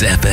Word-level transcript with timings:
Mix. 0.00 0.32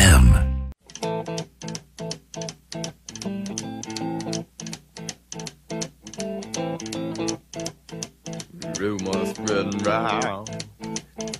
Rumors 8.79 9.29
spreading 9.31 9.83
round 9.83 10.49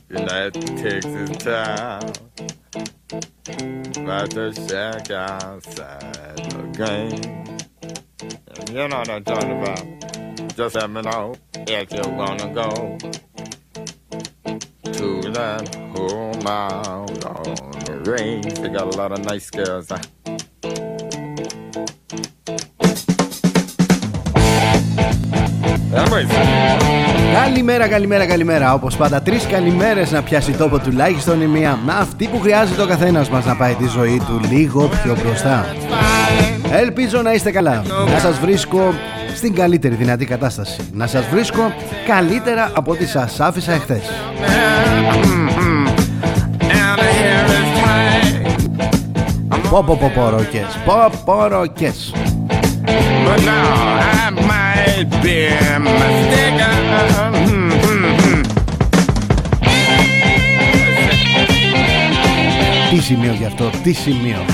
United 0.10 0.68
Texas 0.78 1.38
town 1.38 2.12
about 3.96 4.30
the 4.32 4.52
shack 4.68 5.10
outside 5.12 6.38
the 6.52 6.64
game. 6.76 7.58
You 8.70 8.88
know 8.90 8.98
what 8.98 9.10
I'm 9.10 9.24
talking 9.24 9.62
about. 9.62 10.56
Just 10.58 10.76
let 10.76 10.90
me 10.90 11.02
know 11.02 11.36
if 11.56 11.92
you're 11.94 12.04
gonna 12.04 12.54
go 12.54 12.98
to 14.92 15.32
that 15.32 15.76
home 15.96 16.48
out 16.48 17.26
on 17.26 17.69
the 18.10 18.24
range. 18.24 18.54
They 18.62 18.70
got 18.70 18.94
a 18.94 18.98
lot 18.98 19.12
of 19.12 19.20
nice 19.26 19.50
girls. 19.50 19.88
Huh? 19.90 19.98
Καλημέρα, 27.34 27.88
καλημέρα, 27.88 28.26
καλημέρα. 28.26 28.74
Όπως 28.74 28.98
πάντα, 28.98 29.22
τρεις 29.22 29.46
καλημέρες 29.46 30.12
να 30.12 30.22
πιάσει 30.22 30.52
τόπο 30.52 30.80
τουλάχιστον 30.80 31.42
η 31.42 31.48
μία. 31.48 31.80
Να 31.86 31.94
αυτή 31.94 32.28
που 32.28 32.40
χρειάζεται 32.40 32.82
ο 32.82 32.86
καθένας 32.86 33.30
μας 33.30 33.46
να 33.46 33.56
πάει 33.56 33.74
τη 33.74 33.88
ζωή 33.88 34.22
του 34.28 34.40
λίγο 34.52 34.90
πιο 35.04 35.18
μπροστά. 35.24 35.66
Ελπίζω 36.72 37.22
να 37.22 37.34
είστε 37.34 37.52
καλά. 37.52 37.84
Να 38.14 38.20
σας 38.20 38.40
βρίσκω 38.40 38.94
στην 39.36 39.54
καλύτερη 39.56 39.96
δυνατή 39.96 40.26
κατάσταση. 40.26 40.90
Να 40.94 41.08
σας 41.08 41.26
βρίσκω 41.28 41.74
καλύτερα 42.08 42.72
από 42.76 42.92
ό,τι 42.92 43.06
σας 43.06 43.40
άφησα 43.40 43.72
εχθές. 43.72 44.10
Πω 49.70 49.84
πω 49.84 49.96
πω 49.96 50.12
πω 50.16 50.30
ροκές, 50.30 50.80
πω 50.86 50.94
πω 51.26 51.48
ροκές. 51.48 52.14
But 53.26 53.40
now 53.50 54.00
I 54.16 54.32
might 54.50 55.10
be 55.24 55.40
mistaken. 55.86 56.70
Τι 62.90 63.02
σημείο 63.02 63.34
γι' 63.34 63.46
αυτό, 63.46 63.70
τι 63.84 63.94
σημείο. 63.94 64.46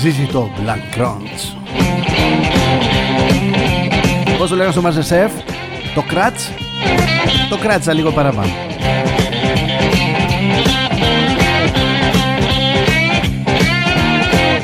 Ζήσει 0.00 0.28
το 0.32 0.50
Black 0.64 0.98
Crunch. 0.98 1.56
Πώς 4.38 4.48
το 4.50 4.56
λέγανε 4.56 4.72
στο 4.72 4.82
Masterchef 4.84 5.30
Το 5.94 6.02
κράτς 6.02 6.50
Το 7.48 7.56
κράτσα 7.56 7.92
λίγο 7.92 8.10
παραπάνω 8.10 8.50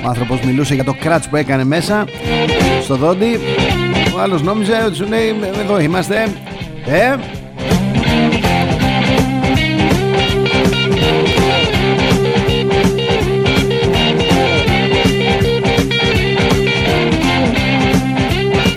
Ο 0.08 0.10
άνθρωπος 0.10 0.40
μιλούσε 0.40 0.74
για 0.74 0.84
το 0.84 0.94
κράτς 1.00 1.28
που 1.28 1.36
έκανε 1.36 1.64
μέσα 1.64 2.04
Στο 2.82 2.96
δόντι. 2.96 3.40
Ο 4.16 4.20
άλλος 4.20 4.42
νόμιζε 4.42 4.82
ότι 4.86 4.96
σου 4.96 5.06
λέει 5.06 5.34
Εδώ 5.60 5.80
είμαστε. 5.80 6.28
Ε 6.86 7.14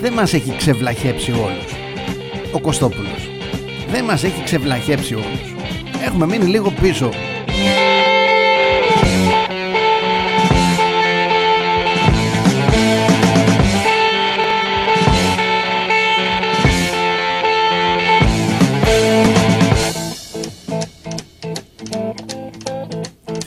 δεν 0.01 0.13
μας 0.13 0.33
έχει 0.33 0.55
ξεβλαχέψει 0.57 1.31
όλους 1.31 1.73
ο 2.51 2.59
Κωστόπουλος. 2.59 3.29
Δεν 3.91 4.03
μας 4.03 4.23
έχει 4.23 4.43
ξεβλαχέψει 4.43 5.13
όλους 5.13 5.51
έχουμε 6.05 6.25
μείνει 6.25 6.45
λίγο 6.45 6.73
πίσω 6.81 7.09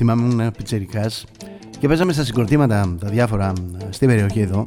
Θυμάμαι 0.06 0.32
ήμουν 0.32 0.52
πιτσερικάς 0.56 1.24
και 1.78 1.88
παίζαμε 1.88 2.12
στα 2.12 2.24
συγκροτήματα 2.24 2.96
τα 3.00 3.08
διάφορα 3.08 3.52
στην 3.90 4.08
περιοχή 4.08 4.40
εδώ 4.40 4.64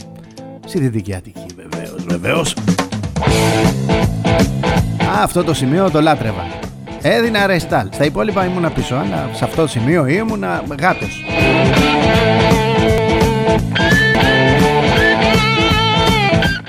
στη 0.65 0.79
Δυτική 0.79 1.15
Αττική 1.15 1.45
βεβαίως, 1.55 2.05
βεβαίως. 2.07 2.55
Α, 5.17 5.23
αυτό 5.23 5.43
το 5.43 5.53
σημείο 5.53 5.91
το 5.91 6.01
λάτρευα. 6.01 6.45
Έδινα 7.01 7.47
ρεστάλ. 7.47 7.87
Στα 7.91 8.05
υπόλοιπα 8.05 8.45
ήμουνα 8.45 8.69
πίσω, 8.69 8.95
αλλά 8.95 9.29
σε 9.33 9.43
αυτό 9.43 9.61
το 9.61 9.67
σημείο 9.67 10.05
ήμουνα 10.07 10.63
γάτος. 10.79 11.23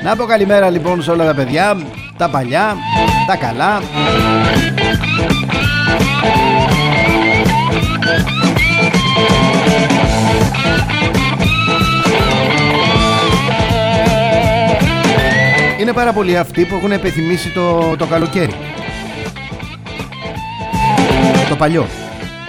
Να 0.02 0.16
πω 0.16 0.24
καλημέρα 0.24 0.70
λοιπόν 0.70 1.02
σε 1.02 1.10
όλα 1.10 1.24
τα 1.24 1.34
παιδιά, 1.34 1.76
τα 2.16 2.28
παλιά, 2.28 2.76
τα 3.26 3.36
καλά. 3.36 3.80
Είναι 15.80 15.92
πάρα 15.92 16.12
πολλοί 16.12 16.36
αυτοί 16.36 16.64
που 16.64 16.74
έχουν 16.74 16.92
επιθυμήσει 16.92 17.48
το, 17.48 17.96
το 17.96 18.06
καλοκαίρι. 18.06 18.54
Το 21.48 21.56
παλιό. 21.56 21.86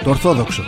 Το 0.04 0.10
ορθόδοξο. 0.10 0.62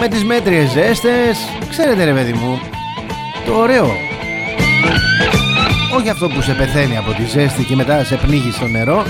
Με 0.00 0.08
τις 0.08 0.24
μέτριες 0.24 0.70
ζέστες. 0.70 1.38
Ξέρετε 1.70 2.04
ρε 2.04 2.12
παιδί 2.12 2.32
μου. 2.32 2.60
Το 3.46 3.54
ωραίο. 3.54 3.90
Όχι 5.96 6.08
αυτό 6.08 6.28
που 6.28 6.42
σε 6.42 6.52
πεθαίνει 6.52 6.96
από 6.96 7.12
τη 7.12 7.24
ζέστη 7.24 7.64
και 7.64 7.74
μετά 7.76 8.04
σε 8.04 8.16
πνίγεις 8.16 8.54
στο 8.54 8.66
νερό. 8.66 9.04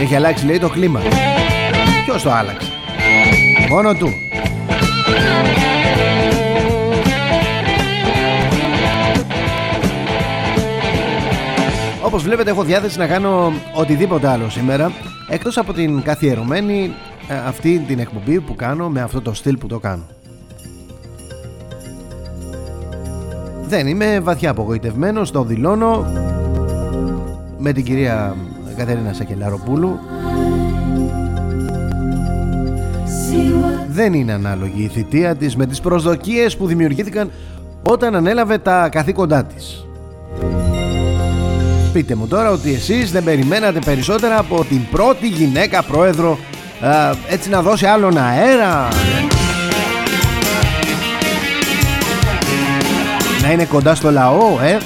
Έχει 0.00 0.14
αλλάξει 0.14 0.46
λέει 0.46 0.58
το 0.58 0.68
κλίμα. 0.68 1.00
Ποιος 2.10 2.22
το 2.22 2.32
άλλαξε; 2.32 2.68
Μόνο 3.68 3.94
του. 3.94 4.08
Όπως 12.04 12.22
βλέπετε 12.22 12.50
έχω 12.50 12.62
διάθεση 12.62 12.98
να 12.98 13.06
κάνω 13.06 13.52
οτιδήποτε 13.74 14.28
άλλο 14.28 14.50
σήμερα 14.50 14.92
Εκτός 15.28 15.58
από 15.58 15.72
την 15.72 16.02
καθιερωμένη 16.02 16.94
ε, 17.28 17.34
αυτή 17.46 17.78
την 17.78 17.98
εκπομπή 17.98 18.40
που 18.40 18.54
κάνω 18.54 18.88
με 18.88 19.00
αυτό 19.00 19.20
το 19.22 19.34
στυλ 19.34 19.56
που 19.56 19.66
το 19.66 19.78
κάνω 19.78 20.02
Δεν 23.62 23.86
είμαι 23.86 24.20
βαθιά 24.20 24.50
απογοητευμένος, 24.50 25.30
το 25.30 25.42
δηλώνω 25.42 26.06
Με 27.58 27.72
την 27.72 27.84
κυρία 27.84 28.36
Κατερίνα 28.76 29.12
Σακελαροπούλου 29.12 29.98
Δεν 34.00 34.12
είναι 34.12 34.32
ανάλογη 34.32 34.82
η 34.82 34.88
θητεία 34.88 35.36
της 35.36 35.56
με 35.56 35.66
τις 35.66 35.80
προσδοκίες 35.80 36.56
που 36.56 36.66
δημιουργήθηκαν 36.66 37.30
όταν 37.82 38.14
ανέλαβε 38.14 38.58
τα 38.58 38.88
καθήκοντά 38.88 39.44
της. 39.44 39.86
Πείτε 41.92 42.14
μου 42.14 42.26
τώρα 42.26 42.50
ότι 42.50 42.74
εσείς 42.74 43.10
δεν 43.12 43.24
περιμένατε 43.24 43.78
περισσότερα 43.84 44.38
από 44.38 44.64
την 44.64 44.80
πρώτη 44.90 45.28
γυναίκα 45.28 45.82
πρόεδρο 45.82 46.38
έτσι 47.28 47.48
να 47.50 47.62
δώσει 47.62 47.86
άλλον 47.86 48.18
αέρα. 48.18 48.88
Να 53.42 53.52
είναι 53.52 53.64
κοντά 53.64 53.94
στο 53.94 54.10
λαό, 54.10 54.58
ε. 54.62 54.78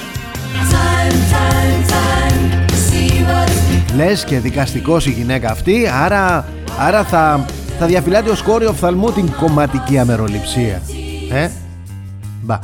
Λες 3.96 4.24
και 4.24 4.38
δικαστικός 4.38 5.06
η 5.06 5.10
γυναίκα 5.10 5.50
αυτή 5.50 5.88
Άρα, 6.04 6.48
άρα 6.78 7.04
θα, 7.04 7.44
θα 7.78 7.86
διαφυλάται 7.86 8.30
ο 8.30 8.34
σκόριο 8.34 8.68
οφθαλμού 8.68 9.12
την 9.12 9.32
κομματική 9.40 9.98
αμεροληψία. 9.98 10.82
Ε; 11.32 11.48
Μπα. 12.42 12.58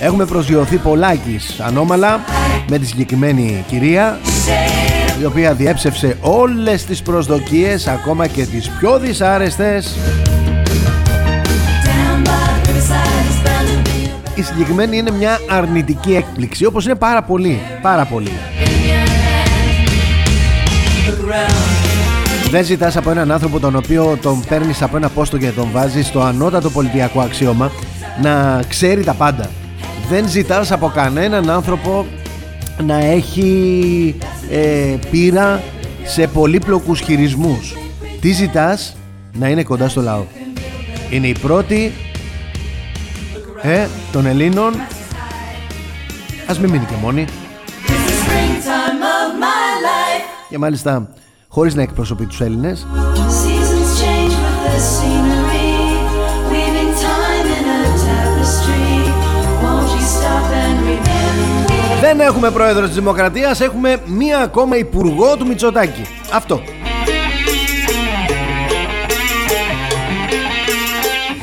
Έχουμε 0.00 0.24
προσγειωθεί 0.24 0.76
πολλάκις 0.76 1.60
ανώμαλα 1.60 2.20
με 2.68 2.78
τη 2.78 2.86
συγκεκριμένη 2.86 3.64
κυρία 3.68 4.18
η 5.20 5.24
οποία 5.24 5.54
διέψευσε 5.54 6.16
όλες 6.20 6.84
τις 6.84 7.02
προσδοκίες 7.02 7.86
ακόμα 7.86 8.26
και 8.26 8.46
τις 8.46 8.70
πιο 8.70 8.98
δυσάρεστες. 8.98 9.96
Η 14.34 14.42
συγκεκριμένη 14.42 14.96
είναι 14.96 15.10
μια 15.10 15.38
αρνητική 15.48 16.14
έκπληξη 16.14 16.64
όπως 16.64 16.84
είναι 16.84 16.94
πάρα 16.94 17.22
πολύ, 17.22 17.60
πάρα 17.82 18.04
πολύ 18.04 18.32
Δεν 22.50 22.64
ζητάς 22.64 22.96
από 22.96 23.10
έναν 23.10 23.30
άνθρωπο 23.30 23.60
τον 23.60 23.76
οποίο 23.76 24.18
τον 24.22 24.44
παίρνεις 24.48 24.82
από 24.82 24.96
ένα 24.96 25.08
πόστο 25.08 25.38
και 25.38 25.50
τον 25.50 25.68
βάζεις 25.72 26.06
στο 26.06 26.20
ανώτατο 26.20 26.70
πολιτιακό 26.70 27.20
αξίωμα 27.20 27.70
να 28.22 28.62
ξέρει 28.68 29.04
τα 29.04 29.14
πάντα 29.14 29.50
δεν 30.08 30.28
ζητάς 30.28 30.72
από 30.72 30.86
κανέναν 30.94 31.50
άνθρωπο 31.50 32.06
να 32.86 32.98
έχει 32.98 34.14
ε, 34.50 34.96
πείρα 35.10 35.62
σε 36.04 36.26
πολύπλοκους 36.26 37.00
χειρισμούς. 37.00 37.76
Τι 38.20 38.32
ζητάς; 38.32 38.96
Να 39.32 39.48
είναι 39.48 39.62
κοντά 39.62 39.88
στο 39.88 40.00
λαό. 40.00 40.24
Είναι 41.10 41.26
η 41.26 41.36
πρώτη 41.42 41.92
ε, 43.62 43.86
των 44.12 44.26
Ελλήνων 44.26 44.72
Ας 46.46 46.58
μην 46.58 46.70
μείνει 46.70 46.84
και 46.84 46.94
μόνη 47.02 47.24
Και 50.52 50.58
μάλιστα 50.58 51.08
χωρίς 51.48 51.74
να 51.74 51.82
εκπροσωπεί 51.82 52.26
τους 52.26 52.40
Έλληνες. 52.40 52.86
Δεν 62.00 62.20
έχουμε 62.20 62.50
πρόεδρο 62.50 62.86
της 62.86 62.94
Δημοκρατίας 62.94 63.60
Έχουμε 63.60 63.96
μία 64.06 64.38
ακόμα 64.38 64.76
υπουργό 64.76 65.36
του 65.36 65.46
Μητσοτάκη. 65.46 66.02
Αυτό. 66.32 66.60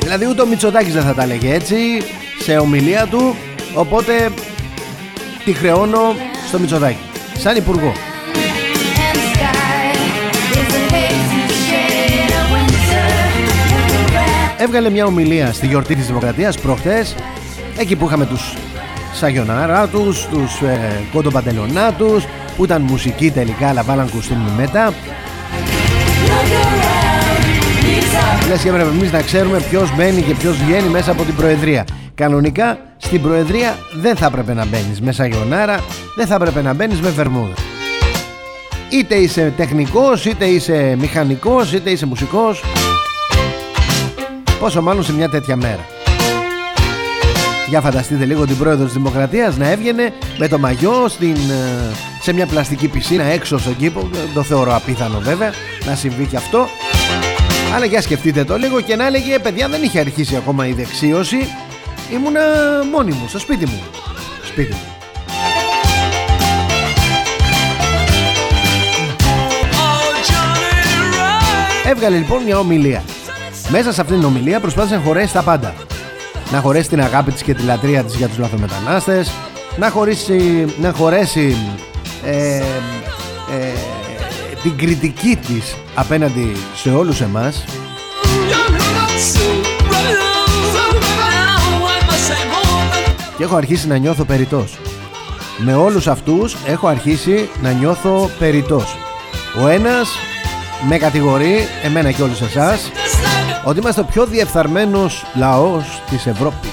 Δηλαδή 0.00 0.26
ούτε 0.26 0.42
ο 0.42 0.46
Μητσοτάκης 0.46 0.92
δεν 0.92 1.02
θα 1.02 1.14
τα 1.14 1.26
λέγε 1.26 1.54
έτσι 1.54 1.76
Σε 2.38 2.56
ομιλία 2.56 3.06
του 3.06 3.34
Οπότε 3.74 4.30
τη 5.44 5.52
χρεώνω 5.52 6.14
στο 6.48 6.58
Μητσοτάκη. 6.58 6.98
Σαν 7.38 7.56
υπουργό 7.56 7.92
Έβγαλε 14.62 14.90
μια 14.90 15.04
ομιλία 15.04 15.52
στη 15.52 15.66
γιορτή 15.66 15.94
της 15.94 16.06
Δημοκρατίας 16.06 16.58
προχθές 16.58 17.14
Εκεί 17.78 17.96
που 17.96 18.06
είχαμε 18.06 18.26
τους 18.26 18.54
Σαγιονάρα 19.12 19.86
τους, 19.86 20.26
τους 20.26 20.60
ε, 20.60 21.00
κοντοπαντελονά 21.12 21.92
τους 21.92 22.24
Που 22.56 22.64
ήταν 22.64 22.82
μουσική 22.82 23.30
τελικά 23.30 23.68
αλλά 23.68 23.82
βάλαν 23.82 24.10
κουστούμι 24.10 24.50
μετά. 24.56 24.94
Λες 28.48 28.62
και 28.62 28.68
έπρεπε 28.68 28.88
εμείς 28.88 29.12
να 29.12 29.22
ξέρουμε 29.22 29.60
ποιος 29.70 29.96
μπαίνει 29.96 30.22
και 30.22 30.34
ποιος 30.34 30.56
βγαίνει 30.56 30.88
μέσα 30.88 31.10
από 31.10 31.22
την 31.22 31.34
Προεδρία. 31.34 31.84
Κανονικά 32.14 32.78
στην 32.96 33.22
Προεδρία 33.22 33.76
δεν 33.94 34.16
θα 34.16 34.26
έπρεπε 34.26 34.54
να 34.54 34.66
μπαίνεις 34.66 35.00
με 35.00 35.12
Σαγιονάρα 35.12 35.80
Δεν 36.16 36.26
θα 36.26 36.34
έπρεπε 36.34 36.62
να 36.62 36.74
μπαίνεις 36.74 37.00
με 37.00 37.08
Βερμούδα. 37.10 37.54
Είτε 38.90 39.14
είσαι 39.14 39.52
τεχνικός, 39.56 40.24
είτε 40.24 40.44
είσαι 40.44 40.96
μηχανικός, 40.98 41.72
είτε 41.72 41.90
είσαι 41.90 42.06
μουσικός 42.06 42.62
Πόσο 44.60 44.82
μάλλον 44.82 45.04
σε 45.04 45.12
μια 45.12 45.28
τέτοια 45.28 45.56
μέρα 45.56 45.86
για 47.70 47.80
φανταστείτε 47.80 48.24
λίγο 48.24 48.46
την 48.46 48.56
πρόεδρο 48.56 48.84
της 48.84 48.94
Δημοκρατίας 48.94 49.56
να 49.56 49.70
έβγαινε 49.70 50.12
με 50.38 50.48
το 50.48 50.58
μαγιό 50.58 51.08
στην, 51.08 51.34
ε, 51.34 51.94
σε 52.22 52.32
μια 52.32 52.46
πλαστική 52.46 52.88
πισίνα 52.88 53.24
έξω 53.24 53.58
στον 53.58 53.76
κήπο. 53.76 54.08
Το 54.34 54.42
θεωρώ 54.42 54.74
απίθανο 54.74 55.18
βέβαια 55.18 55.52
να 55.86 55.94
συμβεί 55.94 56.26
και 56.26 56.36
αυτό. 56.36 56.66
Αλλά 57.74 57.84
για 57.84 58.00
σκεφτείτε 58.00 58.44
το 58.44 58.56
λίγο 58.56 58.80
και 58.80 58.96
να 58.96 59.06
έλεγε 59.06 59.38
παιδιά 59.38 59.68
δεν 59.68 59.82
είχε 59.82 59.98
αρχίσει 59.98 60.36
ακόμα 60.36 60.66
η 60.66 60.72
δεξίωση. 60.72 61.48
Ήμουνα 62.12 62.40
μόνη 62.92 63.10
μου, 63.12 63.28
στο 63.28 63.38
σπίτι 63.38 63.66
μου. 63.66 63.82
Σπίτι 64.44 64.72
μου. 64.72 64.94
Έβγαλε 71.84 72.16
λοιπόν 72.16 72.42
μια 72.42 72.58
ομιλία. 72.58 73.02
Μέσα 73.70 73.92
σε 73.92 74.00
αυτήν 74.00 74.16
την 74.16 74.24
ομιλία 74.24 74.60
προσπάθησε 74.60 74.94
να 74.94 75.00
χωρέσει 75.00 75.32
τα 75.32 75.42
πάντα. 75.42 75.74
Να 76.52 76.60
χωρέσει 76.60 76.88
την 76.88 77.00
αγάπη 77.00 77.32
της 77.32 77.42
και 77.42 77.54
τη 77.54 77.62
λατρεία 77.62 78.04
της 78.04 78.14
για 78.14 78.28
τους 78.28 78.38
λαθομετανάστες 78.38 79.30
να, 79.78 79.90
χωρίσει, 79.90 80.66
να 80.80 80.92
χωρέσει 80.92 81.56
ε, 82.24 82.56
ε, 82.56 82.62
την 84.62 84.76
κριτική 84.76 85.38
της 85.46 85.76
απέναντι 85.94 86.56
σε 86.74 86.90
όλους 86.90 87.20
εμάς. 87.20 87.64
Και 93.36 93.44
έχω 93.44 93.56
αρχίσει 93.56 93.86
να 93.86 93.96
νιώθω 93.96 94.24
περιτός 94.24 94.78
με 95.64 95.74
όλους 95.74 96.06
αυτούς 96.06 96.56
έχω 96.66 96.86
αρχίσει 96.86 97.48
να 97.62 97.70
νιώθω 97.70 98.30
περιτός 98.38 98.96
ο 99.62 99.68
ένας 99.68 100.08
με 100.88 100.98
κατηγορεί 100.98 101.68
εμένα 101.82 102.10
και 102.10 102.22
όλους 102.22 102.40
εσάς 102.40 102.90
ότι 103.64 103.80
είμαστε 103.80 104.00
ο 104.00 104.04
πιο 104.04 104.26
διεφθαρμένος 104.26 105.24
λαός 105.34 106.02
της 106.10 106.26
Ευρώπης. 106.26 106.70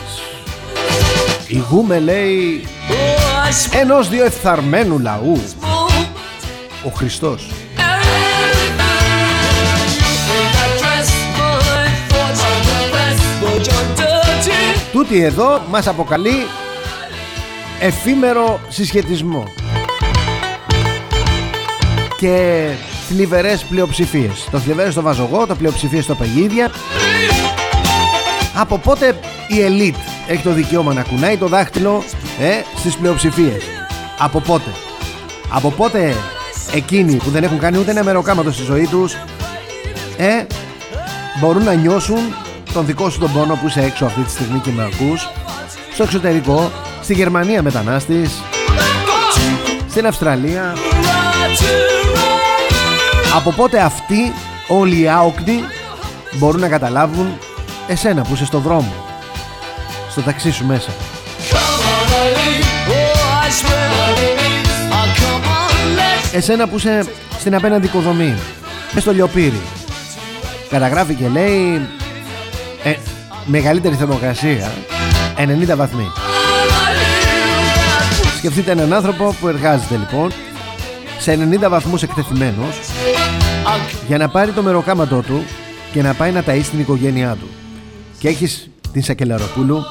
Ηγούμε 1.48 2.00
λέει 2.00 2.68
ενός 3.72 4.10
διεφθαρμένου 4.10 5.00
λαού 5.00 5.42
ο 6.84 6.90
Χριστός. 6.90 7.50
Τούτη 14.92 15.24
εδώ 15.24 15.62
μας 15.70 15.88
αποκαλεί 15.88 16.48
εφήμερο 17.80 18.60
συσχετισμό 18.70 19.44
και 22.18 22.68
θλιβερές 23.08 23.64
πλειοψηφίες. 23.64 24.48
Το 24.52 24.60
θλιβερές 24.60 24.94
το 24.94 25.02
βάζω 25.02 25.30
εγώ, 25.32 25.46
το 25.48 25.56
πλειοψηφίες 25.56 26.06
το 26.06 26.16
παγίδια. 26.16 26.72
Από 28.54 28.78
πότε 28.78 29.20
η 29.48 29.62
ελίτ 29.62 29.96
έχει 30.28 30.44
το 30.44 30.52
δικαίωμα 30.52 30.94
να 30.94 31.02
κουνάει 31.02 31.38
το 31.38 31.48
δάχτυλο 31.48 32.04
ε, 32.40 32.78
στις 32.78 32.96
πλειοψηφίες; 32.96 33.64
Από 34.20 34.40
πότε; 34.40 34.70
Από 35.50 35.72
πότε 35.72 36.16
εκείνοι 36.74 37.16
που 37.16 37.30
δεν 37.30 37.44
έχουν 37.44 37.60
κάνει 37.60 37.78
ούτε 37.78 37.92
ένα 37.92 38.04
μεροκάματο 38.04 38.52
στη 38.52 38.64
ζωή 38.64 38.88
τους 38.88 39.14
ε, 40.18 40.46
μπορούν 41.40 41.64
να 41.64 41.74
νιώσουν 41.74 42.20
τον 42.74 42.86
δικό 42.86 43.10
σου 43.10 43.20
τον 43.20 43.32
πόνο 43.34 43.56
που 43.56 43.68
είσαι 43.68 43.82
έξω 43.82 44.06
αυτή 44.06 44.22
τη 44.22 44.32
στιγμή 44.32 44.60
και 44.60 44.72
με 44.72 44.84
ακούς; 44.84 45.30
Στο 45.94 46.04
εξωτερικό, 46.04 46.72
στη 47.02 47.14
Γερμανία 47.14 47.62
μετανάστης 47.62 48.42
Στην 49.90 50.08
Αυστραλία 50.08 50.74
από 53.36 53.52
πότε 53.52 53.80
αυτοί 53.80 54.34
όλοι 54.68 55.00
οι 55.00 55.08
άοκνοι 55.08 55.64
μπορούν 56.34 56.62
να 56.62 56.68
καταλάβουν 56.68 57.38
εσένα 57.88 58.22
που 58.22 58.34
είσαι 58.34 58.46
στο 58.46 58.60
δρόμο 58.60 58.94
στο 60.12 60.22
ταξί 60.22 60.52
σου 60.52 60.66
μέσα. 60.66 60.92
Εσένα 66.32 66.68
που 66.68 66.76
είσαι 66.76 67.06
στην 67.40 67.56
απέναντι 67.56 67.86
οικοδομή 67.86 68.36
Μες 68.92 69.04
στο 69.04 69.12
λιοπύρι. 69.12 69.62
Καταγράφει 70.70 71.14
και 71.14 71.28
λέει 71.28 71.88
ε, 72.84 72.94
Μεγαλύτερη 73.46 73.96
θερμοκρασία 73.96 74.72
90 75.38 75.76
βαθμοί. 75.76 76.12
Σκεφτείτε 78.38 78.72
έναν 78.72 78.94
άνθρωπο 78.94 79.36
που 79.40 79.48
εργάζεται 79.48 79.96
λοιπόν 79.96 80.32
Σε 81.20 81.50
90 81.66 81.70
βαθμούς 81.70 82.04
εκτεθειμένος 82.04 82.80
για 84.08 84.18
να 84.18 84.30
πάρει 84.30 84.52
το 84.52 84.62
μεροκάματό 84.62 85.22
του 85.22 85.44
και 85.92 86.02
να 86.02 86.14
πάει 86.14 86.32
να 86.32 86.44
ταΐσει 86.48 86.70
την 86.70 86.80
οικογένειά 86.80 87.36
του. 87.36 87.48
Και 88.20 88.28
έχεις 88.28 88.70
την 88.92 89.04
Σακελαροπούλου 89.04 89.84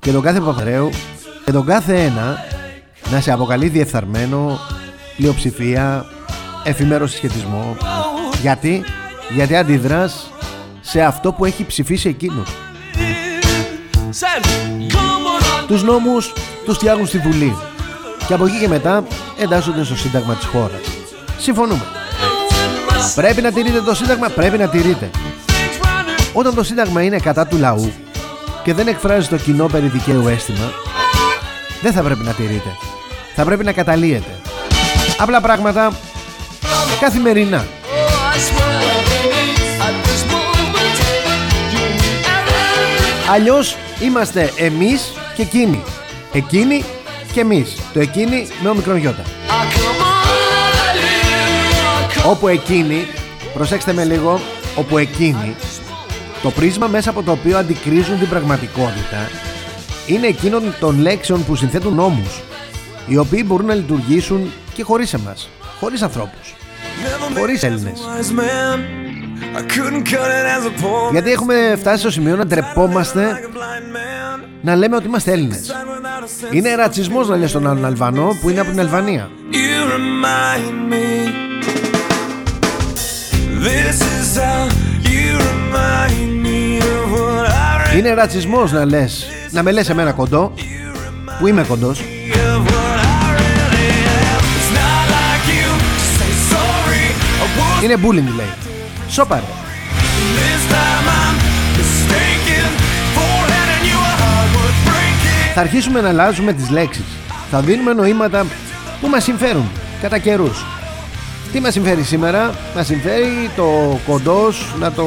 και 0.00 0.12
τον 0.12 0.22
κάθε 0.22 0.40
Παπαρέου 0.40 0.90
και 1.44 1.52
τον 1.52 1.66
κάθε 1.66 2.04
ένα 2.04 2.44
να 3.10 3.20
σε 3.20 3.32
αποκαλεί 3.32 3.68
διεφθαρμένο, 3.68 4.58
πλειοψηφία, 5.16 6.06
εφημέρο 6.64 7.06
συσχετισμό. 7.06 7.76
Γιατί, 8.40 8.84
γιατί 9.34 9.56
αντιδράς 9.56 10.30
σε 10.80 11.00
αυτό 11.02 11.32
που 11.32 11.44
έχει 11.44 11.66
ψηφίσει 11.66 12.08
εκείνος. 12.08 12.48
Τους 15.66 15.82
νόμους 15.82 16.32
τους 16.64 16.76
φτιάχνουν 16.76 17.06
στη 17.06 17.18
Βουλή 17.18 17.56
και 18.26 18.34
από 18.34 18.46
εκεί 18.46 18.58
και 18.58 18.68
μετά 18.68 19.04
εντάσσονται 19.40 19.84
στο 19.84 19.96
Σύνταγμα 19.96 20.34
της 20.34 20.46
χώρας. 20.46 20.80
Συμφωνούμε. 21.38 21.99
Πρέπει 23.14 23.40
να 23.40 23.52
τηρείτε 23.52 23.80
το 23.80 23.94
Σύνταγμα, 23.94 24.28
πρέπει 24.28 24.58
να 24.58 24.68
τηρείτε. 24.68 25.10
Όταν 26.32 26.54
το 26.54 26.62
Σύνταγμα 26.62 27.02
είναι 27.02 27.18
κατά 27.18 27.46
του 27.46 27.56
λαού 27.56 27.92
και 28.62 28.74
δεν 28.74 28.88
εκφράζει 28.88 29.28
το 29.28 29.36
κοινό 29.36 29.66
περί 29.66 29.86
δικαίου 29.86 30.28
αίσθημα, 30.28 30.72
δεν 31.82 31.92
θα 31.92 32.02
πρέπει 32.02 32.24
να 32.24 32.32
τηρείτε. 32.32 32.76
Θα 33.34 33.44
πρέπει 33.44 33.64
να 33.64 33.72
καταλύετε. 33.72 34.40
Απλά 35.18 35.40
πράγματα 35.40 35.92
καθημερινά. 37.00 37.66
Αλλιώς 43.32 43.76
είμαστε 44.00 44.52
εμείς 44.56 45.12
και 45.36 45.42
εκείνοι. 45.42 45.82
Εκείνοι 46.32 46.84
και 47.32 47.40
εμείς. 47.40 47.76
Το 47.92 48.00
εκείνοι 48.00 48.48
με 48.62 48.92
ο 48.92 48.96
γιώτα. 48.96 49.22
Όπου 52.26 52.48
εκείνη, 52.48 53.06
προσέξτε 53.54 53.92
με 53.92 54.04
λίγο, 54.04 54.40
όπου 54.76 54.98
εκείνη, 54.98 55.54
το 56.42 56.50
πρίσμα 56.50 56.86
μέσα 56.86 57.10
από 57.10 57.22
το 57.22 57.30
οποίο 57.30 57.58
αντικρίζουν 57.58 58.18
την 58.18 58.28
πραγματικότητα 58.28 59.30
είναι 60.06 60.26
εκείνων 60.26 60.74
των 60.80 60.98
λέξεων 60.98 61.44
που 61.44 61.56
συνθέτουν 61.56 61.94
νόμους, 61.94 62.40
οι 63.06 63.16
οποίοι 63.16 63.44
μπορούν 63.46 63.66
να 63.66 63.74
λειτουργήσουν 63.74 64.52
και 64.74 64.82
χωρίς 64.82 65.14
εμάς, 65.14 65.48
χωρίς 65.80 66.02
ανθρώπους, 66.02 66.54
χωρίς 67.38 67.62
Έλληνες. 67.62 68.00
Γιατί 71.12 71.30
έχουμε 71.30 71.76
φτάσει 71.78 72.00
στο 72.00 72.10
σημείο 72.10 72.36
να 72.36 72.46
ντρεπόμαστε 72.46 73.40
να 74.62 74.76
λέμε 74.76 74.96
ότι 74.96 75.06
είμαστε 75.06 75.32
Έλληνες. 75.32 75.74
Είναι 76.50 76.74
ρατσισμός 76.74 77.28
να 77.28 77.36
λες 77.36 77.52
τον 77.52 77.66
άλλον 77.66 77.84
Αλβανό 77.84 78.36
που 78.40 78.50
είναι 78.50 78.60
από 78.60 78.70
την 78.70 78.80
Αλβανία. 78.80 79.30
Είναι 87.96 88.14
ρατσισμός 88.14 88.72
να 88.72 88.84
λες 88.84 89.26
Να 89.50 89.62
με 89.62 89.70
λες 89.70 89.88
εμένα 89.88 90.12
κοντό 90.12 90.52
Που 91.38 91.46
είμαι 91.46 91.62
κοντός. 91.62 92.02
Είναι 97.84 97.94
bullying 97.94 98.34
λέει. 98.36 98.52
Σόπαρε. 99.08 99.42
Θα 105.54 105.60
αρχίσουμε 105.60 106.00
να 106.00 106.08
αλλάζουμε 106.08 106.52
τις 106.52 106.70
λέξεις. 106.70 107.04
Θα 107.50 107.60
δίνουμε 107.60 107.92
νοήματα 107.92 108.46
που 109.00 109.08
μας 109.08 109.24
συμφέρουν 109.24 109.70
Κατά 110.00 110.18
καιρούς 110.18 110.64
Τι 111.52 111.60
μας 111.60 111.72
συμφέρει 111.72 112.02
σήμερα; 112.02 112.54
Μας 112.76 112.86
συμφέρει 112.86 113.50
το 113.56 113.98
κοντός 114.06 114.74
να 114.80 114.92
το 114.92 115.04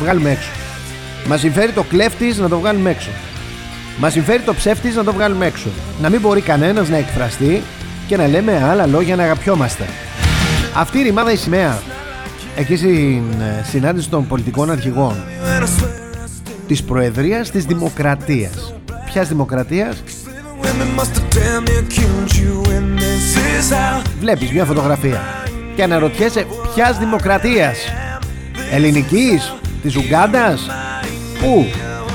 βγάλουμε 0.00 0.30
έξω. 0.30 0.50
Μας 1.26 1.40
συμφέρει 1.40 1.72
το 1.72 1.82
κλέφτης 1.82 2.38
να 2.38 2.48
το 2.48 2.58
βγάλουμε 2.58 2.90
έξω. 2.90 3.10
Μας 3.98 4.12
συμφέρει 4.12 4.42
το 4.42 4.54
ψεύτης 4.54 4.94
να 4.96 5.04
το 5.04 5.12
βγάλουμε 5.12 5.46
έξω. 5.46 5.68
Να 6.00 6.08
μην 6.08 6.20
μπορεί 6.20 6.40
κανένας 6.40 6.88
να 6.88 6.96
εκφραστεί 6.96 7.62
Και 8.06 8.16
να 8.16 8.26
λέμε 8.26 8.64
άλλα 8.70 8.86
λόγια 8.86 9.16
να 9.16 9.22
αγαπιόμαστε. 9.22 9.84
Αυτή 10.74 10.98
η 10.98 11.02
ρημάδα 11.02 11.32
η 11.32 11.36
σημαία. 11.36 11.78
Εκεί 12.56 12.76
στην 12.76 13.22
ε, 13.40 13.64
συνάντηση 13.70 14.08
των 14.08 14.26
πολιτικών 14.26 14.70
αρχηγών 14.70 15.14
Της 16.66 16.82
Προεδρίας 16.82 17.50
της 17.50 17.64
Δημοκρατίας. 17.64 18.74
Ποιας 19.12 19.28
Δημοκρατίας; 19.28 20.02
Βλέπεις 24.20 24.52
μια 24.52 24.64
φωτογραφία 24.64 25.20
Και 25.76 25.82
αναρωτιέσαι 25.82 26.46
ποιας 26.74 26.98
Δημοκρατίας; 26.98 27.78
Ελληνικής; 28.70 29.54
Της 29.82 29.96
Ουγκάντας 29.96 30.66
Πού; 31.40 31.66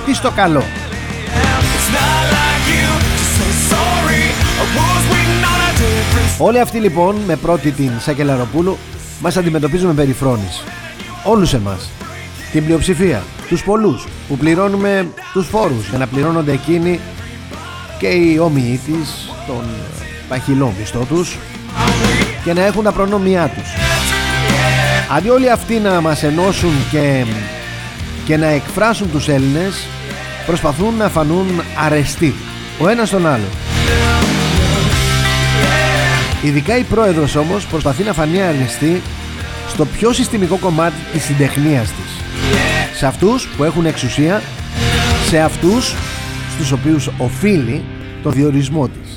Τι 0.05 0.13
στο 0.13 0.31
καλό; 0.31 0.63
Όλοι 6.37 6.59
αυτοί 6.59 6.79
λοιπόν 6.79 7.15
με 7.15 7.35
πρώτη 7.35 7.71
την 7.71 7.91
Σακελαροπούλου 7.99 8.77
μας 9.19 9.37
αντιμετωπίζουν 9.37 9.87
με 9.87 9.93
περιφρόνηση. 9.93 10.63
Όλους 11.23 11.53
εμάς. 11.53 11.89
Την 12.51 12.65
πλειοψηφία. 12.65 13.23
Τους 13.47 13.63
πολλούς 13.63 14.07
που 14.27 14.37
πληρώνουμε 14.37 15.07
τους 15.33 15.47
φόρους 15.47 15.89
για 15.89 15.97
να 15.97 16.07
πληρώνονται 16.07 16.51
εκείνοι 16.51 16.99
και 17.99 18.07
οι 18.07 18.37
όμοιοι 18.39 18.79
της 18.85 19.29
τον 19.47 19.63
παχυλό 20.27 20.73
μισθό 20.79 21.05
τους 21.09 21.37
και 22.43 22.53
να 22.53 22.65
έχουν 22.65 22.83
τα 22.83 22.91
προνόμια 22.91 23.51
τους. 23.55 23.69
Αντί 25.15 25.29
όλοι 25.29 25.51
αυτοί 25.51 25.79
να 25.79 26.01
μας 26.01 26.23
ενώσουν 26.23 26.71
και, 26.91 27.25
και 28.25 28.37
να 28.37 28.47
εκφράσουν 28.47 29.11
τους 29.11 29.27
Έλληνες 29.27 29.87
προσπαθούν 30.45 30.95
να 30.97 31.09
φανούν 31.09 31.61
αρεστοί 31.85 32.33
ο 32.79 32.89
ένας 32.89 33.09
τον 33.09 33.27
άλλο. 33.27 33.47
Ειδικά 36.43 36.77
η 36.77 36.83
πρόεδρος 36.83 37.35
όμως 37.35 37.65
προσπαθεί 37.65 38.03
να 38.03 38.13
φανεί 38.13 38.41
αρεστή 38.41 39.01
στο 39.69 39.85
πιο 39.85 40.13
συστημικό 40.13 40.57
κομμάτι 40.57 40.95
της 41.11 41.23
συντεχνίας 41.23 41.87
της. 41.87 42.23
Σε 42.97 43.05
αυτούς 43.05 43.47
που 43.47 43.63
έχουν 43.63 43.85
εξουσία, 43.85 44.41
σε 45.29 45.39
αυτούς 45.39 45.95
στους 46.53 46.71
οποίους 46.71 47.09
οφείλει 47.17 47.83
το 48.23 48.29
διορισμό 48.29 48.87
της. 48.87 49.14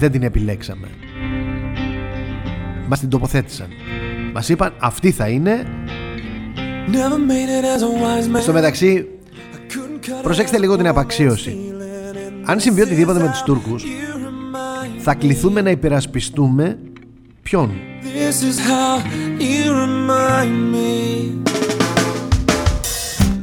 Δεν 0.00 0.10
την 0.10 0.22
επιλέξαμε. 0.22 0.88
Μας 2.88 3.00
την 3.00 3.08
τοποθέτησαν. 3.08 3.68
Μας 4.32 4.48
είπαν 4.48 4.72
αυτή 4.78 5.10
θα 5.10 5.28
είναι. 5.28 5.66
Στο 8.40 8.52
μεταξύ, 8.52 9.06
προσέξτε 10.22 10.58
λίγο 10.58 10.76
την 10.76 10.86
απαξίωση. 10.86 11.56
Αν 12.44 12.60
συμβεί 12.60 12.80
οτιδήποτε 12.80 13.20
με 13.20 13.28
τους 13.28 13.42
Τούρκους, 13.42 13.84
θα 14.98 15.14
κληθούμε 15.14 15.60
να 15.60 15.70
υπερασπιστούμε 15.70 16.78
ποιον; 17.42 17.70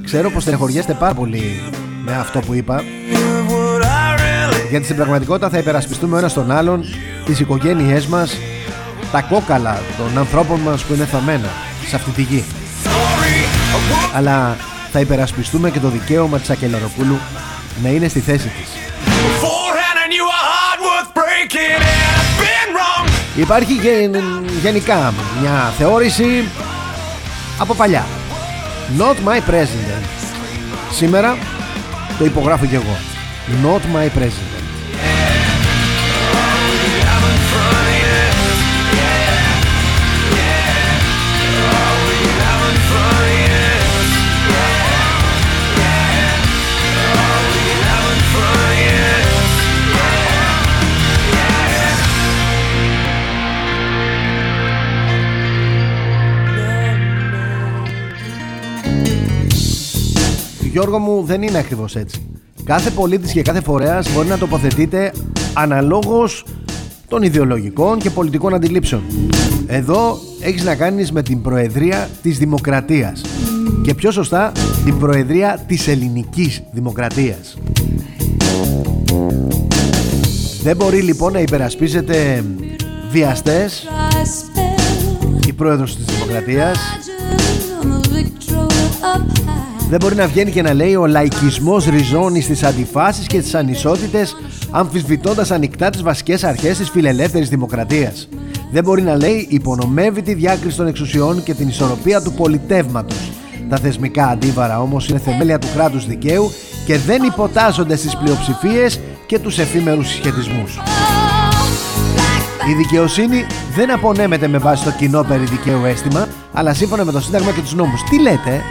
Ξέρω 0.04 0.30
πως 0.30 0.42
στενεχωριέστε 0.42 0.94
πάρα 0.94 1.14
πολύ 1.14 1.62
με 2.06 2.16
αυτό 2.16 2.40
που 2.40 2.54
είπα 2.54 2.84
γιατί 4.70 4.86
στην 4.86 4.96
πραγματικότητα 4.96 5.50
θα 5.50 5.58
υπερασπιστούμε 5.58 6.16
ο 6.16 6.18
ένας 6.18 6.34
τον 6.34 6.52
άλλον 6.52 6.86
τις 7.26 7.40
οικογένειές 7.40 8.06
μας 8.06 8.38
τα 9.12 9.22
κόκαλα 9.22 9.82
των 9.98 10.18
ανθρώπων 10.18 10.60
μας 10.60 10.84
που 10.84 10.94
είναι 10.94 11.06
θαμμένα 11.06 11.50
σε 11.88 11.96
αυτή 11.96 12.12
τη 12.12 12.22
γη. 12.22 12.44
Αλλά 14.16 14.58
θα 14.92 15.00
υπερασπιστούμε 15.00 15.70
και 15.70 15.80
το 15.80 15.90
δικαίωμα 15.90 16.38
της 16.40 16.50
Ακελαροπούλου 16.50 17.18
να 17.84 17.90
είναι 17.90 18.08
στη 18.08 18.20
θέση 18.20 18.48
της. 18.48 18.70
Υπάρχει 23.36 23.74
γενικά 24.62 25.14
μια 25.42 25.74
θεώρηση 25.78 26.48
από 27.58 27.74
παλιά. 27.74 28.06
Not 28.98 29.16
my 29.28 29.38
president. 29.52 30.04
Σήμερα 30.92 31.38
το 32.18 32.26
υπογράφω 32.26 32.66
και 32.66 32.76
εγώ. 32.76 32.98
Not 33.64 33.82
my 33.96 34.20
president 34.20 34.57
Γιώργο 60.68 61.00
μου 61.00 61.24
δεν 61.24 61.42
είναι 61.42 61.58
ακριβώς 61.58 61.96
έτσι 61.96 62.28
Κάθε 62.68 62.90
πολίτης 62.90 63.32
και 63.32 63.42
κάθε 63.42 63.62
φορέας 63.62 64.14
μπορεί 64.14 64.28
να 64.28 64.38
τοποθετείται 64.38 65.14
αναλόγως 65.54 66.46
των 67.08 67.22
ιδεολογικών 67.22 68.00
και 68.00 68.10
πολιτικών 68.10 68.54
αντιλήψεων. 68.54 69.02
Εδώ 69.68 70.18
έχεις 70.42 70.64
να 70.64 70.76
κάνεις 70.76 71.12
με 71.12 71.22
την 71.24 71.42
Προεδρία 71.42 72.10
της 72.22 72.38
Δημοκρατίας 72.38 73.22
και 73.84 73.94
πιο 73.94 74.12
σωστά 74.12 74.52
την 74.86 75.00
Προεδρία 75.00 75.64
της 75.68 75.88
Ελληνικής 75.88 76.64
Δημοκρατίας. 76.72 77.58
Δεν 80.64 80.76
μπορεί 80.76 81.02
λοιπόν 81.02 81.34
να 81.34 81.40
υπερασπίζεται 81.40 82.44
βιαστές 83.12 83.88
η 85.48 85.54
Πρόεδρος 85.54 85.96
της 85.96 86.06
Δημοκρατίας 86.06 86.78
δεν 89.90 90.00
μπορεί 90.00 90.16
να 90.16 90.28
βγαίνει 90.28 90.52
και 90.52 90.62
να 90.62 90.74
λέει 90.74 90.96
ο 90.96 91.08
λαϊκισμός 91.08 91.86
ριζώνει 91.86 92.42
στις 92.42 92.64
αντιφάσεις 92.64 93.28
και 93.28 93.40
τις 93.40 93.56
ανισότητες 93.56 94.36
αμφισβητώντας 94.72 95.52
ανοιχτά 95.52 95.90
τις 95.90 96.02
βασικές 96.02 96.44
αρχές 96.44 96.78
της 96.78 96.90
φιλελεύθερης 96.90 97.50
δημοκρατίας. 97.50 98.30
Δεν 98.72 98.84
μπορεί 98.84 99.02
να 99.02 99.16
λέει 99.16 99.48
υπονομεύει 99.50 100.22
τη 100.22 100.34
διάκριση 100.34 100.78
των 100.78 100.88
εξουσιών 100.88 101.44
και 101.44 101.54
την 101.54 101.68
ισορροπία 101.68 102.22
του 102.22 102.32
πολιτεύματος. 102.32 103.32
Τα 103.70 103.78
θεσμικά 103.78 104.28
αντίβαρα 104.28 104.82
όμως 104.82 105.10
είναι 105.10 105.20
θεμέλια 105.20 105.60
του 105.60 105.68
κράτους 105.76 106.08
δικαίου 106.08 106.52
και 106.86 106.98
δεν 106.98 107.24
υποτάσσονται 107.24 107.96
στις 107.96 108.18
πλειοψηφίες 108.18 109.00
και 109.26 109.40
τους 109.40 109.58
εφήμερους 109.60 110.08
συσχετισμούς. 110.08 110.80
Η 112.70 112.74
δικαιοσύνη 112.74 113.46
δεν 113.76 113.92
απονέμεται 113.92 114.48
με 114.48 114.58
βάση 114.58 114.84
το 114.84 114.92
κοινό 114.92 115.24
περί 115.24 115.44
δικαίου 115.44 115.86
αίσθημα, 115.86 116.28
αλλά 116.54 116.74
σύμφωνα 116.74 117.06
με 117.06 117.12
το 117.12 117.22
Σύνταγμα 117.22 117.52
και 117.52 117.62
τους 117.62 117.74
νόμους. 117.74 118.04
Τι 118.04 118.22
λέτε, 118.22 118.62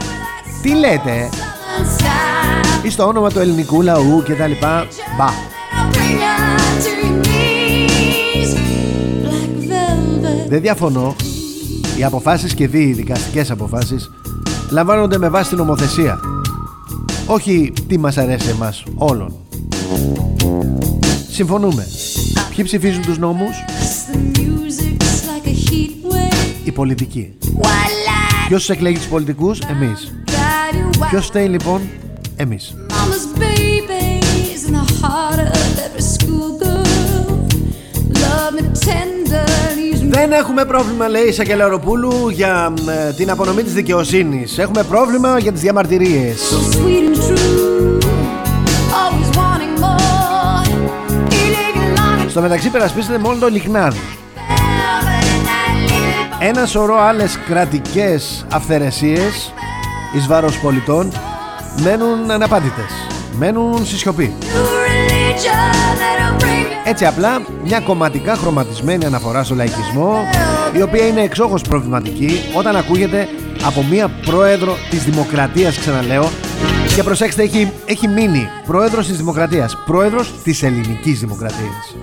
τι 0.66 0.74
λέτε; 0.74 1.28
Ή 2.82 2.90
στο 2.90 3.06
όνομα 3.06 3.30
του 3.30 3.38
ελληνικού 3.38 3.82
λαού 3.82 4.22
και 4.22 4.34
τα 4.34 4.46
λοιπά. 4.46 4.86
Μπα. 5.18 5.26
Δεν 10.48 10.60
διαφωνώ. 10.60 11.14
Οι 11.98 12.04
αποφάσεις 12.04 12.54
και 12.54 12.68
δι, 12.68 12.82
οι 12.82 12.92
δικαστικές 12.92 13.50
αποφάσεις 13.50 14.10
Λαμβάνονται 14.70 15.18
με 15.18 15.28
βάση 15.28 15.48
την 15.48 15.58
νομοθεσία. 15.58 16.20
Όχι 17.26 17.72
τι 17.88 17.98
μας 17.98 18.16
αρέσει 18.18 18.48
εμάς 18.48 18.82
όλων. 18.94 19.34
Συμφωνούμε. 21.30 21.86
Ποιοι 22.54 22.64
ψηφίζουν 22.64 23.02
τους 23.02 23.18
νόμους; 23.18 23.64
Πολιτικοί. 26.74 27.32
Ποιος 28.48 28.60
τους 28.60 28.76
εκλέγει 28.76 28.96
τους 28.96 29.06
πολιτικούς, 29.06 29.58
εμείς. 29.60 30.25
Ποιος 31.04 31.26
φταίει 31.26 31.46
λοιπόν, 31.46 31.80
εμείς. 32.36 32.74
Δεν 40.08 40.32
έχουμε 40.32 40.64
πρόβλημα, 40.64 41.08
λέει 41.08 41.22
η 41.22 41.32
Σακελαροπούλου, 41.32 42.28
για 42.28 42.72
ε, 43.08 43.12
την 43.12 43.30
απονομή 43.30 43.62
της 43.62 43.72
δικαιοσύνης. 43.72 44.58
Έχουμε 44.58 44.82
πρόβλημα 44.82 45.38
για 45.38 45.52
τις 45.52 45.60
διαμαρτυρίες. 45.60 46.40
Στο 52.28 52.40
μεταξύ 52.40 52.70
περασπίσετε 52.70 53.18
μόνο 53.18 53.38
το 53.38 53.48
λιχνάδι. 53.48 53.98
Ένα 56.40 56.66
σωρό 56.66 57.00
άλλες 57.00 57.38
κρατικές 57.46 58.46
αυθαιρεσίες 58.52 59.52
εις 60.16 60.26
βάρος 60.26 60.58
πολιτών 60.58 61.12
μένουν 61.82 62.30
αναπάντητες, 62.30 62.90
μένουν 63.38 63.86
στη 63.86 63.96
σιωπή. 63.96 64.34
Έτσι 66.84 67.04
απλά 67.04 67.42
μια 67.64 67.80
κομματικά 67.80 68.34
χρωματισμένη 68.34 69.04
αναφορά 69.04 69.44
στο 69.44 69.54
λαϊκισμό 69.54 70.24
η 70.72 70.82
οποία 70.82 71.06
είναι 71.06 71.20
εξόχως 71.20 71.62
προβληματική 71.62 72.40
όταν 72.56 72.76
ακούγεται 72.76 73.28
από 73.64 73.84
μια 73.90 74.08
πρόεδρο 74.26 74.76
της 74.90 75.04
Δημοκρατίας 75.04 75.78
ξαναλέω. 75.78 76.28
Και 76.94 77.02
προσέξτε 77.02 77.42
έχει, 77.42 77.72
έχει 77.84 78.08
μείνει 78.08 78.48
πρόεδρος 78.66 79.06
της 79.06 79.16
Δημοκρατίας 79.16 79.76
πρόεδρος 79.86 80.34
της 80.42 80.62
Ελληνικής 80.62 81.20
Δημοκρατίας 81.20 81.96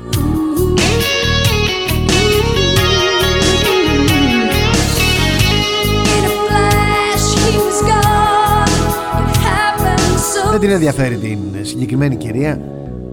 Δεν 10.54 10.62
την 10.62 10.72
ενδιαφέρει 10.72 11.16
την 11.18 11.40
συγκεκριμένη 11.62 12.16
κυρία 12.16 12.62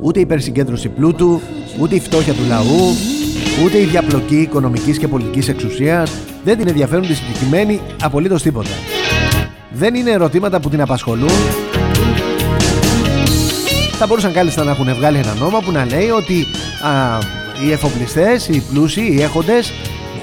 ούτε 0.00 0.18
η 0.18 0.23
υπερσυγκέντρωση 0.23 0.88
πλούτου, 0.88 1.40
ούτε 1.80 1.94
η 1.94 2.00
φτώχεια 2.00 2.32
του 2.32 2.42
λαού, 2.49 2.94
ούτε 3.64 3.78
η 3.78 3.85
διαπλοκή 3.85 4.37
οικονομικής 4.37 4.99
και 4.99 5.09
πολιτικής 5.09 5.49
εξουσίας 5.49 6.12
δεν 6.44 6.59
την 6.59 6.68
ενδιαφέρουν 6.68 7.06
τη 7.06 7.14
συγκεκριμένη 7.14 7.80
απολύτως 8.02 8.42
τίποτα. 8.42 8.70
Δεν 9.73 9.94
είναι 9.94 10.11
ερωτήματα 10.11 10.61
που 10.61 10.68
την 10.68 10.80
απασχολούν. 10.80 11.30
Θα 13.99 14.06
μπορούσαν 14.06 14.32
κάλλιστα 14.32 14.64
να 14.64 14.70
έχουν 14.70 14.94
βγάλει 14.94 15.18
ένα 15.18 15.35
νόμο 15.35 15.59
που 15.59 15.73
να 15.73 15.85
λέει 15.85 16.09
ότι 16.09 16.47
α, 16.82 17.18
οι 17.66 17.73
εφοπλιστές, 17.73 18.49
οι 18.49 18.62
πλούσιοι, 18.73 19.12
οι 19.12 19.23
έχοντες 19.23 19.73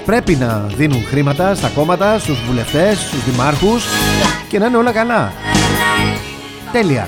πρέπει 0.06 0.36
να 0.36 0.66
δίνουν 0.78 1.04
χρήματα 1.04 1.56
στα 1.56 1.68
κόμματα, 1.68 2.20
στους 2.20 2.40
βουλευτές, 2.48 2.98
στους 2.98 3.24
δημάρχους 3.24 3.86
και 4.50 4.60
να 4.60 4.66
είναι 4.66 4.78
όλα 4.78 4.92
καλά. 4.92 5.34
Τέλεια. 6.72 7.08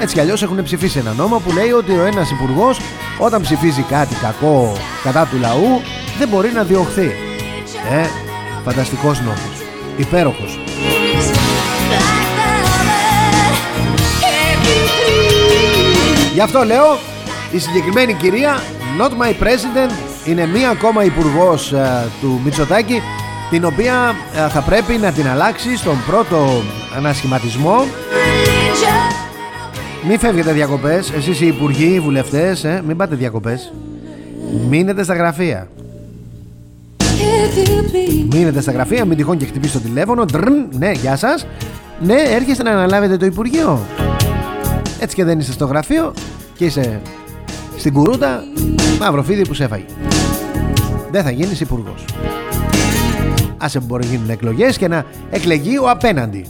Έτσι 0.00 0.14
κι 0.14 0.20
αλλιώς 0.20 0.42
έχουν 0.42 0.62
ψηφίσει 0.62 0.98
ένα 0.98 1.12
νόμο 1.12 1.38
που 1.38 1.52
λέει 1.52 1.70
ότι 1.70 1.92
ο 1.92 2.04
ένας 2.04 2.30
υπουργός 2.30 2.80
όταν 3.18 3.42
ψηφίζει 3.42 3.82
κάτι 3.82 4.14
κακό 4.14 4.72
κατά 5.02 5.26
του 5.30 5.38
λαού 5.38 5.82
δεν 6.18 6.28
μπορεί 6.28 6.52
να 6.52 6.62
διωχθεί. 6.62 7.12
Ε, 7.90 8.06
φανταστικός 8.64 9.20
νόμος. 9.20 9.62
Υπέροχος. 9.96 10.58
Γι' 16.34 16.40
αυτό 16.40 16.62
λέω 16.64 16.98
η 17.50 17.58
συγκεκριμένη 17.58 18.14
κυρία 18.14 18.62
Not 19.00 19.10
my 19.10 19.42
president 19.42 19.92
είναι 20.24 20.46
μία 20.46 20.70
ακόμα 20.70 21.04
υπουργός 21.04 21.72
ε, 21.72 22.08
του 22.20 22.40
Μητσοτάκη 22.44 23.02
την 23.50 23.64
οποία 23.64 24.16
ε, 24.34 24.48
θα 24.48 24.60
πρέπει 24.60 24.92
να 24.92 25.12
την 25.12 25.28
αλλάξει 25.28 25.76
στον 25.76 25.96
πρώτο 26.06 26.62
ανασχηματισμό 26.96 27.84
μην 30.06 30.18
φεύγετε 30.18 30.52
διακοπές. 30.52 31.10
Εσείς 31.10 31.40
οι 31.40 31.46
υπουργοί, 31.46 31.94
οι 31.94 32.00
βουλευτές 32.00 32.64
ε, 32.64 32.82
Μην 32.86 32.96
πάτε 32.96 33.14
διακοπές. 33.14 33.72
Μείνετε 34.68 35.02
στα 35.02 35.14
γραφεία. 35.14 35.68
Μείνετε 38.30 38.60
στα 38.60 38.72
γραφεία 38.72 39.04
Μην 39.04 39.16
τυχόν 39.16 39.36
και 39.36 39.44
χτυπήσει 39.44 39.72
το 39.72 39.78
τηλέφωνο. 39.78 40.24
Ντρν, 40.24 40.68
Ναι, 40.78 40.90
γεια 40.90 41.16
σας. 41.16 41.46
Ναι, 42.00 42.22
έρχεστε 42.30 42.62
να 42.62 42.70
αναλάβετε 42.70 43.16
το 43.16 43.26
Υπουργείο. 43.26 43.80
Έτσι 45.00 45.16
και 45.16 45.24
δεν 45.24 45.38
είσαι 45.38 45.52
στο 45.52 45.64
γραφείο 45.64 46.12
Και 46.56 46.64
είσαι 46.64 47.00
στην 47.76 47.92
κουρούτα. 47.92 48.44
Μαύρο 49.00 49.22
φίδι 49.22 49.46
που 49.46 49.54
σε 49.54 49.64
έφαγε. 49.64 49.84
Δεν 51.10 51.22
θα 51.22 51.30
γίνεις 51.30 51.60
υπουργός. 51.60 52.04
Άσε 53.56 53.78
που 53.78 53.86
μπορεί 53.86 54.04
να 54.04 54.10
γίνουν 54.10 54.30
εκλογές 54.30 54.78
Και 54.78 54.88
να 54.88 55.04
εκλεγεί 55.30 55.78
ο 55.78 55.90
απέναντι 55.90 56.44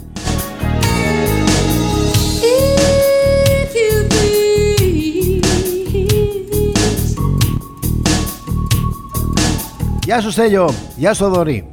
Γεια 10.09 10.21
σου 10.21 10.31
Στέλιο, 10.31 10.71
γεια 10.97 11.15
σου 11.15 11.29
Δωρή. 11.29 11.69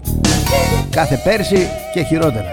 Κάθε 0.90 1.22
πέρσι 1.24 1.68
και 1.94 2.04
χειρότερα. 2.04 2.50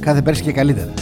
Κάθε 0.00 0.22
πέρσι 0.22 0.42
και 0.42 0.52
καλύτερα. 0.52 0.92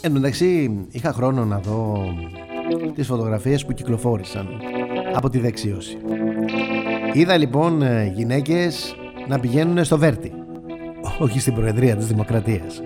Εν 0.00 0.12
μεταξύ 0.12 0.70
είχα 0.90 1.12
χρόνο 1.12 1.44
να 1.44 1.58
δω 1.58 2.04
τις 2.94 3.06
φωτογραφίες 3.06 3.64
που 3.64 3.72
κυκλοφόρησαν 3.72 4.48
από 5.14 5.28
τη 5.30 5.38
δεξίωση. 5.38 5.98
Είδα 7.12 7.36
λοιπόν 7.36 7.82
ε, 7.82 8.12
γυναίκες 8.14 8.96
να 9.28 9.40
πηγαίνουν 9.40 9.84
στο 9.84 9.98
Βέρτι, 9.98 10.32
όχι 11.18 11.40
στην 11.40 11.54
Προεδρία 11.54 11.96
της 11.96 12.06
Δημοκρατίας. 12.06 12.82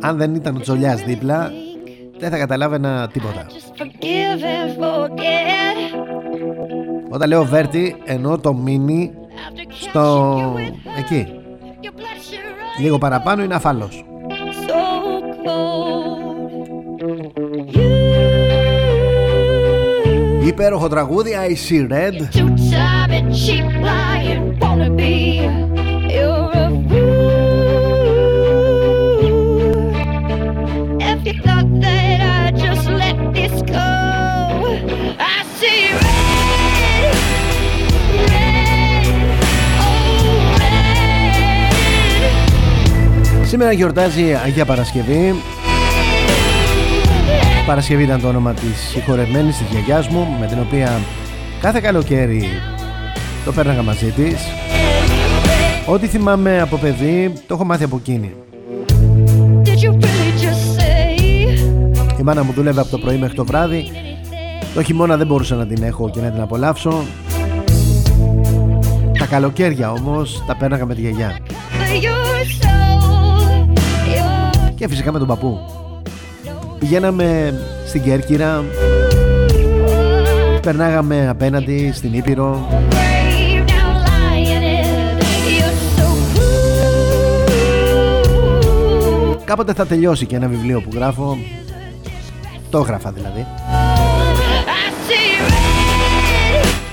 Αν 0.00 0.16
δεν 0.16 0.34
ήταν 0.34 0.56
ο 0.56 0.60
Τσολιάς 0.60 1.02
δίπλα, 1.02 1.52
δεν 2.18 2.30
θα 2.30 2.38
καταλάβαινα 2.38 3.08
τίποτα. 3.12 3.46
Όταν 7.10 7.28
λέω 7.28 7.44
Βέρτι, 7.44 7.96
εννοώ 8.04 8.38
το 8.38 8.54
μίνι 8.54 9.12
στο... 9.68 10.38
εκεί. 10.98 11.26
Λίγο 12.80 12.98
παραπάνω 12.98 13.42
είναι 13.42 13.54
αφαλός. 13.54 14.04
Υπέροχο 20.60 20.88
τραγούδι 20.88 21.30
I 21.48 21.70
See 21.70 21.92
Red. 21.92 22.28
Σήμερα 43.44 43.72
γιορτάζει 43.72 44.34
Αγία 44.44 44.64
Παρασκευή 44.64 45.34
Παρασκευή 47.68 48.02
ήταν 48.02 48.20
το 48.20 48.28
όνομα 48.28 48.52
της 48.52 48.88
συγχωρεμένης 48.90 49.56
της 49.56 49.66
γιαγιάς 49.70 50.08
μου 50.08 50.36
με 50.40 50.46
την 50.46 50.58
οποία 50.60 51.00
κάθε 51.60 51.80
καλοκαίρι 51.80 52.44
το 53.44 53.52
πέρναγα 53.52 53.82
μαζί 53.82 54.10
της. 54.10 54.36
Ό,τι 55.86 56.06
θυμάμαι 56.06 56.60
από 56.60 56.76
παιδί 56.76 57.32
το 57.46 57.54
έχω 57.54 57.64
μάθει 57.64 57.84
από 57.84 57.96
εκείνη. 57.96 58.34
Η 62.18 62.22
μάνα 62.22 62.44
μου 62.44 62.52
δούλευε 62.52 62.80
από 62.80 62.90
το 62.90 62.98
πρωί 62.98 63.16
μέχρι 63.16 63.34
το 63.34 63.44
βράδυ. 63.44 63.90
Το 64.74 64.82
χειμώνα 64.82 65.16
δεν 65.16 65.26
μπορούσα 65.26 65.54
να 65.54 65.66
την 65.66 65.82
έχω 65.82 66.10
και 66.10 66.20
να 66.20 66.30
την 66.30 66.40
απολαύσω. 66.40 67.04
Τα 69.18 69.26
καλοκαίρια 69.26 69.92
όμως 69.92 70.42
τα 70.46 70.56
πέρναγα 70.56 70.86
με 70.86 70.94
τη 70.94 71.00
γιαγιά. 71.00 71.38
Και 74.74 74.88
φυσικά 74.88 75.12
με 75.12 75.18
τον 75.18 75.26
παππού 75.28 75.58
Πηγαίναμε 76.78 77.54
στην 77.86 78.02
Κέρκυρα. 78.02 78.64
Περνάγαμε 80.62 81.28
απέναντι 81.28 81.92
στην 81.94 82.12
Ήπειρο. 82.12 82.68
Κάποτε 89.44 89.72
θα 89.72 89.86
τελειώσει 89.86 90.26
και 90.26 90.36
ένα 90.36 90.48
βιβλίο 90.48 90.80
που 90.80 90.90
γράφω. 90.94 91.38
Το 92.70 92.78
έγραφα 92.78 93.10
δηλαδή. 93.10 93.46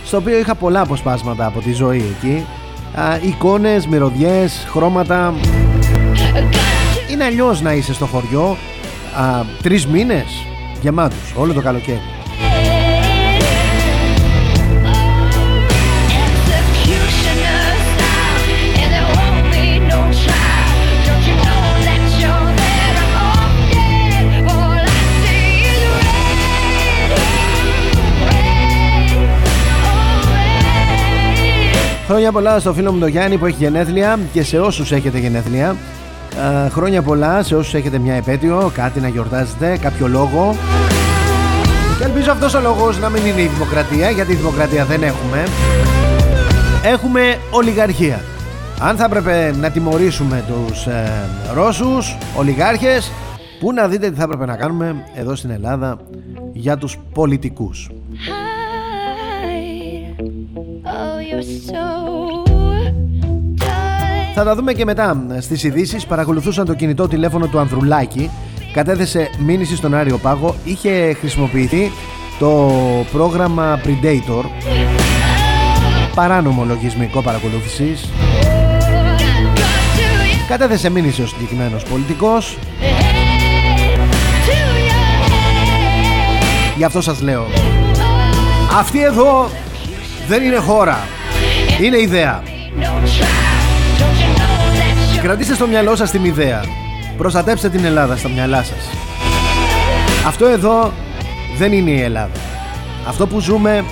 Στο 0.06 0.17
οποίο 0.17 0.38
είχα 0.38 0.56
πολλά 0.56 0.82
αποσπάσματα 0.82 1.45
από 1.45 1.60
τη 1.60 1.74
ζωή 1.74 2.15
εκεί. 2.17 2.45
Α, 2.95 3.17
εικόνες, 3.21 3.88
μυρωδιές, 3.88 4.67
χρώματα. 4.69 5.34
Είναι 7.12 7.24
αλλιώς 7.24 7.62
να 7.62 7.74
είσαι 7.74 7.93
στο 7.93 8.06
χωριό 8.06 8.58
α, 9.15 9.45
τρεις 9.62 9.88
μήνες 9.88 10.45
γεμάτους 10.82 11.34
όλο 11.36 11.54
το 11.54 11.62
καλοκαίρι 11.62 12.01
Χρόνια 32.08 32.32
πολλά 32.32 32.60
στο 32.60 32.73
φίλο 32.73 32.91
μου 32.91 32.99
τον 32.99 33.10
Γιάννη 33.10 33.38
που 33.38 33.45
έχει 33.45 33.56
γενέθλια 33.60 34.19
και 34.34 34.43
σε 34.43 34.60
όσους 34.60 34.91
έχετε 34.91 35.17
γενέθλια. 35.19 35.75
Ε, 36.65 36.69
χρόνια 36.69 37.02
πολλά 37.02 37.43
σε 37.43 37.56
όσους 37.56 37.74
έχετε 37.74 37.98
μια 37.98 38.13
επέτειο, 38.13 38.71
κάτι 38.74 39.00
να 39.00 39.08
γιορτάζετε, 39.08 39.78
κάποιο 39.78 40.08
λόγο. 40.08 40.56
Και 41.98 42.04
ελπίζω 42.04 42.32
αυτός 42.32 42.54
ο 42.54 42.60
λόγος 42.60 43.00
να 43.00 43.10
μην 43.10 43.26
είναι 43.26 43.41
η 43.41 43.48
δημοκρατία, 43.48 44.10
γιατί 44.10 44.32
η 44.32 44.36
δημοκρατία 44.36 44.86
δεν 44.86 45.04
έχουμε. 45.04 45.43
Έχουμε 46.84 47.38
ολιγαρχία. 47.52 48.21
Αν 48.82 48.95
θα 48.95 49.06
έπρεπε 49.06 49.54
να 49.60 49.69
τιμωρήσουμε 49.71 50.43
τους 50.48 50.86
ε, 50.86 51.12
Ρώσους, 51.54 52.17
ολιγάρχες, 52.38 53.12
πού 53.60 53.74
να 53.74 53.88
δείτε 53.88 54.10
τι 54.10 54.15
θα 54.15 54.24
έπρεπε 54.24 54.45
να 54.45 54.56
κάνουμε 54.56 55.06
εδώ 55.15 55.36
στην 55.36 55.50
Ελλάδα 55.50 55.98
για 56.54 56.78
τους 56.78 56.98
πολιτικούς. 57.13 57.89
Θα 64.38 64.43
τα 64.43 64.56
δούμε 64.56 64.74
και 64.74 64.86
μετά 64.86 65.26
στις 65.39 65.63
ειδήσεις. 65.63 66.06
Παρακολουθούσαν 66.06 66.65
το 66.65 66.74
κινητό 66.74 67.08
τηλέφωνο 67.08 67.48
του 67.48 67.60
Ανδρουλάκη. 67.60 68.30
Κατέθεσε 68.74 69.30
μήνυση 69.38 69.76
στον 69.76 69.93
Άριο 69.93 70.17
Πάγο. 70.17 70.56
Είχε 70.63 71.15
χρησιμοποιηθεί 71.19 71.91
το 72.39 72.71
πρόγραμμα 73.12 73.80
Predator. 73.86 74.45
Παράνομο 76.15 76.65
λογισμικό 76.67 77.21
παρακολούθησης. 77.21 78.10
Κατέθεσε 80.48 80.89
μήνυση 80.89 81.21
ο 81.21 81.28
συγκεκριμένος 81.28 81.84
πολιτικός. 81.84 82.58
Γι' 86.78 86.84
αυτό 86.84 87.02
σας 87.02 87.21
λέω. 87.21 87.45
Αυτή 88.80 89.04
εδώ 89.04 89.50
δεν 90.28 90.43
είναι 90.43 90.58
χώρα. 90.58 90.98
Είναι 91.82 91.98
ιδέα. 91.98 92.43
Κρατήστε 95.25 95.53
στο 95.53 95.67
μυαλό 95.67 95.95
σας 95.95 96.11
την 96.11 96.25
ιδέα. 96.25 96.63
Προστατέψτε 97.17 97.69
την 97.69 97.85
Ελλάδα 97.85 98.17
στα 98.17 98.29
μυαλά 98.29 98.63
σας. 98.63 98.89
Αυτό 100.27 100.45
εδώ 100.45 100.93
δεν 101.57 101.71
είναι 101.71 101.89
η 101.89 102.01
Ελλάδα. 102.01 102.39
Αυτό 103.07 103.27
που 103.27 103.39
ζούμε 103.39 103.83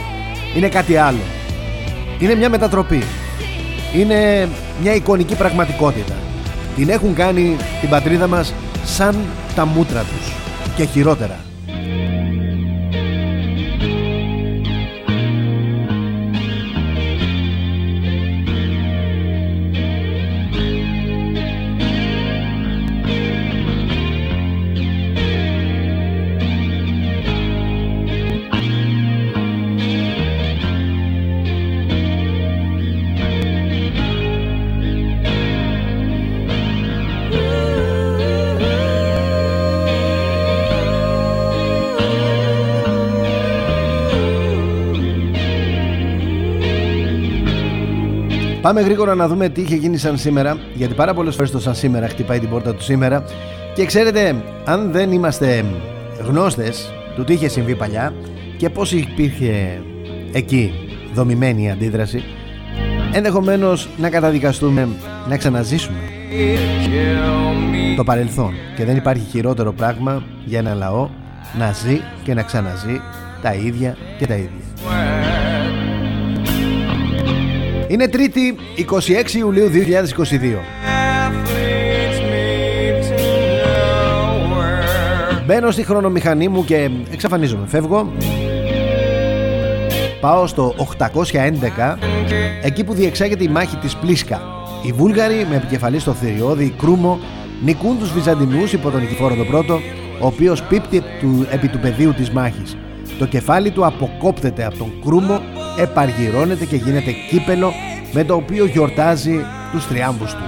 είναι 0.56 0.70
κάτι 0.70 0.96
άλλο. 0.96 1.20
Είναι 2.20 2.36
μια 2.36 2.50
μετατροπή. 2.50 3.04
Είναι 3.96 4.50
μια 4.82 4.96
εικονική 4.96 5.36
πραγματικότητα. 5.36 6.14
Την 6.76 6.90
έχουν 6.90 7.14
κάνει 7.14 7.58
την 7.82 7.90
πατρίδα 7.90 8.28
μας 8.28 8.54
σαν 8.84 9.16
τα 9.56 9.66
μούτρα 9.66 10.00
τους. 10.00 10.34
Και 10.76 10.84
χειρότερα. 10.84 11.40
Πάμε 48.74 48.86
γρήγορα 48.86 49.16
να 49.16 49.28
δούμε 49.28 49.50
τι 49.50 49.62
είχε 49.62 49.76
γίνει 49.76 49.98
σαν 49.98 50.18
σήμερα, 50.18 50.58
γιατί 50.74 50.94
πάρα 50.94 51.14
πολλές 51.14 51.36
φορές 51.36 51.52
το 51.52 51.60
σαν 51.60 51.76
σήμερα 51.76 52.08
χτυπάει 52.08 52.40
την 52.40 52.50
πόρτα 52.50 52.74
του 52.74 52.84
σήμερα. 52.84 53.24
Και 53.76 53.86
ξέρετε, 53.86 54.36
αν 54.66 54.92
δεν 54.92 55.12
είμαστε 55.12 55.66
γνώστες 56.24 56.92
του 57.16 57.24
τι 57.24 57.34
είχε 57.34 57.48
συμβεί 57.48 57.76
παλιά 57.76 58.14
και 58.58 58.70
πώς 58.70 58.92
υπήρχε 58.92 59.82
εκεί 60.32 60.74
δομημένη 61.14 61.64
η 61.64 61.70
αντίδραση, 61.70 62.24
ενδεχομένως 63.14 63.90
να 63.98 64.10
καταδικαστούμε 64.10 64.88
να 65.30 65.38
ξαναζήσουμε 65.38 65.98
το 67.96 68.04
παρελθόν. 68.04 68.54
Και 68.76 68.86
δεν 68.86 68.96
υπάρχει 68.96 69.26
χειρότερο 69.30 69.74
πράγμα 69.74 70.24
για 70.46 70.60
ένα 70.60 70.74
λαό 70.74 71.10
να 71.58 71.72
ζει 71.72 72.02
και 72.24 72.34
να 72.34 72.42
ξαναζεί 72.42 73.02
τα 73.42 73.54
ίδια 73.54 73.98
και 74.18 74.28
τα 74.28 74.34
ίδια. 74.36 75.23
Είναι 77.94 78.08
Τρίτη 78.08 78.56
26 79.28 79.34
Ιουλίου 79.34 79.70
2022. 79.70 79.72
Μπαίνω 85.46 85.72
στη 85.72 85.84
χρονομηχανή 85.84 86.48
μου 86.48 86.66
και 86.66 86.90
εξαφανίζομαι. 87.12 87.68
Φεύγω. 87.68 88.12
Πάω 90.22 90.48
στο 90.48 90.76
811, 90.78 91.98
εκεί 92.64 92.84
που 92.84 92.94
διεξάγεται 92.94 93.44
η 93.44 93.48
μάχη 93.48 93.76
της 93.76 93.96
Πλίσκα. 93.96 94.42
Οι 94.86 94.92
Βούλγαροι 94.92 95.46
με 95.50 95.56
επικεφαλή 95.56 96.00
στο 96.00 96.14
Θηριώδη 96.14 96.74
Κρούμο 96.78 97.20
νικούν 97.64 97.98
τους 98.00 98.12
Βυζαντινούς 98.12 98.74
υπό 98.74 98.90
τον 98.90 99.02
Νικηφόρο 99.02 99.36
τον 99.36 99.48
πρώτο, 99.48 99.80
ο 100.22 100.26
οποίος 100.26 100.64
πίπτει 100.64 101.04
επί 101.52 101.68
του 101.68 101.80
πεδίου 101.80 102.14
της 102.14 102.30
μάχης. 102.30 102.78
Το 103.20 103.26
κεφάλι 103.26 103.72
του 103.72 103.86
αποκόπτεται 103.86 104.66
από 104.66 104.78
τον 104.78 104.94
Κρούμο 105.06 105.40
επαργυρώνεται 105.78 106.66
και 106.66 106.76
γίνεται 106.76 107.12
κύπελο 107.30 107.74
με 108.12 108.24
το 108.24 108.36
οποίο 108.36 108.66
γιορτάζει 108.66 109.46
τους 109.72 109.88
τριάμβους 109.88 110.34
του. 110.34 110.44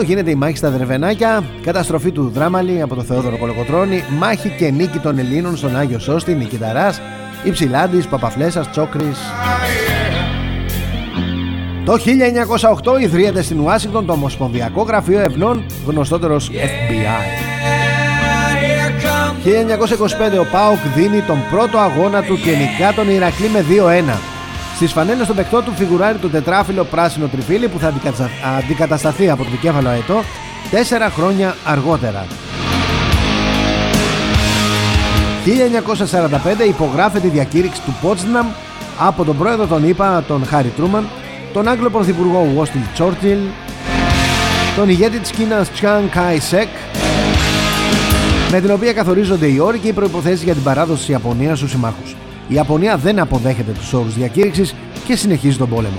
1822 0.00 0.04
γίνεται 0.04 0.30
η 0.30 0.34
μάχη 0.34 0.56
στα 0.56 0.70
Δρεβενάκια, 0.70 1.44
καταστροφή 1.62 2.12
του 2.12 2.30
Δράμαλη 2.34 2.82
από 2.82 2.94
τον 2.94 3.04
Θεόδωρο 3.04 3.38
Κολοκοτρώνη, 3.38 4.04
μάχη 4.18 4.48
και 4.48 4.70
νίκη 4.70 4.98
των 4.98 5.18
Ελλήνων 5.18 5.56
στον 5.56 5.76
Άγιο 5.76 5.98
Σώστη, 5.98 6.34
Νικηταράς, 6.34 7.00
Υψηλάντης, 7.44 8.06
Παπαφλέσας, 8.06 8.70
Τσόκρης. 8.70 9.18
Το 11.84 11.96
1908 11.96 13.00
ιδρύεται 13.00 13.42
στην 13.42 13.60
Ουάσιγκτον 13.60 14.06
το 14.06 14.12
Ομοσπονδιακό 14.12 14.82
Γραφείο 14.82 15.20
Ευνών, 15.20 15.64
γνωστότερος 15.86 16.50
FBI. 16.50 17.93
1925 19.44 19.48
ο 20.40 20.46
Πάοκ 20.50 20.78
δίνει 20.94 21.20
τον 21.20 21.38
πρώτο 21.50 21.78
αγώνα 21.78 22.22
του 22.22 22.36
και 22.36 22.50
νικά 22.50 22.92
τον 22.94 23.08
Ηρακλή 23.08 23.48
με 23.48 23.64
2-1. 24.14 24.18
Στις 24.74 24.92
φανέλες 24.92 25.26
των 25.26 25.36
παικτών 25.36 25.64
του 25.64 25.72
φιγουράρει 25.76 26.18
το 26.18 26.28
τετράφυλλο 26.28 26.84
πράσινο 26.84 27.26
τριφύλι 27.26 27.68
που 27.68 27.78
θα 27.78 27.92
αντικατασταθεί 28.58 29.30
από 29.30 29.44
το 29.44 29.50
δικέφαλο 29.50 29.88
αετό 29.88 30.22
τέσσερα 30.70 31.10
χρόνια 31.10 31.56
αργότερα. 31.64 32.26
1945 35.44 36.66
υπογράφεται 36.68 37.26
η 37.26 37.30
διακήρυξη 37.30 37.80
του 37.80 37.94
Πότσναμ 38.02 38.46
από 38.98 39.24
τον 39.24 39.38
πρόεδρο 39.38 39.66
των 39.66 39.88
ΗΠΑ, 39.88 40.24
τον 40.26 40.46
Χάρι 40.46 40.72
Τρούμαν, 40.76 41.08
τον 41.52 41.68
Άγγλο 41.68 41.90
Πρωθυπουργό 41.90 42.48
Βόστιλ 42.54 42.80
Τσόρτιλ, 42.92 43.38
τον 44.76 44.88
ηγέτη 44.88 45.18
της 45.18 45.30
Κίνας 45.30 45.70
Τσιάν 45.72 46.10
Κάι 46.10 46.38
Σεκ, 46.38 46.68
με 48.54 48.60
την 48.60 48.70
οποία 48.70 48.92
καθορίζονται 48.92 49.46
οι 49.46 49.58
όροι 49.58 49.78
και 49.78 49.88
οι 49.88 49.92
προποθέσει 49.92 50.44
για 50.44 50.54
την 50.54 50.62
παράδοση 50.62 50.98
της 50.98 51.08
Ιαπωνίας 51.08 51.58
στους 51.58 51.70
συμμάχους. 51.70 52.16
Η 52.48 52.54
Ιαπωνία 52.54 52.96
δεν 52.96 53.18
αποδέχεται 53.18 53.70
τους 53.72 53.92
όρους 53.92 54.14
διακήρυξης 54.14 54.74
και 55.04 55.16
συνεχίζει 55.16 55.56
τον 55.56 55.68
πόλεμο. 55.68 55.98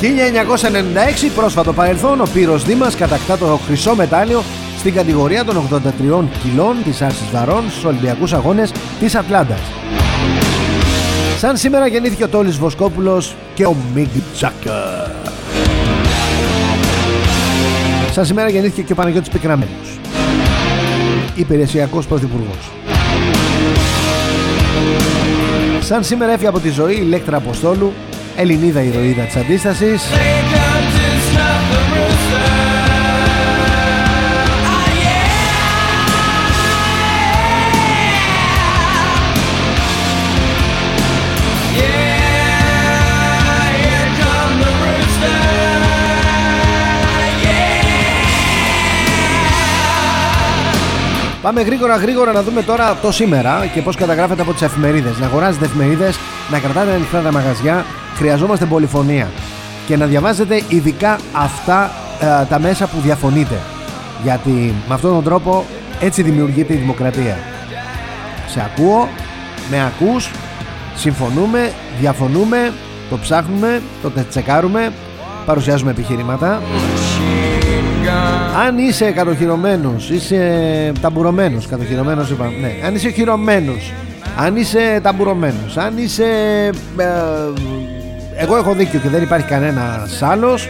1996 0.00 1.30
πρόσφατο 1.34 1.72
παρελθόν 1.72 2.20
ο 2.20 2.26
Πύρος 2.32 2.64
Δήμας 2.64 2.96
κατακτά 2.96 3.38
το 3.38 3.60
χρυσό 3.66 3.94
μετάλλιο 3.94 4.42
στην 4.78 4.94
κατηγορία 4.94 5.44
των 5.44 5.56
83 5.56 6.28
κιλών 6.42 6.76
της 6.84 7.02
άρσης 7.02 7.30
βαρών 7.32 7.70
στους 7.70 7.84
Ολυμπιακούς 7.84 8.32
Αγώνες 8.32 8.72
της 9.00 9.14
Ατλάντας. 9.14 9.60
Σαν 11.38 11.56
σήμερα 11.56 11.86
γεννήθηκε 11.86 12.24
ο 12.24 12.28
Τόλης 12.28 12.56
Βοσκόπουλος 12.56 13.34
και 13.54 13.66
ο 13.66 13.76
Μιγκ 13.94 14.08
Τζάκερ. 14.34 15.19
Σαν 18.12 18.24
σήμερα 18.24 18.48
γεννήθηκε 18.48 18.82
και 18.82 18.92
ο 18.92 18.94
Παναγιώτης 18.94 19.28
Πικραμένος. 19.28 20.00
υπηρεσιακός 21.34 22.06
πρωθυπουργός. 22.06 22.70
Σαν 25.80 26.04
σήμερα 26.04 26.32
έφυγε 26.32 26.48
από 26.48 26.60
τη 26.60 26.68
ζωή 26.68 26.94
η 26.94 27.04
Λέκτρα 27.04 27.36
Αποστόλου, 27.36 27.92
Ελληνίδα 28.36 28.82
ηρωίδα 28.82 29.22
της 29.22 29.36
αντίστασης. 29.36 30.02
Πάμε 51.42 51.62
γρήγορα 51.62 51.96
γρήγορα 51.96 52.32
να 52.32 52.42
δούμε 52.42 52.62
τώρα 52.62 52.96
το 53.02 53.12
σήμερα 53.12 53.66
και 53.74 53.82
πώς 53.82 53.96
καταγράφεται 53.96 54.42
από 54.42 54.52
τις 54.52 54.62
εφημερίδες. 54.62 55.18
Να 55.18 55.26
αγοράζετε 55.26 55.64
εφημερίδες, 55.64 56.18
να 56.50 56.58
κρατάτε 56.58 56.92
ανοιχτά 56.92 57.20
τα 57.20 57.32
μαγαζιά, 57.32 57.84
χρειαζόμαστε 58.14 58.64
πολυφωνία. 58.64 59.28
Και 59.86 59.96
να 59.96 60.06
διαβάζετε 60.06 60.62
ειδικά 60.68 61.18
αυτά 61.32 61.90
ε, 62.20 62.44
τα 62.44 62.58
μέσα 62.58 62.86
που 62.86 63.00
διαφωνείτε. 63.00 63.58
Γιατί 64.22 64.74
με 64.88 64.94
αυτόν 64.94 65.14
τον 65.14 65.24
τρόπο 65.24 65.64
έτσι 66.00 66.22
δημιουργείται 66.22 66.72
η 66.72 66.76
δημοκρατία. 66.76 67.38
Σε 68.46 68.60
ακούω, 68.60 69.08
με 69.70 69.84
ακούς, 69.84 70.30
συμφωνούμε, 70.94 71.72
διαφωνούμε, 72.00 72.72
το 73.10 73.18
ψάχνουμε, 73.18 73.82
το 74.02 74.12
τσεκάρουμε, 74.28 74.92
παρουσιάζουμε 75.46 75.90
επιχειρήματα. 75.90 76.60
Αν 78.66 78.78
είσαι 78.78 79.10
κατοχυρωμένος, 79.10 80.10
είσαι 80.10 80.92
ταμπουρωμένος, 81.00 81.66
κατοχυρωμένος 81.66 82.30
είπα, 82.30 82.52
ναι. 82.60 82.72
Αν 82.86 82.94
είσαι 82.94 83.10
χειρωμένος, 83.10 83.92
αν 84.36 84.56
είσαι 84.56 85.00
ταμπουρωμένος, 85.02 85.76
αν 85.76 85.98
είσαι... 85.98 86.24
Ε, 86.96 87.06
εγώ 88.36 88.56
έχω 88.56 88.74
δίκιο 88.74 89.00
και 89.00 89.08
δεν 89.08 89.22
υπάρχει 89.22 89.46
κανένας 89.46 90.22
άλλος, 90.22 90.68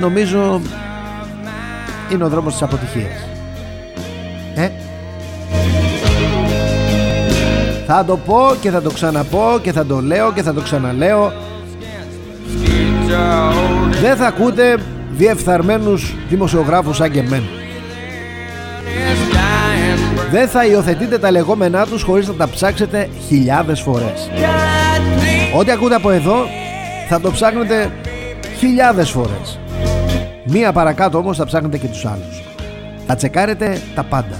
νομίζω 0.00 0.60
είναι 2.12 2.24
ο 2.24 2.28
δρόμος 2.28 2.52
της 2.52 2.62
αποτυχίας. 2.62 3.28
Ε; 4.54 4.68
Θα 7.86 8.04
το 8.04 8.16
πω 8.16 8.38
και 8.60 8.70
θα 8.70 8.82
το 8.82 8.90
ξαναπώ 8.90 9.58
και 9.62 9.72
θα 9.72 9.86
το 9.86 10.00
λέω 10.00 10.32
και 10.32 10.42
θα 10.42 10.54
το 10.54 10.60
ξαναλέω 10.60 11.32
Δεν 14.00 14.16
θα 14.16 14.26
ακούτε 14.26 14.76
διεφθαρμένους 15.18 16.14
δημοσιογράφους 16.28 16.96
σαν 16.96 17.10
και 17.10 17.18
εμένα. 17.18 17.46
Δεν 20.30 20.48
θα 20.48 20.66
υιοθετείτε 20.66 21.18
τα 21.18 21.30
λεγόμενά 21.30 21.86
τους 21.86 22.02
χωρίς 22.02 22.28
να 22.28 22.34
τα 22.34 22.48
ψάξετε 22.48 23.08
χιλιάδες 23.26 23.80
φορές. 23.80 24.30
Ό,τι 25.58 25.70
ακούτε 25.70 25.94
από 25.94 26.10
εδώ 26.10 26.46
θα 27.08 27.20
το 27.20 27.30
ψάχνετε 27.30 27.90
χιλιάδες 28.58 29.10
φορές. 29.10 29.58
Μία 30.44 30.72
παρακάτω 30.72 31.18
όμως 31.18 31.36
θα 31.36 31.44
ψάχνετε 31.44 31.78
και 31.78 31.86
τους 31.86 32.04
άλλους. 32.04 32.42
Θα 33.06 33.14
τσεκάρετε 33.14 33.80
τα 33.94 34.02
πάντα. 34.02 34.36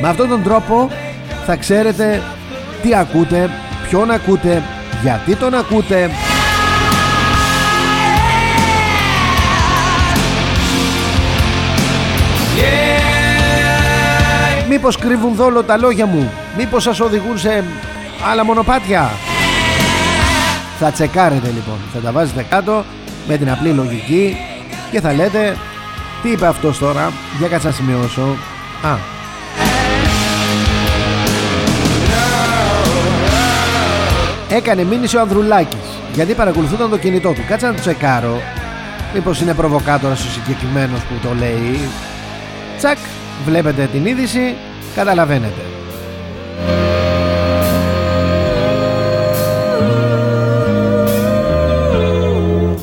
Με 0.00 0.08
αυτόν 0.08 0.28
τον 0.28 0.42
τρόπο 0.42 0.88
θα 1.46 1.56
ξέρετε 1.56 2.22
τι 2.82 2.94
ακούτε, 2.94 3.50
ποιον 3.88 4.10
ακούτε, 4.10 4.62
γιατί 5.02 5.36
τον 5.36 5.54
ακούτε 5.54 6.10
Μήπως 14.74 14.96
κρύβουν 14.96 15.34
δόλο 15.34 15.62
τα 15.62 15.76
λόγια 15.76 16.06
μου; 16.06 16.32
Μήπως 16.56 16.82
σας 16.82 17.00
οδηγούν 17.00 17.38
σε 17.38 17.64
άλλα 18.30 18.44
μονοπάτια; 18.44 19.10
Θα 20.78 20.90
τσεκάρετε 20.90 21.46
λοιπόν. 21.46 21.78
Θα 21.92 21.98
τα 21.98 22.12
βάζετε 22.12 22.46
κάτω 22.48 22.84
με 23.28 23.36
την 23.36 23.50
απλή 23.50 23.68
λογική 23.68 24.36
Και 24.90 25.00
θα 25.00 25.12
λέτε 25.12 25.56
Τι 26.22 26.30
είπε 26.30 26.46
αυτός 26.46 26.78
τώρα; 26.78 27.12
Για 27.38 27.48
κάτσα 27.48 27.66
να 27.66 27.74
σημειώσω 27.74 28.36
Α. 28.82 28.96
Έκανε 34.48 34.84
μήνυση 34.84 35.16
ο 35.16 35.20
Ανδρουλάκης 35.20 35.88
Γιατί 36.14 36.34
παρακολουθούνταν 36.34 36.90
το 36.90 36.98
κινητό 36.98 37.32
του. 37.32 37.44
Κάτσα 37.48 37.66
να 37.66 37.74
το 37.74 37.80
τσεκάρω. 37.80 38.40
Μήπως 39.14 39.40
είναι 39.40 39.54
προβοκάτορας 39.54 40.24
ο 40.24 40.28
συγκεκριμένος 40.30 41.00
που 41.00 41.14
το 41.28 41.34
λέει. 41.34 41.88
Τσακ 42.78 42.98
Βλέπετε 43.44 43.88
την 43.92 44.06
είδηση 44.06 44.54
Καταλαβαίνετε. 44.94 45.60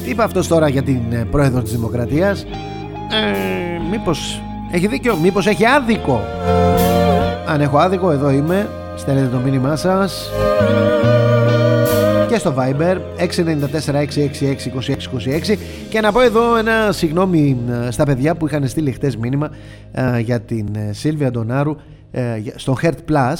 Τι 0.03 0.09
είπε 0.09 0.23
αυτός 0.23 0.47
τώρα 0.47 0.69
για 0.69 0.83
την 0.83 0.99
ε, 1.09 1.25
πρόεδρο 1.31 1.61
της 1.61 1.71
Δημοκρατίας; 1.71 2.43
Ε, 2.43 3.79
Μήπως 3.91 4.41
έχει 4.71 4.87
δίκιο 4.87 5.17
Μήπως 5.21 5.47
έχει 5.47 5.65
άδικο. 5.65 6.21
Αν 7.45 7.61
έχω 7.61 7.77
άδικο 7.77 8.11
εδώ 8.11 8.29
είμαι 8.29 8.69
Στέλνετε 8.95 9.27
το 9.27 9.37
μήνυμά 9.37 9.75
σας. 9.75 10.31
και 11.09 11.18
στο 12.39 12.55
Viber 12.57 12.97
694-666-2626 13.17 15.57
και 15.89 16.01
να 16.01 16.11
πω 16.11 16.21
εδώ 16.21 16.55
ένα 16.55 16.91
συγγνώμη 16.91 17.57
ε, 17.69 17.91
στα 17.91 18.05
παιδιά 18.05 18.35
που 18.35 18.47
είχαν 18.47 18.67
στείλει 18.67 18.91
χτες 18.91 19.17
μήνυμα 19.17 19.49
ε, 19.91 20.19
για 20.19 20.41
την 20.41 20.75
ε, 20.75 20.93
Σίλβια 20.93 21.31
Ντονάρου 21.31 21.75
στο 22.55 22.77
Heart 22.81 22.97
Plus 23.11 23.33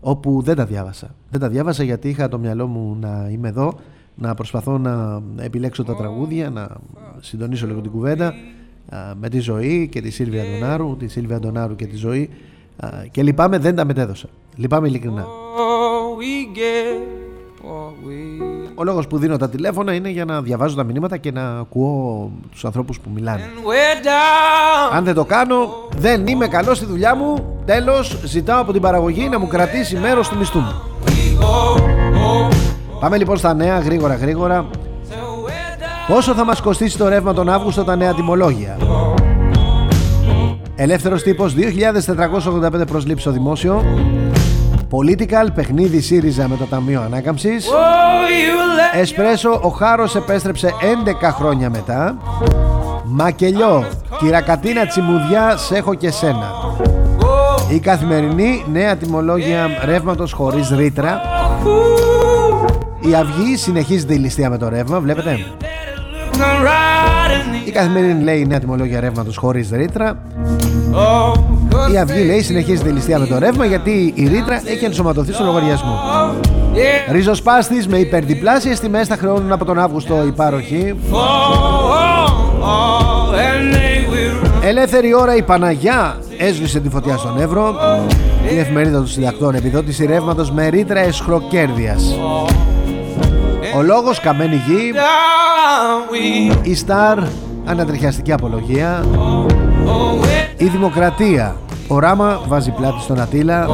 όπου 0.00 0.42
δεν 0.42 0.56
τα 0.56 0.64
διάβασα. 0.64 1.14
Δεν 1.30 1.40
τα 1.40 1.48
διάβασα 1.48 1.82
γιατί 1.82 2.08
είχα 2.08 2.28
το 2.28 2.38
μυαλό 2.38 2.66
μου 2.66 2.96
να 3.00 3.28
είμαι 3.30 3.48
εδώ 3.48 3.78
να 4.14 4.34
προσπαθώ 4.34 4.78
να 4.78 5.22
επιλέξω 5.36 5.84
τα 5.84 5.96
τραγούδια, 5.96 6.50
να 6.50 6.68
συντονίσω 7.20 7.66
λίγο 7.66 7.80
την 7.80 7.90
κουβέντα 7.90 8.34
με 9.20 9.28
τη 9.28 9.38
ζωή 9.38 9.88
και 9.88 10.00
τη 10.00 10.10
Σίλβια 10.10 10.44
Ντονάρου, 10.44 10.96
τη 10.96 11.08
Σίλβια 11.08 11.38
Ντονάρου 11.38 11.76
και 11.76 11.86
τη 11.86 11.96
ζωή 11.96 12.30
και 13.10 13.22
λυπάμαι 13.22 13.58
δεν 13.58 13.74
τα 13.74 13.84
μετέδωσα. 13.84 14.28
Λυπάμαι 14.56 14.88
ειλικρινά. 14.88 15.26
Ο 18.74 18.84
λόγος 18.84 19.06
που 19.06 19.18
δίνω 19.18 19.36
τα 19.36 19.48
τηλέφωνα 19.48 19.92
είναι 19.92 20.08
για 20.08 20.24
να 20.24 20.42
διαβάζω 20.42 20.76
τα 20.76 20.84
μηνύματα 20.84 21.16
και 21.16 21.32
να 21.32 21.58
ακούω 21.58 22.30
τους 22.50 22.64
ανθρώπους 22.64 23.00
που 23.00 23.10
μιλάνε. 23.14 23.42
Αν 24.92 25.04
δεν 25.04 25.14
το 25.14 25.24
κάνω, 25.24 25.88
δεν 25.96 26.26
είμαι 26.26 26.46
καλός 26.46 26.76
στη 26.76 26.86
δουλειά 26.86 27.14
μου. 27.14 27.56
Τέλος, 27.64 28.18
ζητάω 28.24 28.60
από 28.60 28.72
την 28.72 28.80
παραγωγή 28.80 29.28
να 29.28 29.38
μου 29.38 29.46
κρατήσει 29.46 29.96
μέρος 29.96 30.28
του 30.28 30.36
μισθού 30.36 30.58
μου. 30.58 30.82
Πάμε 33.00 33.16
λοιπόν 33.16 33.36
στα 33.36 33.54
νέα, 33.54 33.78
γρήγορα 33.78 34.14
γρήγορα. 34.14 34.66
Πόσο 36.08 36.34
θα 36.34 36.44
μας 36.44 36.60
κοστίσει 36.60 36.98
το 36.98 37.08
ρεύμα 37.08 37.34
τον 37.34 37.48
Αύγουστο 37.48 37.84
τα 37.84 37.96
νέα 37.96 38.14
τιμολόγια; 38.14 38.76
Ελεύθερος 40.76 41.22
τύπος 41.22 41.54
2.485 41.54 42.86
προσλήψεις 42.86 43.22
στο 43.22 43.30
δημόσιο 43.30 43.84
Political, 44.90 45.48
παιχνίδι 45.54 46.00
ΣΥΡΙΖΑ 46.00 46.48
με 46.48 46.56
το 46.56 46.64
Ταμείο 46.64 47.00
Ανάκαμψης. 47.00 47.68
Εσπρέσο, 48.92 49.60
ο 49.62 49.68
Χάρος 49.68 50.14
επέστρεψε 50.14 50.74
11 51.22 51.30
χρόνια 51.32 51.70
μετά. 51.70 52.16
Μακελιό, 53.04 53.84
κυρακατίνα 54.18 54.86
τσιμουδιά, 54.86 55.56
σε 55.56 55.76
έχω 55.76 55.94
και 55.94 56.10
σένα. 56.10 56.52
Η 57.70 57.78
καθημερινή 57.78 58.64
νέα 58.72 58.96
τιμολόγια 58.96 59.68
ρεύματος 59.84 60.32
χωρίς 60.32 60.68
ρήτρα. 60.68 61.20
Η 63.00 63.14
Αυγή 63.14 63.56
συνεχίζεται 63.56 64.14
η 64.14 64.18
ληστεία 64.18 64.50
με 64.50 64.58
το 64.58 64.68
ρεύμα, 64.68 65.00
βλέπετε. 65.00 65.38
Η 67.66 67.70
καθημερινή 67.70 68.22
λέει 68.22 68.46
νέα 68.46 68.58
τιμολόγια 68.58 69.00
ρεύματος 69.00 69.36
χωρίς 69.36 69.70
ρήτρα 69.70 70.18
η 71.92 71.98
Αυγή 71.98 72.24
λέει 72.24 72.42
συνεχίζεται 72.42 72.88
η 72.88 72.92
ληστεία 72.92 73.18
με 73.18 73.26
το 73.26 73.38
ρεύμα 73.38 73.64
γιατί 73.64 74.12
η 74.14 74.28
ρήτρα 74.28 74.62
έχει 74.64 74.84
ενσωματωθεί 74.84 75.32
στο 75.32 75.44
λογαριασμό. 75.44 76.00
Ριζοσπάστης 77.10 77.86
με 77.86 77.98
υπερδιπλάσιες 77.98 78.80
τιμές 78.80 79.06
θα 79.06 79.16
χρεώνουν 79.16 79.52
από 79.52 79.64
τον 79.64 79.78
Αύγουστο 79.78 80.24
οι 80.26 80.32
πάροχοι. 80.32 80.94
Ελεύθερη 84.62 85.14
ώρα 85.14 85.36
η 85.36 85.42
Παναγιά 85.42 86.16
έσβησε 86.38 86.80
τη 86.80 86.88
φωτιά 86.88 87.16
στον 87.16 87.40
Εύρο. 87.40 87.74
Η 88.54 88.58
εφημερίδα 88.58 88.96
των 88.96 89.06
συντακτών 89.06 89.54
επιδότηση 89.54 90.06
ρεύματος 90.06 90.50
με 90.50 90.68
ρήτρα 90.68 91.00
εσχροκέρδειας. 91.00 92.18
Ο 93.76 93.82
λόγος 93.82 94.20
καμένη 94.20 94.54
γη 94.66 94.92
Η 96.62 96.74
Σταρ 96.74 97.18
Ανατριχιαστική 97.64 98.32
απολογία 98.32 99.04
Η 100.60 100.64
Δημοκρατία. 100.64 101.56
Ο 101.88 101.98
Ράμα 101.98 102.40
βάζει 102.48 102.70
πλάτη 102.70 103.00
στον 103.00 103.20
Ατήλα. 103.20 103.66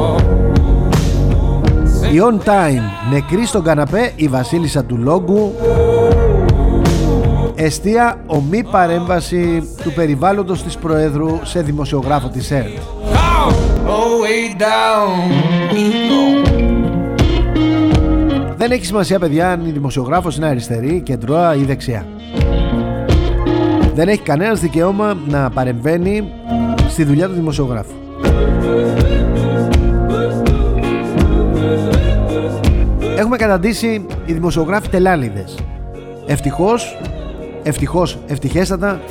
Η 2.13 2.17
On 2.21 2.47
Time. 2.47 3.11
Νεκρή 3.11 3.45
στον 3.45 3.63
καναπέ 3.63 4.11
η 4.15 4.27
βασίλισσα 4.27 4.83
του 4.83 4.97
Λόγκου. 4.97 5.53
Εστία 7.55 8.21
ομή 8.25 8.63
παρέμβαση 8.63 9.69
του 9.83 9.93
περιβάλλοντος 9.93 10.63
της 10.63 10.77
Προέδρου 10.77 11.39
σε 11.43 11.61
δημοσιογράφο 11.61 12.27
της 12.27 12.51
ΕΡΤ. 12.51 12.77
Δεν 18.57 18.71
έχει 18.71 18.85
σημασία 18.85 19.19
παιδιά 19.19 19.51
αν 19.51 19.65
η 19.65 19.71
δημοσιογράφος 19.71 20.37
είναι 20.37 20.47
αριστερή, 20.47 21.01
κεντρώα 21.01 21.55
ή 21.55 21.63
δεξιά. 21.63 22.05
Δεν 23.95 24.07
έχει 24.07 24.21
κανένας 24.21 24.59
δικαίωμα 24.59 25.17
να 25.27 25.49
παρεμβαίνει 25.49 26.31
στη 26.89 27.03
δουλειά 27.03 27.27
του 27.27 27.33
δημοσιογράφου. 27.33 27.93
Έχουμε 33.17 33.37
καταντήσει 33.37 34.05
οι 34.25 34.33
δημοσιογράφοι 34.33 34.89
τελάλιδες. 34.89 35.57
Ευτυχώς, 36.25 36.97
ευτυχώς, 37.63 38.17
ευτυχέστατα 38.27 39.01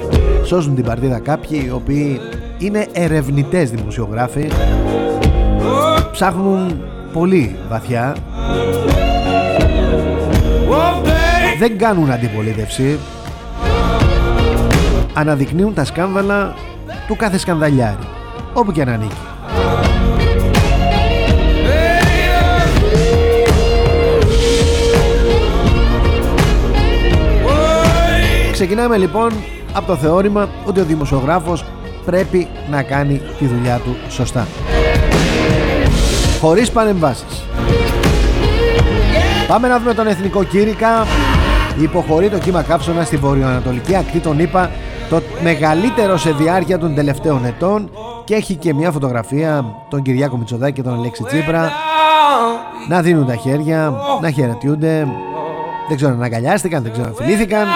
σώζουν 0.44 0.74
την 0.74 0.84
παρτίδα 0.84 1.18
κάποιοι 1.18 1.62
οι 1.66 1.70
οποίοι 1.70 2.20
είναι 2.58 2.86
ερευνητές 2.92 3.70
δημοσιογράφοι 3.70 4.48
ψάχνουν 6.12 6.82
πολύ 7.12 7.56
βαθιά 7.68 8.16
δεν 11.58 11.78
κάνουν 11.78 12.10
αντιπολίτευση 12.10 12.98
αναδεικνύουν 15.14 15.74
τα 15.74 15.84
σκάνδαλα 15.84 16.54
του 17.06 17.16
κάθε 17.16 17.38
σκανδαλιάρη 17.38 18.08
όπου 18.52 18.72
και 18.72 18.82
αν 18.82 18.88
ανήκει 18.88 19.14
Ξεκινάμε 28.52 28.96
λοιπόν 28.96 29.32
από 29.72 29.86
το 29.86 29.96
θεώρημα 29.96 30.48
ότι 30.64 30.80
ο 30.80 30.84
δημοσιογράφος 30.84 31.64
πρέπει 32.04 32.48
να 32.70 32.82
κάνει 32.82 33.20
τη 33.38 33.46
δουλειά 33.46 33.78
του 33.78 33.96
σωστά. 34.08 34.46
Χωρίς 36.40 36.70
παρεμβάσεις. 36.70 37.44
Πάμε 39.48 39.68
να 39.68 39.78
δούμε 39.78 39.94
τον 39.94 40.06
Εθνικό 40.06 40.44
Κήρυκα. 40.44 41.06
Υποχωρεί 41.82 42.28
το 42.28 42.38
κύμα 42.38 42.62
καύσωνα 42.62 43.04
στη 43.04 43.16
βορειοανατολική 43.16 43.96
ακτή 43.96 44.18
των 44.18 44.38
ΗΠΑ 44.38 44.70
το 45.20 45.22
μεγαλύτερο 45.42 46.16
σε 46.16 46.30
διάρκεια 46.30 46.78
των 46.78 46.94
τελευταίων 46.94 47.44
ετών 47.44 47.90
και 48.24 48.34
έχει 48.34 48.54
και 48.54 48.74
μια 48.74 48.90
φωτογραφία 48.90 49.64
τον 49.88 50.02
Κυριάκο 50.02 50.36
Μητσοδάκη 50.36 50.72
και 50.72 50.82
τον 50.82 50.94
Αλέξη 50.94 51.22
Τσίπρα. 51.22 51.72
να 52.88 53.02
δίνουν 53.02 53.26
τα 53.26 53.36
χέρια, 53.36 53.94
να 54.20 54.30
χαιρετιούνται. 54.30 55.08
Δεν 55.88 55.96
ξέρω 55.96 56.12
αν 56.12 56.22
αγκαλιάστηκαν, 56.22 56.82
δεν 56.82 56.92
ξέρω 56.92 57.06
αν 57.06 57.14
φιλήθηκαν. 57.14 57.66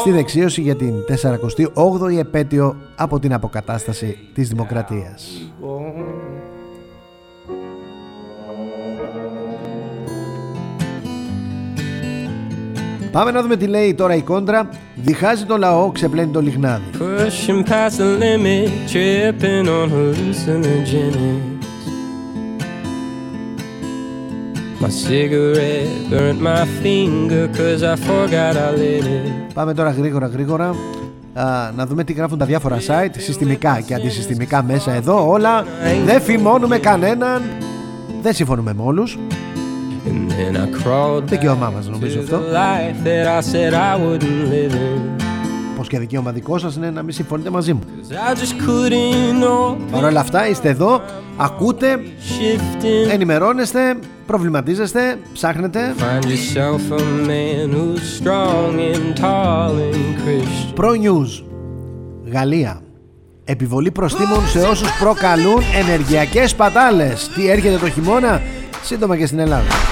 στη 0.00 0.10
δεξίωση 0.10 0.60
για 0.60 0.76
την 0.76 0.94
48η 1.22 2.18
επέτειο 2.18 2.76
από 2.96 3.18
την 3.18 3.32
αποκατάσταση 3.32 4.18
της 4.34 4.48
δημοκρατίας. 4.48 5.50
Πάμε 13.14 13.30
να 13.30 13.42
δούμε 13.42 13.56
τι 13.56 13.66
λέει 13.66 13.94
τώρα 13.94 14.14
η 14.14 14.20
κόντρα. 14.20 14.68
Διχάζει 14.94 15.44
το 15.44 15.56
λαό, 15.56 15.90
ξεπλένει 15.90 16.30
το 16.30 16.40
λιγνάδι. 16.40 16.84
Πάμε 29.54 29.74
τώρα 29.74 29.90
γρήγορα 29.90 30.26
γρήγορα. 30.26 30.74
Α, 31.34 31.70
να 31.76 31.86
δούμε 31.86 32.04
τι 32.04 32.12
γράφουν 32.12 32.38
τα 32.38 32.44
διάφορα 32.44 32.78
site 32.78 33.14
συστημικά 33.16 33.80
και 33.86 33.94
αντισυστημικά 33.94 34.62
μέσα 34.62 34.92
εδώ 34.92 35.30
όλα. 35.30 35.64
Δεν 36.04 36.20
φημώνουμε 36.20 36.78
κανέναν. 36.78 37.42
Δεν 38.22 38.32
συμφωνούμε 38.32 38.74
με 38.74 38.82
όλους 38.84 39.18
δικαίωμά 41.24 41.70
μας 41.70 41.88
νομίζω 41.88 42.20
αυτό. 42.20 42.40
Πως 45.76 45.88
και 45.88 45.98
δικαίωμα 45.98 46.32
δικό 46.32 46.58
σας 46.58 46.76
είναι 46.76 46.90
να 46.90 47.02
μην 47.02 47.14
συμφωνείτε 47.14 47.50
μαζί 47.50 47.72
μου. 47.72 47.80
Παρ' 49.90 50.04
όλα 50.04 50.20
αυτά 50.20 50.48
είστε 50.48 50.68
εδώ 50.68 51.00
Ακούτε 51.36 52.00
Ενημερώνεστε 53.10 53.98
Προβληματίζεστε 54.26 55.18
Ψάχνετε. 55.32 55.94
Pro 60.76 60.90
News 60.90 61.44
Γαλλία. 62.32 62.80
Επιβολή 63.44 63.90
προστήμων 63.90 64.48
σε 64.48 64.60
όσους 64.60 64.98
προκαλούν 64.98 65.62
ενεργειακές 65.74 66.50
σπατάλες 66.50 67.28
Τι 67.28 67.50
έρχεται 67.50 67.76
το 67.76 67.90
χειμώνα; 67.90 68.40
Σύντομα 68.82 69.16
και 69.16 69.26
στην 69.26 69.38
Ελλάδα 69.38 69.83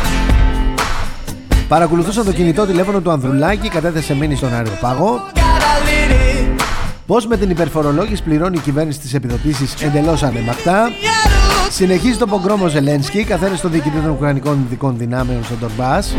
Παρακολουθούσα 1.72 2.24
το 2.24 2.32
κινητό 2.32 2.66
τηλέφωνο 2.66 3.00
του 3.00 3.11
Ανδρουλάκη 3.11 3.68
Κατέθεσε 3.68 4.14
μήνυ 4.14 4.37
στον 4.37 4.54
αεροπάγο. 4.54 5.20
Πώς 7.06 7.26
με 7.26 7.37
την 7.37 7.50
υπερφορολόγηση 7.50 8.22
πληρώνει 8.22 8.56
η 8.56 8.61
κυβέρνηση 8.61 8.98
τις 8.98 9.14
επιδοτήσεις 9.14 9.82
εντελώς 9.82 10.22
ανεμακτά. 10.22 10.90
Συνεχίζει 11.70 12.18
το 12.18 12.26
πογκρόμο 12.26 12.68
Ζελένσκι 12.68 13.24
καθένα 13.24 13.56
στο 13.56 13.68
διοικητή 13.68 13.98
των 13.98 14.11
Ουκρανικών 14.11 14.64
Ειδικών 14.66 14.94
Δυνάμεων 14.98 15.44
στον 15.44 15.58
Τορμπάς 15.58 16.14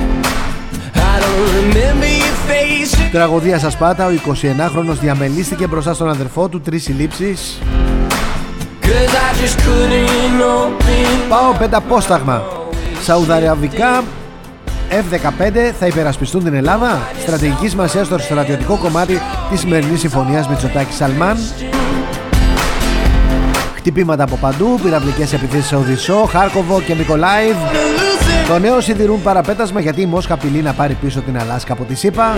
Τραγωδία 3.12 3.60
σας 3.60 3.78
πάτα, 3.78 4.06
ο 4.06 4.10
21χρονος 4.10 4.98
διαμελίστηκε 5.02 5.68
μπροστά 5.68 5.94
στον 5.94 6.10
αδερφό 6.10 6.48
του, 6.48 6.62
τρεις 6.62 6.84
συλλήψεις. 6.84 7.60
Πάω 11.30 11.54
πενταπόσταγμα 11.58 12.42
Σαουδαραβικά 13.02 14.04
F-15 14.94 15.72
θα 15.80 15.88
υπερασπιστούν 15.88 16.44
την 16.44 16.54
Ελλάδα. 16.54 17.02
Στρατηγική 17.22 17.68
σημασία 17.68 18.04
στο 18.04 18.18
στρατιωτικό 18.18 18.78
κομμάτι 18.78 19.20
της 19.50 19.60
σημερινής 19.60 20.00
συμφωνίας 20.00 20.48
Μητσοτάκης 20.48 20.96
Σαλμάν. 20.96 21.38
Χτυπήματα 23.76 24.24
από 24.24 24.36
παντού, 24.36 24.80
πυραυλικές 24.84 25.34
επιθέσεις 25.34 25.68
σε 25.68 25.76
Οδυσσό, 25.76 26.26
Χάρκοβο 26.30 26.82
και 26.82 26.96
Μικολάιβ. 26.96 27.56
Το 28.48 28.60
νέο 28.60 28.82
σιδηρούν 28.82 29.22
παραπέτασμα 29.22 29.80
γιατί 29.80 30.02
η 30.02 30.06
Μόσχα 30.06 30.34
απειλεί 30.34 30.62
να 30.62 30.74
πάρει 30.74 30.94
πίσω 30.94 31.22
την 31.22 31.40
Αλάσκα 31.40 31.74
από 31.74 31.84
τη 31.84 31.96
ΣΥΠΑ. 31.96 32.34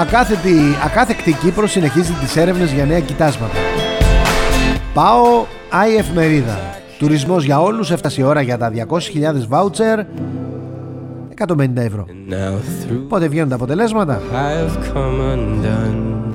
Ακάθετη, 0.00 0.76
ακάθεκτη 0.84 1.32
Κύπρο 1.32 1.66
συνεχίζει 1.66 2.12
τις 2.12 2.36
έρευνες 2.36 2.72
για 2.72 2.84
νέα 2.84 3.00
κοιτάσματα. 3.00 3.56
Πάω 4.94 5.46
η 5.92 5.96
εφημερίδα 5.96 6.80
Τουρισμός 7.02 7.44
για 7.44 7.60
όλους, 7.60 7.90
έφτασε 7.90 8.20
η 8.20 8.24
ώρα 8.24 8.40
για 8.40 8.58
τα 8.58 8.70
200.000 8.70 9.46
βάουτσερ 9.48 10.00
150 11.48 11.76
ευρώ. 11.76 12.06
Πότε 13.08 13.28
βγαίνουν 13.28 13.48
τα 13.48 13.54
αποτελέσματα; 13.54 14.20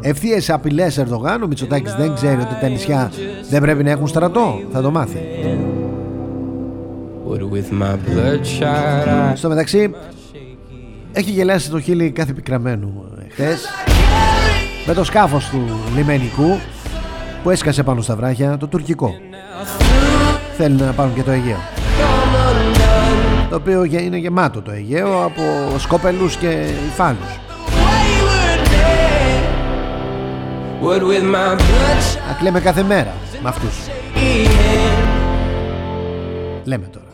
Ευθείε 0.01 0.39
απειλές 0.47 0.97
Ερδογάν 0.97 1.43
Ο 1.43 1.47
Μητσοτάκης 1.47 1.95
δεν 1.95 2.13
ξέρει 2.13 2.41
ότι 2.41 2.59
τα 2.61 2.67
νησιά 2.67 3.11
δεν 3.49 3.61
πρέπει 3.61 3.83
να 3.83 3.89
έχουν 3.89 4.07
στρατό. 4.07 4.59
Θα 4.71 4.81
το 4.81 4.91
μάθει. 4.91 5.19
Στο 9.33 9.49
μεταξύ 9.49 9.91
Έχει 11.11 11.31
γελάσει 11.31 11.69
το 11.69 11.79
χείλη 11.79 12.11
κάθε 12.11 12.33
πικραμένου 12.33 13.05
Χθες. 13.29 13.65
Με 14.87 14.93
το 14.93 15.03
σκάφος 15.03 15.49
του 15.49 15.61
λιμενικού 15.95 16.57
Που 17.43 17.49
έσκασε 17.49 17.83
πάνω 17.83 18.01
στα 18.01 18.15
βράχια 18.15 18.57
Το 18.57 18.67
τουρκικό. 18.67 19.13
Θέλουν 20.57 20.77
να 20.77 20.91
πάρουν 20.91 21.13
και 21.13 21.23
το 21.23 21.31
Αιγαίο 21.31 21.57
το 23.49 23.55
οποίο 23.55 23.83
είναι 23.83 24.17
γεμάτο 24.17 24.61
το 24.61 24.71
Αιγαίο 24.71 25.23
από 25.23 25.41
σκόπελους 25.77 26.35
και 26.35 26.65
υφάλους. 26.87 27.39
Να 32.27 32.33
κλαίμε 32.39 32.59
κάθε 32.59 32.83
μέρα 32.83 33.13
με 33.43 33.49
αυτούς. 33.49 33.75
Λέμε 36.63 36.85
τώρα. 36.91 37.05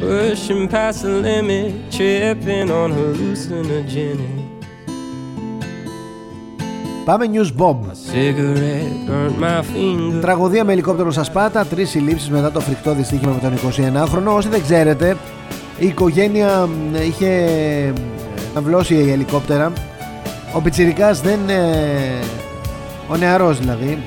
Pushing 0.00 0.68
past 0.70 1.00
the 1.04 1.12
limit, 1.26 1.72
tripping 1.94 2.68
on 2.80 2.90
hallucinogenic 2.98 4.45
Πάμε 7.06 7.26
News 7.32 7.62
Bomb. 7.62 7.76
Τραγωδία 10.20 10.64
με 10.64 10.72
ελικόπτερο 10.72 11.10
στα 11.10 11.24
Σπάτα 11.24 11.64
Τρεις 11.64 11.90
συλλήψεις 11.90 12.30
μετά 12.30 12.52
το 12.52 12.60
φρικτό 12.60 12.94
δυστύχημα 12.94 13.32
με 13.42 13.48
τον 13.48 13.72
21χρονο 13.72 14.34
Όσοι 14.34 14.48
δεν 14.48 14.62
ξέρετε 14.62 15.16
Η 15.78 15.86
οικογένεια 15.86 16.68
είχε 17.06 17.48
αυλώσει 18.54 18.94
η 18.94 19.10
ελικόπτερα. 19.10 19.72
Ο 20.54 20.60
Πιτσιρικάς 20.60 21.20
δεν 21.20 21.38
Ο 23.08 23.16
νεαρός 23.16 23.58
δηλαδή. 23.58 23.98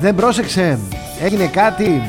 Δεν 0.00 0.14
πρόσεξε. 0.14 0.78
Έγινε 1.22 1.46
κάτι 1.46 2.02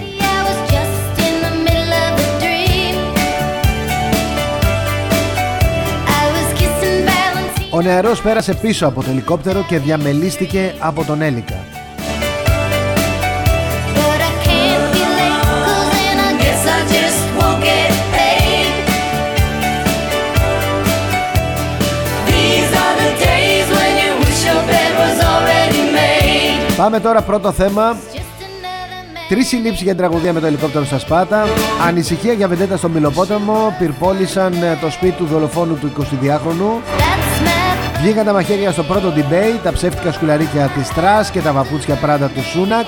Ο 7.76 7.82
νεαρός 7.82 8.22
πέρασε 8.22 8.54
πίσω 8.54 8.88
από 8.88 9.04
το 9.04 9.10
ελικόπτερο 9.10 9.66
και 9.68 9.80
διαμελίστηκε 9.80 10.76
από 10.80 11.04
τον 11.04 11.22
Έλικα. 11.22 11.56
Πάμε 26.78 27.00
τώρα 27.00 27.22
πρώτο 27.22 27.52
θέμα 27.52 27.98
Τρεις 29.30 29.48
συλλήψεις 29.48 29.82
για 29.82 29.92
την 29.92 29.98
τραγουδία 29.98 30.34
με 30.34 30.40
το 30.40 30.46
ελικόπτερο 30.46 30.86
στα 30.86 31.00
Σπάτα. 31.00 31.46
Ανησυχία 31.88 32.34
για 32.34 32.48
βεντέτα 32.48 32.78
στον 32.78 32.94
Πυλοπόταμο. 32.94 33.76
Πυρπόλησαν 33.80 34.54
ε, 34.54 34.78
το 34.82 34.90
σπίτι 34.90 35.12
του 35.12 35.26
δολοφόνου 35.26 35.76
του 35.76 35.92
22χρονου. 36.00 37.05
Βγήκαν 38.06 38.26
τα 38.26 38.34
μαχαίρια 38.34 38.72
στο 38.72 38.84
πρώτο 38.84 39.14
debate. 39.16 39.60
Τα 39.64 39.72
ψεύτικα 39.72 40.12
σκουλαρίκια 40.12 40.68
της 40.68 40.90
Τρας 40.90 41.32
και 41.32 41.42
τα 41.42 41.54
βαπούτσια 41.54 41.96
πράτα 41.96 42.28
του 42.28 42.44
Σούνακ. 42.44 42.86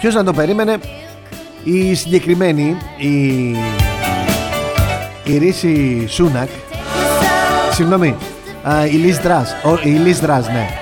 Ποιος 0.00 0.14
να 0.14 0.24
το 0.24 0.32
περίμενε; 0.32 0.78
Η 1.64 1.94
συγκεκριμένη 1.94 2.76
η, 2.96 3.50
η 5.24 5.38
Ρίση 5.38 6.06
Σούνακ. 6.08 6.48
Συγγνώμη 7.72 8.16
η 8.92 8.96
Λις 8.96 9.18
Δράς. 9.18 9.54
Η 9.82 9.90
Λις 9.90 10.20
Δράς 10.20 10.46
ναι 10.46 10.81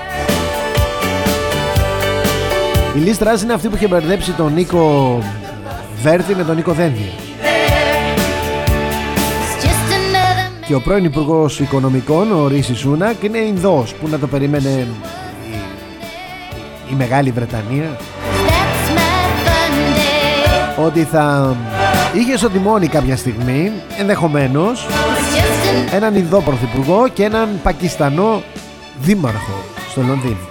Η 2.95 2.99
Λις 2.99 3.17
Δράς 3.17 3.41
είναι 3.41 3.53
αυτή 3.53 3.67
που 3.67 3.75
είχε 3.75 3.87
μπερδέψει 3.87 4.31
τον 4.31 4.53
Νίκο 4.53 5.17
Βέρτη 6.01 6.35
με 6.35 6.43
τον 6.43 6.55
Νίκο 6.55 6.71
Δένδη 6.71 7.11
Και 10.67 10.75
ο 10.75 10.81
πρώην 10.81 11.03
Υπουργός 11.03 11.59
Οικονομικών, 11.59 12.31
ο 12.31 12.47
Ρίση 12.47 12.75
Σούνακ, 12.75 13.23
είναι 13.23 13.37
Ινδός 13.37 13.93
που 13.93 14.07
να 14.07 14.19
το 14.19 14.27
περίμενε 14.27 14.69
η, 14.69 15.57
η 16.91 16.93
Μεγάλη 16.97 17.31
Βρετανία 17.31 17.97
ότι 20.85 21.03
θα 21.03 21.55
είχε 22.13 22.37
στο 22.37 22.49
τιμόνι 22.49 22.87
κάποια 22.87 23.17
στιγμή 23.17 23.71
ενδεχομένως 23.99 24.87
έναν 25.91 26.15
Ινδό 26.15 26.41
Πρωθυπουργό 26.41 27.07
και 27.07 27.23
έναν 27.23 27.49
Πακιστανό 27.63 28.41
Δήμαρχο 29.01 29.63
στο 29.89 30.01
Λονδίνο. 30.01 30.50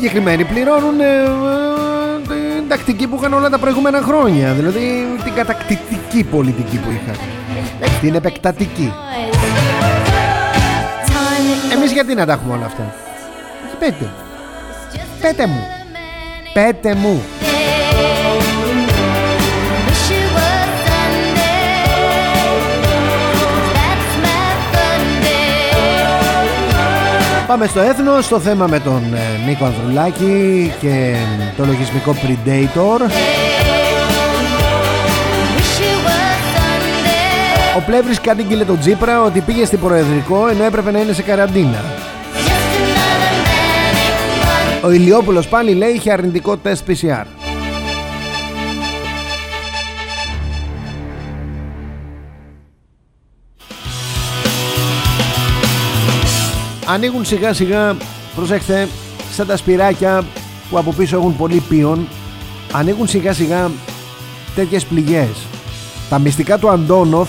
Συγκεκριμένοι 0.00 0.44
πληρώνουν 0.44 1.00
ε, 1.00 1.04
ε, 1.04 2.58
την 2.58 2.68
τακτική 2.68 3.06
που 3.06 3.16
είχαν 3.16 3.32
όλα 3.32 3.50
τα 3.50 3.58
προηγούμενα 3.58 4.00
χρόνια. 4.00 4.52
Δηλαδή 4.52 5.06
την 5.24 5.34
κατακτητική 5.34 6.24
πολιτική 6.24 6.76
που 6.76 6.90
είχαν. 6.90 7.16
Την 8.00 8.14
επεκτατική. 8.14 8.92
Εμείς 11.72 11.92
γιατί 11.92 12.14
να 12.14 12.26
τα 12.26 12.32
έχουμε 12.32 12.54
όλα 12.54 12.64
αυτά; 12.66 12.94
Πέτε 13.78 14.10
Πέτε 15.20 15.46
μου. 15.46 15.66
Πέτε 16.52 16.94
μου 16.94 17.22
Πάμε 27.50 27.66
στο 27.66 27.80
έθνο, 27.80 28.20
στο 28.20 28.40
θέμα 28.40 28.66
με 28.66 28.80
τον 28.80 29.14
ε, 29.14 29.46
Νίκο 29.46 29.64
Ανδρουλάκη 29.64 30.72
και 30.80 31.16
το 31.56 31.64
λογισμικό 31.64 32.14
Predator 32.14 33.00
Ο 37.76 37.80
Πλεύρης 37.86 38.20
κατήγγειλε 38.20 38.64
τον 38.64 38.78
Τζίπρα 38.78 39.22
ότι 39.22 39.40
πήγε 39.40 39.64
στην 39.64 39.78
Προεδρικό 39.78 40.48
ενώ 40.48 40.64
έπρεπε 40.64 40.90
να 40.90 41.00
είναι 41.00 41.12
σε 41.12 41.22
καραντίνα. 41.22 41.84
Ο 44.82 44.90
Ηλιόπουλος 44.90 45.48
πάλι 45.48 45.74
λέει 45.74 45.90
είχε 45.90 46.12
αρνητικό 46.12 46.56
τεστ 46.56 46.90
PCR. 46.90 47.39
Ανοίγουν 56.92 57.24
σιγά 57.24 57.52
σιγά, 57.52 57.96
προσέξτε, 58.34 58.88
σαν 59.32 59.46
τα 59.46 59.56
σπυράκια 59.56 60.24
που 60.70 60.78
από 60.78 60.92
πίσω 60.92 61.16
έχουν 61.16 61.36
πολύ 61.36 61.62
πίον, 61.68 62.08
ανοίγουν 62.72 63.08
σιγά 63.08 63.32
σιγά 63.32 63.70
τέτοιες 64.54 64.84
πληγές. 64.84 65.46
Τα 66.08 66.18
μυστικά 66.18 66.58
του 66.58 66.68
Αντόνοφ 66.68 67.28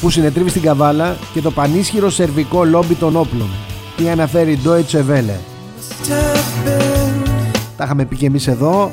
που 0.00 0.10
συνετρίβει 0.10 0.48
στην 0.48 0.62
Καβάλα 0.62 1.16
και 1.32 1.40
το 1.40 1.50
πανίσχυρο 1.50 2.10
σερβικό 2.10 2.64
λόμπι 2.64 2.94
των 2.94 3.16
όπλων. 3.16 3.48
Τι 3.96 4.08
αναφέρει 4.08 4.58
Deutsche 4.64 4.98
Welle. 4.98 5.38
Τα 7.76 7.84
είχαμε 7.84 8.04
πει 8.04 8.16
και 8.16 8.26
εμείς 8.26 8.46
εδώ. 8.46 8.92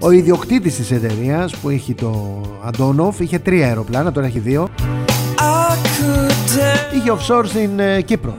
Ο 0.00 0.10
ιδιοκτήτης 0.10 0.76
της 0.76 0.90
εταιρείας 0.90 1.56
που 1.56 1.68
έχει 1.68 1.94
το 1.94 2.40
Αντόνοφ 2.64 3.20
είχε 3.20 3.38
τρία 3.38 3.66
αεροπλάνα, 3.66 4.12
τώρα 4.12 4.26
έχει 4.26 4.38
δύο. 4.38 4.68
Είχε 6.96 7.12
offshore 7.12 7.44
στην 7.46 7.78
ε, 7.78 8.00
Κύπρο. 8.00 8.34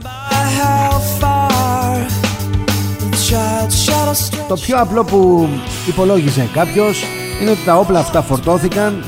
Το 4.48 4.54
πιο 4.54 4.80
απλό 4.80 5.04
που 5.04 5.48
υπολόγιζε 5.88 6.48
κάποιος 6.52 7.04
είναι 7.40 7.50
ότι 7.50 7.64
τα 7.64 7.76
όπλα 7.78 7.98
αυτά 7.98 8.22
φορτώθηκαν 8.22 9.04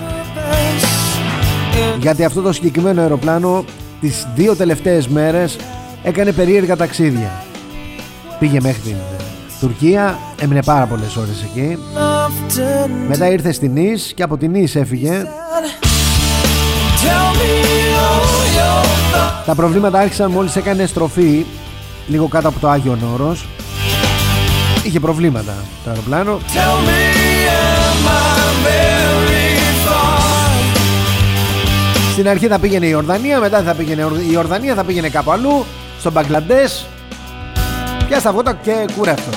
γιατί 2.01 2.25
αυτό 2.25 2.41
το 2.41 2.53
συγκεκριμένο 2.53 3.01
αεροπλάνο 3.01 3.65
τις 4.01 4.27
δύο 4.35 4.57
τελευταίες 4.57 5.09
μέρες 5.09 5.57
έκανε 6.03 6.33
περίεργα 6.33 6.77
ταξίδια. 6.77 7.45
Πήγε 8.39 8.59
μέχρι 8.61 8.81
την 8.81 8.97
Τουρκία 9.61 10.19
έμεινε 10.41 10.63
πάρα 10.63 10.87
πολλές 10.87 11.17
ώρες 11.17 11.43
εκεί. 11.43 11.79
Μετά 13.09 13.31
ήρθε 13.31 13.53
στην 13.53 13.73
Νης 13.73 14.13
και 14.15 14.23
από 14.23 14.37
την 14.37 14.51
Νης 14.51 14.77
έφυγε 14.77 15.27
τα 19.47 19.55
προβλήματα 19.55 19.99
άρχισαν 19.99 20.31
μόλις 20.31 20.57
έκανε 20.57 20.87
στροφή 20.87 21.47
λίγο 22.07 22.29
κάτω 22.29 22.49
από 22.49 22.61
το 22.61 22.69
Άγιο 22.69 22.99
Νόρος 23.01 23.47
είχε 24.83 25.01
προβλήματα 25.01 25.55
το 25.85 25.91
αεροπλάνο 25.91 26.39
Στην 32.13 32.29
αρχή 32.29 32.47
θα 32.47 32.59
πήγαινε 32.59 32.87
η 32.87 32.95
Ορδανία, 32.95 33.41
μετά 33.41 33.63
θα 33.63 33.75
πήγαινε 33.75 34.07
η 34.31 34.37
Ορδανία, 34.37 34.75
θα 34.75 34.85
πήγαινε 34.85 35.09
κάπου 35.09 35.31
αλλού, 35.31 35.65
στον 35.99 36.13
Μπαγκλαντές. 36.13 36.87
Πια 38.09 38.19
στα 38.19 38.33
βότα 38.33 38.55
και 38.55 38.73
κουρεύτο. 38.97 39.31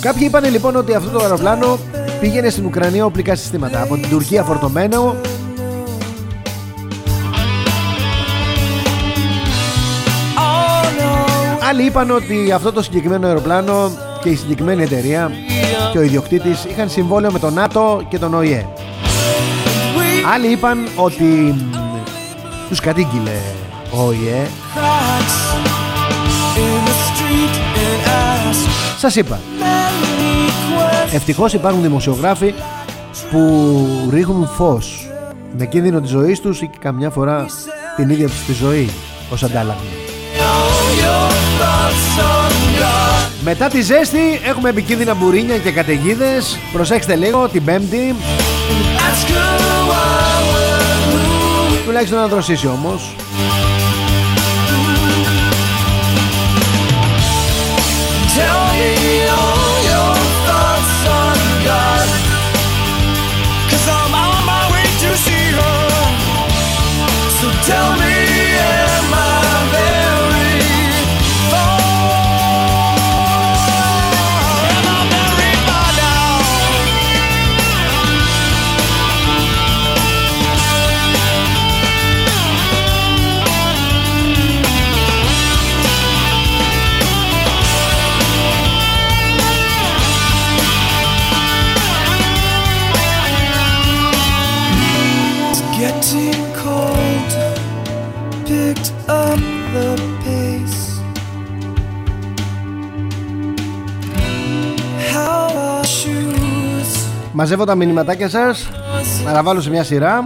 Κάποιοι 0.00 0.22
είπαν 0.26 0.50
λοιπόν 0.50 0.76
ότι 0.76 0.94
αυτό 0.94 1.10
το 1.10 1.18
αεροπλάνο 1.18 1.78
πήγαινε 2.20 2.48
στην 2.48 2.64
Ουκρανία 2.64 3.04
οπλικά 3.04 3.34
συστήματα. 3.34 3.82
Από 3.82 3.94
την 3.94 4.08
Τουρκία 4.08 4.42
φορτωμένο. 4.42 5.16
Άλλοι 11.70 11.82
είπαν 11.82 12.10
ότι 12.10 12.52
αυτό 12.52 12.72
το 12.72 12.82
συγκεκριμένο 12.82 13.26
αεροπλάνο 13.26 13.90
και 14.22 14.28
η 14.28 14.36
συγκεκριμένη 14.36 14.82
εταιρεία 14.82 15.30
και 15.92 15.98
ο 15.98 16.02
ιδιοκτήτης 16.02 16.64
είχαν 16.64 16.88
συμβόλαιο 16.88 17.32
με 17.32 17.38
τον 17.38 17.54
ΝΑΤΟ 17.54 18.02
και 18.08 18.18
τον 18.18 18.34
ΟΗΕ. 18.34 18.66
Άλλοι 20.34 20.46
είπαν 20.46 20.88
ότι 20.96 21.54
τους 22.68 22.80
κατήγγειλε 22.80 23.38
ο 23.90 24.06
ΟΗΕ 24.06 24.46
Σας 28.98 29.16
είπα 29.16 29.40
Ευτυχώς 31.12 31.52
υπάρχουν 31.52 31.82
δημοσιογράφοι 31.82 32.54
που 33.30 34.08
ρίχνουν 34.10 34.46
φως 34.46 35.10
με 35.58 35.66
κίνδυνο 35.66 36.00
της 36.00 36.10
ζωής 36.10 36.40
τους 36.40 36.62
ή 36.62 36.66
και 36.66 36.78
καμιά 36.80 37.10
φορά 37.10 37.46
την 37.96 38.10
ίδια 38.10 38.26
τους 38.26 38.44
τη 38.44 38.52
ζωή 38.52 38.90
ως 39.30 39.42
αντάλλαγμα. 39.42 39.99
Μετά 43.42 43.68
τη 43.68 43.80
ζέστη 43.80 44.40
έχουμε 44.44 44.68
επικίνδυνα 44.68 45.14
μπουρίνια 45.14 45.58
και 45.58 45.70
καταιγίδες. 45.70 46.58
Προσέξτε 46.72 47.16
λίγο 47.16 47.48
την 47.48 47.64
Πέμπτη. 47.64 48.14
Τουλάχιστον 51.84 52.18
να 52.18 52.26
δροσίσει 52.26 52.66
όμως. 52.66 53.14
Tell 67.66 67.92
me 68.00 68.19
Μαζεύω 107.40 107.64
τα 107.64 107.74
μηνυματάκια 107.74 108.28
σας 108.28 108.68
Να 109.24 109.32
τα 109.32 109.42
βάλω 109.42 109.60
σε 109.60 109.70
μια 109.70 109.84
σειρά 109.84 110.24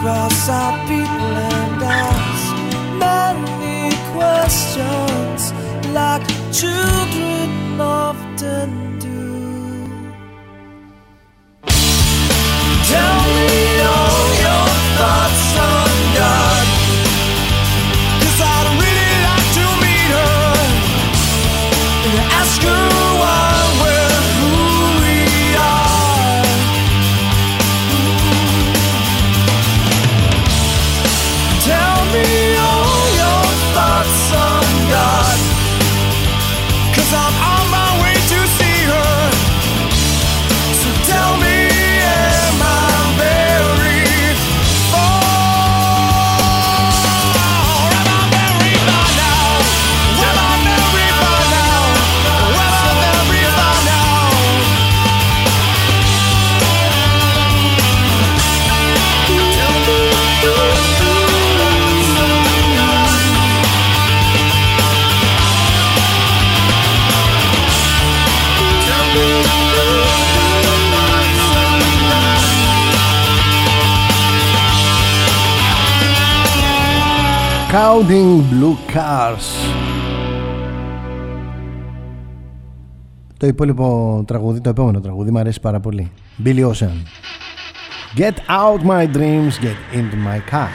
Cross 0.00 0.48
our 0.60 0.74
people 0.88 1.34
and 1.52 1.82
ask 1.82 2.54
many 3.04 3.80
questions 4.14 5.40
like 5.98 6.24
children 6.60 7.80
often 7.80 8.93
Counting 77.74 78.40
Blue 78.50 78.76
Cars. 78.94 79.46
Το 83.36 83.46
υπόλοιπο 83.46 84.24
τραγούδι, 84.26 84.60
το 84.60 84.68
επόμενο 84.68 85.00
τραγούδι 85.00 85.30
μου 85.30 85.38
αρέσει 85.38 85.60
πάρα 85.60 85.80
πολύ. 85.80 86.10
Billy 86.44 86.70
Ocean. 86.70 86.96
Get 88.16 88.34
out 88.48 88.82
my 88.82 89.16
dreams, 89.16 89.58
get 89.62 89.76
into 89.92 90.16
my 90.26 90.54
car. 90.54 90.68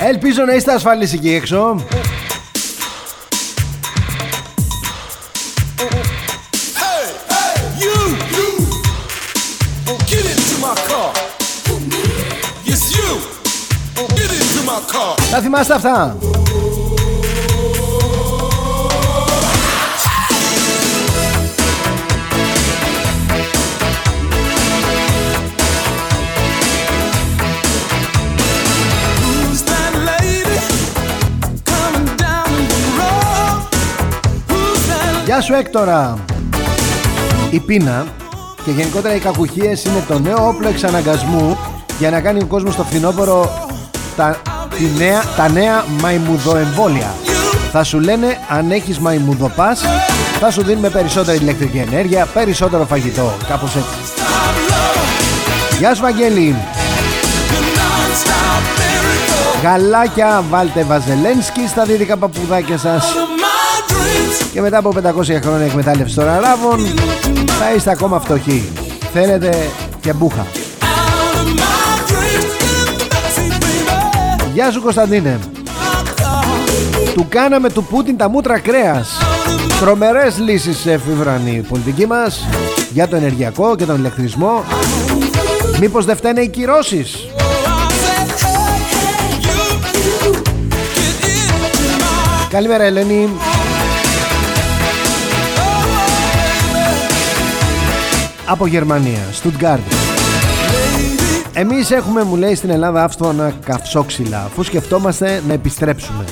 Ελπίζω 0.00 0.44
να 0.44 0.54
είστε 0.54 0.72
ασφαλείς 0.72 1.12
εκεί 1.12 1.30
έξω 1.30 1.80
Τα 15.30 15.38
θυμάστε 15.40 15.74
αυτά; 15.74 16.16
Who's 29.22 29.60
that 29.70 29.92
lady 30.08 30.58
coming 31.70 32.08
down 32.24 32.50
the 32.72 32.80
road? 32.98 33.58
Who's 34.50 34.82
that? 34.90 35.24
Γεια 35.24 35.40
σου 35.40 35.54
Έκτορα 35.54 36.18
Η 37.50 37.60
πείνα 37.60 38.06
και 38.64 38.70
γενικότερα 38.70 39.14
οι 39.14 39.18
κακουχίες 39.18 39.84
είναι 39.84 40.04
το 40.08 40.18
νέο 40.18 40.48
όπλο 40.48 40.68
εξαναγκασμού 40.68 41.56
για 41.98 42.10
να 42.10 42.20
κάνει 42.20 42.42
ο 42.42 42.46
κόσμος 42.46 42.74
στο 42.74 42.82
φθινόπωρο 42.82 43.66
τα, 44.16 44.36
τη 44.78 44.88
νέα, 44.98 45.24
τα 45.36 45.48
νέα 45.48 45.84
μαϊμουδοεμβόλια. 46.00 47.14
Θα 47.72 47.84
σου 47.84 48.00
λένε 48.00 48.38
αν 48.48 48.70
έχεις 48.70 48.98
μαϊμουδοπάς 48.98 49.82
θα 50.40 50.50
σου 50.50 50.62
δίνουμε 50.62 50.88
περισσότερη 50.88 51.38
ηλεκτρική 51.38 51.78
ενέργεια, 51.78 52.26
περισσότερο 52.26 52.84
φαγητό, 52.84 53.32
κάπως 53.48 53.76
έτσι. 53.76 54.22
Γεια 55.78 55.94
σου 55.94 56.02
Βαγγέλη, 56.02 56.56
Non-stop 57.74 58.62
miracle 58.78 59.62
γαλάκια 59.62 60.44
βάλτε 60.50 60.82
βαζελένσκι 60.82 61.66
στα 61.68 61.84
δυτικά 61.84 62.16
παπουδάκια 62.16 62.78
σας 62.78 63.04
of 63.04 63.16
my 63.16 63.92
dreams. 63.92 64.46
και 64.52 64.60
μετά 64.60 64.78
από 64.78 64.92
500 64.92 65.40
χρόνια 65.42 65.66
εκμετάλλευσης 65.66 66.14
των 66.14 66.28
Αράβων 66.28 66.86
θα 67.58 67.74
είστε 67.76 67.90
ακόμα 67.90 68.20
φτωχοί. 68.20 68.72
Θέλετε 69.12 69.68
και 70.00 70.12
μπούχα. 70.12 70.46
Γεια 74.58 74.70
σου 74.70 74.82
Κωνσταντίνε. 74.82 75.38
Του 77.14 77.26
κάναμε 77.28 77.70
του 77.70 77.84
Πούτιν 77.84 78.16
τα 78.16 78.28
μούτρα 78.28 78.58
κρέας. 78.58 79.08
Τρομερές 79.80 80.38
λύσεις 80.38 80.86
εφήβραν 80.86 81.46
η 81.46 81.66
πολιτική 81.68 82.06
μας 82.06 82.46
για 82.92 83.08
το 83.08 83.16
ενεργειακό 83.16 83.76
και 83.76 83.84
τον 83.84 83.96
ηλεκτρισμό. 83.96 84.64
Μήπως 85.80 86.04
δεν 86.04 86.16
φταίνε 86.16 86.40
οι 86.40 86.48
κυρώσεις; 86.48 87.14
I 87.14 87.90
said, 88.02 88.28
hey, 88.42 88.78
hey, 88.94 89.46
you, 89.46 89.60
you, 90.24 90.32
get 90.94 91.24
into 91.24 91.88
my 92.00 92.48
Καλημέρα 92.50 92.84
Ελένη. 92.84 93.28
Από 98.46 98.66
Γερμανία, 98.66 99.22
Στουτγκάρντ. 99.32 100.07
Εμείς 101.60 101.90
έχουμε, 101.90 102.24
μου 102.24 102.36
λέει, 102.36 102.54
στην 102.54 102.70
Ελλάδα 102.70 103.04
άφθονα 103.04 103.52
καυσόξυλα, 103.64 104.44
αφού 104.44 104.62
σκεφτόμαστε 104.62 105.42
να 105.46 105.52
επιστρέψουμε. 105.52 106.24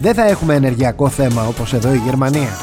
Δεν 0.00 0.14
θα 0.14 0.24
έχουμε 0.24 0.54
ενεργειακό 0.54 1.08
θέμα 1.08 1.46
όπως 1.46 1.72
εδώ 1.72 1.92
η 1.92 2.00
Γερμανία. 2.04 2.58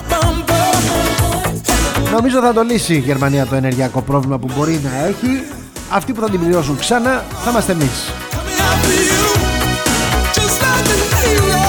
Νομίζω 2.11 2.39
θα 2.39 2.53
το 2.53 2.61
λύσει 2.61 2.93
η 2.93 2.97
Γερμανία 2.97 3.45
το 3.45 3.55
ενεργειακό 3.55 4.01
πρόβλημα 4.01 4.37
που 4.37 4.47
μπορεί 4.57 4.81
να 4.83 5.05
έχει. 5.05 5.43
Αυτοί 5.89 6.13
που 6.13 6.21
θα 6.21 6.29
την 6.29 6.39
πληρώσουν 6.39 6.77
ξανά 6.77 7.23
θα 7.43 7.49
είμαστε 7.49 7.71
εμείς. 7.71 8.11
Coming 8.31 8.59
after 8.71 8.93
you, 9.09 9.25
just 10.37 10.57
like 10.65 10.87
a 10.95 10.99
hero 11.21 11.63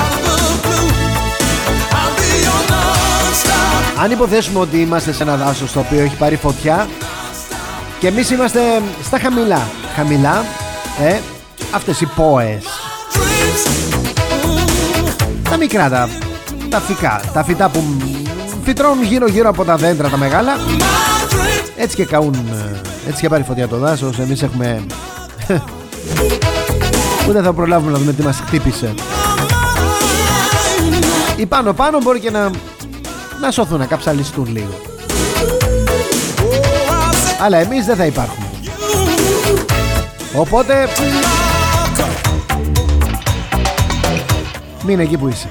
out 0.00 0.24
of 0.32 0.38
the 0.46 0.54
blue. 0.64 0.90
I'll 1.98 2.14
be 2.20 2.30
your 2.46 2.62
non-stop. 2.72 4.02
Αν 4.02 4.10
υποθέσουμε 4.10 4.58
ότι 4.58 4.80
είμαστε 4.80 5.12
σε 5.12 5.22
ένα 5.22 5.36
δάσος 5.36 5.72
το 5.72 5.80
οποίο 5.80 6.00
έχει 6.00 6.16
πάρει 6.16 6.36
φωτιά 6.36 6.88
και 8.00 8.06
εμείς 8.06 8.30
είμαστε 8.30 8.60
στα 9.02 9.18
χαμηλά. 9.18 9.68
Χαμηλά, 9.94 10.44
ε, 11.00 11.18
αυτές 11.70 12.00
οι 12.00 12.06
πόες. 12.06 12.64
Dreams. 13.12 13.70
Τα 15.50 15.56
μικρά, 15.56 15.88
τα, 15.88 16.08
τα 16.68 16.80
φυτά, 16.80 17.20
τα 17.32 17.44
φυτά 17.44 17.68
που 17.68 17.84
φυτρώνουν 18.64 19.04
γύρω 19.04 19.26
γύρω 19.26 19.48
από 19.48 19.64
τα 19.64 19.76
δέντρα 19.76 20.08
τα 20.08 20.16
μεγάλα. 20.16 20.56
My 20.56 21.32
dreams. 21.32 21.70
Έτσι 21.76 21.96
και 21.96 22.04
καούν, 22.04 22.34
ε, 22.34 22.80
έτσι 23.08 23.20
και 23.20 23.28
πάρει 23.28 23.42
φωτιά 23.42 23.68
το 23.68 23.76
δάσος. 23.76 24.18
Εμείς 24.18 24.42
έχουμε 24.42 24.86
Ούτε 27.28 27.42
θα 27.42 27.52
προλάβουμε 27.52 27.92
να 27.92 27.98
δούμε 27.98 28.12
τι 28.12 28.22
μας 28.22 28.42
χτύπησε 28.46 28.94
Ή 31.36 31.46
πάνω 31.46 31.72
πάνω 31.72 31.98
μπορεί 32.02 32.20
και 32.20 32.30
να 32.30 32.50
Να 33.40 33.50
σωθούν, 33.50 33.78
να 33.78 33.86
καψαλιστούν 33.86 34.46
λίγο 34.52 34.72
Αλλά 37.40 37.56
εμείς 37.56 37.86
δεν 37.86 37.96
θα 37.96 38.06
υπάρχουμε. 38.06 38.46
Οπότε 40.34 40.88
Μείνε 44.84 45.02
εκεί 45.02 45.16
που 45.16 45.28
είσαι. 45.28 45.48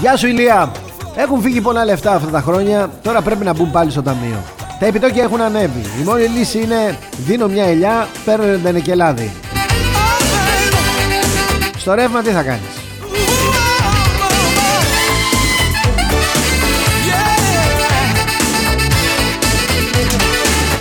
Γεια 0.00 0.16
σου 0.16 0.26
Ηλία. 0.26 0.72
Έχουν 1.16 1.40
φύγει 1.40 1.60
πολλά 1.60 1.84
λεφτά 1.84 2.14
αυτά 2.14 2.30
τα 2.30 2.40
χρόνια. 2.40 2.90
Τώρα 3.02 3.20
πρέπει 3.20 3.44
να 3.44 3.54
μπουν 3.54 3.70
πάλι 3.70 3.90
στο 3.90 4.02
ταμείο. 4.02 4.42
Τα 4.78 4.86
επιτόκια 4.86 5.22
έχουν 5.22 5.40
ανέβει. 5.40 5.80
Η 6.00 6.04
μόνη 6.04 6.26
λύση 6.26 6.58
είναι 6.58 6.98
Δίνω 7.26 7.48
μια 7.48 7.64
ελιά 7.64 8.08
Παίρνω 8.24 8.44
εντενεκελάδι 8.44 9.30
Στο 11.76 11.94
ρεύμα 11.94 12.22
τι 12.22 12.30
θα 12.30 12.42
κάνεις; 12.42 12.81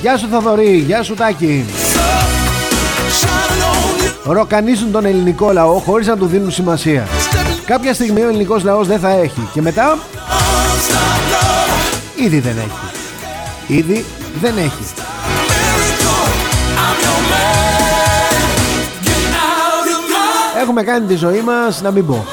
Γεια 0.01 0.17
σου 0.17 0.27
Θοδωρή, 0.31 0.77
γεια 0.77 1.03
σου 1.03 1.13
Τάκη. 1.13 1.65
Ροκανίζουν 4.23 4.91
τον 4.91 5.05
ελληνικό 5.05 5.51
λαό 5.51 5.79
χωρίς 5.79 6.07
να 6.07 6.17
του 6.17 6.25
δίνουν 6.25 6.51
σημασία. 6.51 7.07
Κάποια 7.65 7.93
στιγμή 7.93 8.21
ο 8.21 8.27
ελληνικός 8.27 8.63
λαός 8.63 8.87
δεν 8.87 8.99
θα 8.99 9.09
έχει. 9.09 9.49
Και 9.53 9.61
μετά 9.61 9.97
Ήδη 12.15 12.39
δεν 12.39 12.55
έχει. 12.57 13.79
Ήδη 13.79 14.05
δεν 14.41 14.57
έχει. 14.57 14.83
Έχουμε 20.61 20.83
κάνει 20.83 21.05
τη 21.05 21.15
ζωή 21.15 21.41
μας 21.41 21.81
να 21.81 21.91
μην 21.91 22.05
πω. 22.05 22.25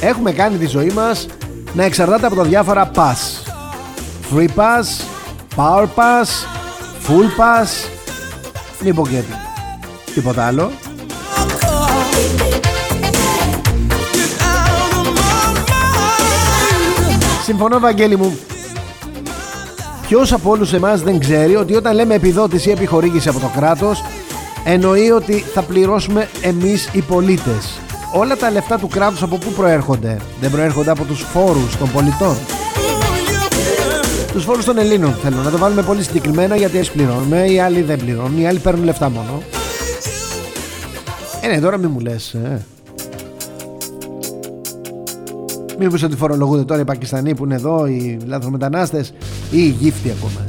Έχουμε 0.00 0.32
κάνει 0.32 0.56
τη 0.56 0.66
ζωή 0.66 0.90
μας 0.94 1.26
να 1.72 1.84
εξαρτάται 1.84 2.26
από 2.26 2.34
τα 2.34 2.42
διάφορα 2.42 2.90
pass 2.94 3.37
Free 4.30 4.48
pass, 4.48 4.86
power 5.56 5.86
pass, 5.86 6.28
full 7.06 7.28
pass. 7.38 7.68
Μην 8.82 8.94
πω 8.94 9.06
και 9.06 9.22
τίποτα 10.14 10.46
άλλο. 10.46 10.70
Συμφωνώ 17.44 17.78
Βαγγέλη 17.78 18.16
μου. 18.16 18.38
Ποιος 20.08 20.32
από 20.32 20.50
όλους 20.50 20.72
εμάς 20.72 21.02
δεν 21.02 21.18
ξέρει 21.18 21.56
ότι 21.56 21.74
όταν 21.74 21.94
λέμε 21.94 22.14
επιδότηση 22.14 22.68
ή 22.68 22.72
επιχορήγηση 22.72 23.28
από 23.28 23.38
το 23.38 23.50
κράτος 23.56 24.04
εννοεί 24.64 25.10
ότι 25.10 25.32
θα 25.32 25.62
πληρώσουμε 25.62 26.28
εμείς 26.40 26.88
οι 26.92 27.00
πολίτες. 27.00 27.80
Όλα 28.12 28.36
τα 28.36 28.50
λεφτά 28.50 28.78
του 28.78 28.88
κράτους 28.88 29.22
από 29.22 29.36
πού 29.36 29.50
προέρχονται; 29.50 30.16
Δεν 30.40 30.50
προέρχονται 30.50 30.90
από 30.90 31.04
τους 31.04 31.20
φόρους 31.20 31.76
των 31.76 31.92
πολιτών 31.92 32.36
τους 34.38 34.46
φόρους 34.46 34.64
των 34.64 34.78
Ελλήνων 34.78 35.12
θέλω 35.12 35.36
να 35.36 35.50
το 35.50 35.58
βάλουμε 35.58 35.82
πολύ 35.82 36.02
συγκεκριμένα 36.02 36.56
γιατί 36.56 36.78
έτσι 36.78 36.92
πληρώνουμε 36.92 37.44
οι 37.44 37.60
άλλοι 37.60 37.82
δεν 37.82 37.98
πληρώνουν 37.98 38.38
οι 38.38 38.46
άλλοι 38.46 38.58
παίρνουν 38.58 38.84
λεφτά 38.84 39.10
μόνο. 39.10 39.42
Ε 41.40 41.48
ναι 41.48 41.60
τώρα 41.60 41.76
μην 41.76 41.90
μου 41.92 42.00
λες 42.00 42.34
ε. 42.34 42.66
Μήπως 45.78 46.02
ότι 46.02 46.16
φορολογούνται 46.16 46.64
τώρα 46.64 46.80
οι 46.80 46.84
Πακιστανοί 46.84 47.34
που 47.34 47.44
είναι 47.44 47.54
εδώ 47.54 47.86
οι 47.86 48.20
λάθρομετανάστες 48.26 49.12
ή 49.50 49.58
οι 49.58 49.76
γύφτοι 49.78 50.10
ακόμα 50.10 50.44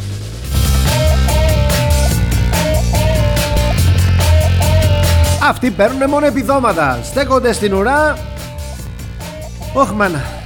Αυτοί 5.49 5.71
παίρνουν 5.71 6.09
μόνο 6.09 6.25
επιδόματα. 6.25 6.99
Στέκονται 7.03 7.53
στην 7.53 7.73
ουρά. 7.73 8.17
Ωχ 9.73 9.91
μάνα 9.91 10.38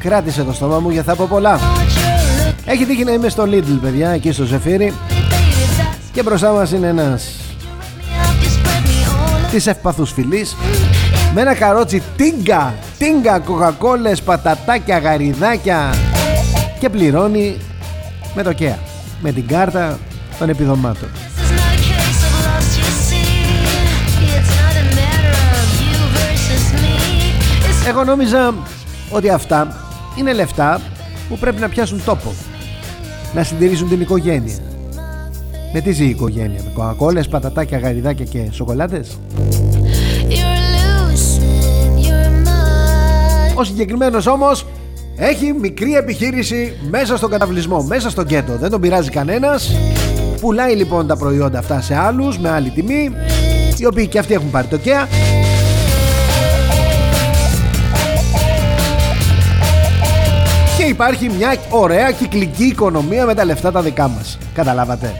Κράτησε 0.00 0.42
το 0.42 0.52
στόμα 0.52 0.78
μου 0.78 0.90
για 0.90 1.02
θα 1.02 1.14
πω 1.14 1.26
πολλά. 1.28 1.60
Έχει 2.64 2.84
τύχει 2.84 3.04
να 3.04 3.12
είμαι 3.12 3.28
στο 3.28 3.42
Lidl 3.42 3.78
παιδιά 3.82 4.10
Εκεί 4.10 4.32
στο 4.32 4.44
Ζεφύρι. 4.44 4.94
Και 6.12 6.22
μπροστά 6.22 6.52
μας 6.52 6.72
είναι 6.72 6.86
ένας 6.86 7.24
Της 9.50 9.66
ευπαθούς 9.66 10.12
φιλής 10.12 10.56
Με 11.34 11.40
ένα 11.40 11.54
καρότσι 11.54 12.02
τίγκα 12.16 12.74
Τίγκα 12.98 13.38
κοκακόλες 13.38 14.22
Πατατάκια 14.22 14.98
γαριδάκια 14.98 15.94
Και 16.80 16.88
πληρώνει 16.88 17.56
Με 18.34 18.42
το 18.42 18.52
ΚΕΑ 18.52 18.78
Με 19.20 19.32
την 19.32 19.46
κάρτα 19.46 19.98
των 20.38 20.48
επιδομάτων. 20.48 21.08
Εγώ 27.88 28.04
νόμιζα 28.04 28.54
ότι 29.10 29.30
αυτά 29.30 29.89
είναι 30.16 30.32
λεφτά 30.32 30.80
που 31.28 31.38
πρέπει 31.38 31.60
να 31.60 31.68
πιάσουν 31.68 32.04
τόπο. 32.04 32.32
Να 33.34 33.42
συντηρήσουν 33.44 33.88
την 33.88 34.00
οικογένεια. 34.00 34.54
Με 35.72 35.80
τι 35.80 35.92
ζει 35.92 36.04
η 36.04 36.08
οικογένεια, 36.08 36.60
με 36.64 36.70
κοκακόλες, 36.74 37.28
πατατάκια, 37.28 37.78
γαριδάκια 37.78 38.24
και 38.24 38.48
σοκολάτες; 38.50 39.18
Ο 43.54 43.64
συγκεκριμένος 43.64 44.26
όμως 44.26 44.66
έχει 45.16 45.52
μικρή 45.52 45.94
επιχείρηση 45.94 46.72
μέσα 46.90 47.16
στον 47.16 47.30
καταβλισμό, 47.30 47.82
μέσα 47.82 48.10
στο 48.10 48.22
γκέτο. 48.22 48.56
Δεν 48.56 48.70
τον 48.70 48.80
πειράζει 48.80 49.10
κανένας. 49.10 49.74
Πουλάει 50.40 50.74
λοιπόν 50.74 51.06
τα 51.06 51.16
προϊόντα 51.16 51.58
αυτά 51.58 51.80
σε 51.80 51.94
άλλους 51.94 52.38
με 52.38 52.50
άλλη 52.50 52.70
τιμή, 52.70 53.10
οι 53.76 53.86
οποίοι 53.86 54.06
και 54.06 54.18
αυτοί 54.18 54.34
έχουν 54.34 54.50
πάρει 54.50 54.66
το 54.66 54.76
ΚΕΑ 54.76 55.08
υπάρχει 60.90 61.28
μια 61.28 61.56
ωραία 61.70 62.10
κυκλική 62.10 62.64
οικονομία 62.64 63.26
με 63.26 63.34
τα 63.34 63.44
λεφτά 63.44 63.72
τα 63.72 63.82
δικά 63.82 64.08
μας. 64.08 64.38
Καταλάβατε. 64.54 65.14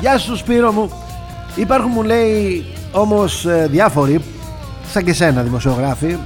Γεια 0.00 0.18
σου 0.18 0.36
Σπύρο 0.36 0.72
μου. 0.72 0.90
Υπάρχουν 1.54 1.90
μου 1.94 2.02
λέει 2.02 2.64
όμως 2.92 3.46
ε, 3.46 3.66
διάφοροι 3.70 4.20
σαν 4.92 5.04
και 5.04 5.12
σένα 5.12 5.42
δημοσιογράφοι 5.42 6.16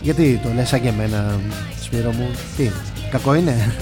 γιατί 0.00 0.40
το 0.42 0.48
λες 0.54 0.68
σαν 0.68 0.80
και 0.80 0.88
εμένα 0.88 1.38
Σπύρο 1.82 2.10
μου 2.10 2.30
Τι 2.56 2.70
κακό 3.10 3.34
είναι; 3.34 3.74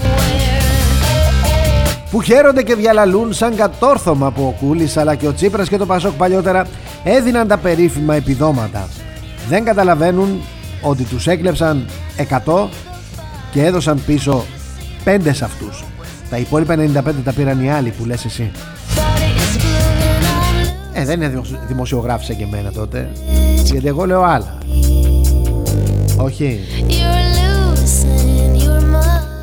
Που 2.11 2.21
χαίρονται 2.21 2.63
και 2.63 2.75
διαλαλούν 2.75 3.33
σαν 3.33 3.55
κατόρθωμα 3.55 4.31
που 4.31 4.41
ο 4.43 4.65
Κούλης 4.65 4.97
αλλά 4.97 5.15
και 5.15 5.27
ο 5.27 5.33
Τσίπρας 5.33 5.69
και 5.69 5.77
το 5.77 5.85
Πασόκ 5.85 6.11
παλιότερα 6.11 6.67
έδιναν 7.03 7.47
τα 7.47 7.57
περίφημα 7.57 8.15
επιδόματα. 8.15 8.87
Δεν 9.49 9.63
καταλαβαίνουν 9.63 10.41
ότι 10.81 11.03
τους 11.03 11.27
έκλεψαν 11.27 11.85
100 12.45 12.67
και 13.51 13.65
έδωσαν 13.65 14.01
πίσω 14.05 14.45
5 15.05 15.19
σε 15.31 15.43
αυτούς. 15.43 15.83
Τα 16.29 16.37
υπόλοιπα 16.37 16.75
95 16.75 17.23
τα 17.23 17.33
πήραν 17.33 17.63
οι 17.63 17.71
άλλοι 17.71 17.89
που 17.89 18.05
λες 18.05 18.25
εσύ. 18.25 18.51
Ε, 20.93 21.05
δεν 21.05 21.21
είναι 21.21 21.41
δημοσιογράφησε 21.67 22.33
και 22.33 22.43
εμένα 22.43 22.71
τότε. 22.71 23.09
Γιατί 23.63 23.87
εγώ 23.87 24.05
λέω 24.05 24.21
άλλα. 24.21 24.57
Όχι. 26.17 26.59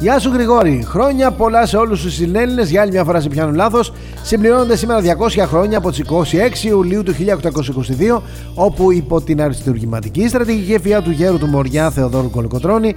Γεια 0.01 0.18
σου 0.18 0.30
Γρηγόρη. 0.32 0.84
Χρόνια 0.88 1.30
πολλά 1.30 1.66
σε 1.66 1.76
όλους 1.76 2.03
τους 2.03 2.14
συνέλληνες. 2.14 2.70
Για 2.70 2.80
άλλη 2.80 2.90
μια 2.90 3.05
φορά 3.05 3.20
σε 3.20 3.28
πιάνουν 3.28 3.55
λάθος. 3.55 3.92
Συμπληρώνονται 4.22 4.76
σήμερα 4.76 5.01
200 5.01 5.46
χρόνια 5.46 5.78
από 5.78 5.90
τις 5.90 5.99
26 5.99 6.64
Ιουλίου 6.64 7.03
του 7.03 7.12
1822, 7.12 8.22
όπου 8.55 8.92
υπό 8.92 9.20
την 9.20 9.42
αριστουργηματική 9.42 10.28
στρατηγική 10.28 10.72
ευφυά 10.72 11.03
του 11.03 11.11
γέρου 11.11 11.38
του 11.38 11.46
Μοριά 11.46 11.90
Θεοδόρου 11.90 12.30
Κολοκοτρώνη, 12.30 12.92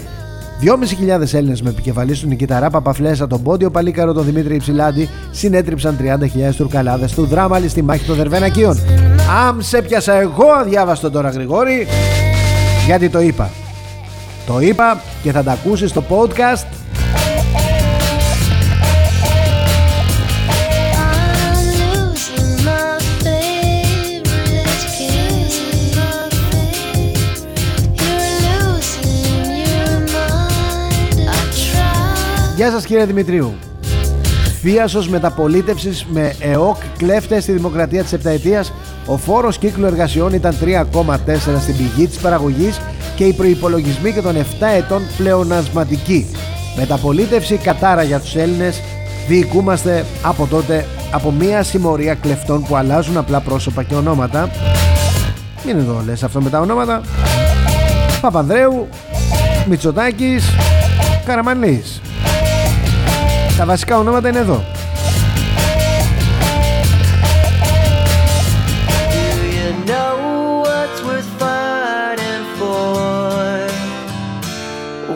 2.500 0.62 1.34
Έλληνες 1.34 1.62
με 1.62 1.70
επικεφαλής 1.70 2.20
του 2.20 2.28
Νικηταρά 2.28 2.70
Παπαφλέσα, 2.70 3.28
τον 3.28 3.42
Πόντιο 3.42 3.70
Παλίκαρο, 3.70 4.14
τον 4.14 4.26
Δημήτρη 4.26 4.56
Υψηλάντη, 4.56 5.10
συνέτριψαν 5.32 5.98
30.000 6.02 6.56
Τουρκαλάδες 6.58 7.14
του 7.14 7.26
Δράμαλη 7.26 7.70
στη 7.70 7.82
μάχη 7.82 8.06
των 8.06 8.16
Δερβενακίων. 8.16 8.78
Αμ 9.48 9.60
σε 9.60 9.82
πιάσα 9.82 10.14
εγώ 10.14 10.48
αδιάβαστο 10.60 11.12
τώρα 11.12 11.30
Γρηγόρη, 11.30 11.88
γιατί 12.86 13.10
το 13.10 13.22
είπα. 13.22 13.50
Το 14.48 14.60
είπα 14.60 15.02
και 15.24 15.32
θα 15.32 15.44
τα 15.44 15.52
ακούσεις 15.52 15.90
στο 15.90 16.04
podcast 16.10 16.81
Γεια 32.62 32.72
σας 32.72 32.86
κύριε 32.86 33.06
Δημητρίου 33.06 33.54
Θίασος 34.62 35.10
μεταπολίτευσης 35.10 36.06
με 36.10 36.36
ΕΟΚ 36.40 36.76
κλέφτες 36.98 37.44
στη 37.44 37.52
δημοκρατία 37.52 38.04
της 38.04 38.14
επταετίας 38.14 38.74
ο 39.06 39.18
φόρος 39.18 39.58
κύκλου 39.58 39.86
εργασιών 39.86 40.34
ήταν 40.34 40.56
3,4 40.62 41.16
στην 41.62 41.78
πηγή 41.78 42.08
της 42.08 42.18
παραγωγής 42.18 42.82
και 43.16 43.24
οι 43.24 43.34
προϋπολογισμοί 43.34 44.14
και 44.14 44.22
των 44.22 44.36
7 44.36 44.42
ετών 44.78 45.02
πλεονασματικοί. 45.18 46.26
Μεταπολίτευση 46.78 47.56
κατάρα 47.56 48.04
για 48.04 48.20
τους 48.20 48.36
Έλληνες 48.36 48.82
διοικούμαστε 49.28 50.06
από 50.24 50.48
τότε 50.48 50.86
από 51.12 51.32
μια 51.32 51.64
συμμορία 51.64 52.14
κλεφτών 52.14 52.64
που 52.64 52.76
αλλάζουν 52.76 53.18
απλά 53.18 53.40
πρόσωπα 53.40 53.84
και 53.84 53.96
ονόματα. 53.96 54.50
Μην 55.66 55.78
εδώ 55.78 56.02
λες 56.06 56.24
αυτό 56.24 56.42
με 56.42 56.50
τα 56.50 56.60
ονόματα. 56.60 57.02
Παπανδρέου, 58.22 58.88
Μητσοτάκης, 59.68 60.46
Καραμανλής. 61.26 62.02
Τα 63.62 63.68
βασικά 63.68 63.98
ονόματα 63.98 64.30
είναι 64.30 64.40
εδώ. 64.40 64.64
Do 69.12 69.46
you 69.58 69.70
know 69.90 70.14
what's 70.66 71.00
worth 71.08 71.32
fighting 71.42 72.44
for; 72.60 73.70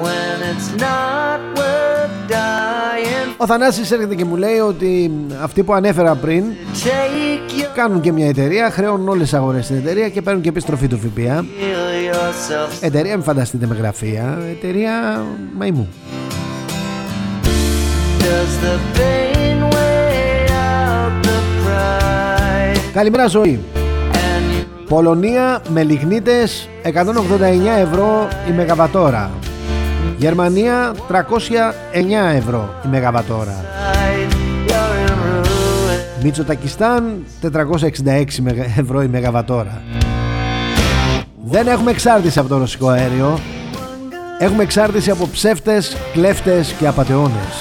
When 0.04 0.38
it's 0.52 0.70
not 0.82 1.40
worth 1.60 2.16
dying? 2.30 3.34
Ο 3.38 3.46
Θανάσης 3.46 3.92
έρχεται 3.92 4.16
και 4.16 4.26
μου 4.26 4.36
λέει 4.36 4.60
ότι 4.60 5.12
αυτοί 5.42 5.64
που 5.64 5.74
ανέφερα 5.74 6.16
πριν 6.16 6.44
Take 6.74 7.62
your 7.62 7.72
κάνουν 7.76 8.02
και 8.02 8.12
μια 8.12 8.28
εταιρεία, 8.28 8.70
χρεώνουν 8.70 9.08
όλες 9.08 9.24
τις 9.24 9.34
αγορές 9.34 9.66
στην 9.66 9.78
εταιρεία 9.78 10.10
και 10.10 10.22
παίρνουν 10.22 10.42
και 10.42 10.50
επιστροφή 10.50 10.88
του 10.88 10.98
ΦΠΑ. 10.98 11.46
heal 11.46 12.14
yourself. 12.14 12.78
Εταιρεία, 12.82 13.16
μην 13.16 13.24
φανταστείτε 13.24 13.66
με 13.66 13.76
γραφεία, 13.76 14.38
εταιρεία 14.52 15.24
μαϊμού. 15.58 15.90
Καλημέρα 22.94 23.28
ζωή. 23.28 23.60
And 24.12 24.54
you 24.54 24.66
Πολωνία 24.88 25.62
με 25.70 25.84
λιγνίτες 25.84 26.70
189 26.84 26.92
ευρώ 27.82 28.28
η 28.50 28.52
Μεγαβατόρα. 28.52 29.32
Γερμανία 30.18 30.92
309 31.08 32.36
ευρώ 32.36 32.70
η 32.86 32.88
Μεγαβατόρα. 32.88 33.64
hide, 33.94 34.34
you're 34.70 35.10
in 35.10 35.12
ruin. 35.12 36.24
Μητσοτακιστάν 36.24 37.26
466 37.42 38.40
μεγα- 38.42 38.66
ευρώ 38.78 39.02
η 39.02 39.08
Μεγαβατόρα. 39.08 39.82
Δεν 41.46 41.68
έχουμε 41.68 41.92
εξάρτηση 41.92 42.40
από 42.40 42.50
το 42.50 42.58
ρωσικό 42.58 42.88
αέριο. 42.88 43.40
Έχουμε 44.40 44.64
εξάρτηση 44.64 45.12
από 45.12 45.28
ψεύτες, 45.32 45.98
κλέφτες 46.14 46.74
και 46.80 46.88
απατεώνες. 46.88 47.56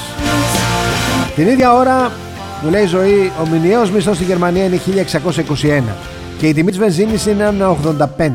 Την 1.34 1.48
ίδια 1.48 1.74
ώρα 1.74 2.12
μου 2.62 2.70
λέει 2.70 2.82
η 2.82 2.86
ζωή, 2.86 3.32
ο 3.42 3.46
μηνιαίος 3.52 3.90
μισθός 3.90 4.16
στη 4.16 4.24
Γερμανία 4.24 4.64
είναι 4.64 4.80
1621 4.80 5.82
και 6.38 6.46
η 6.46 6.54
τιμή 6.54 6.70
της 6.70 6.78
βενζίνης 6.78 7.26
είναι 7.26 7.54
1,85. 8.18 8.30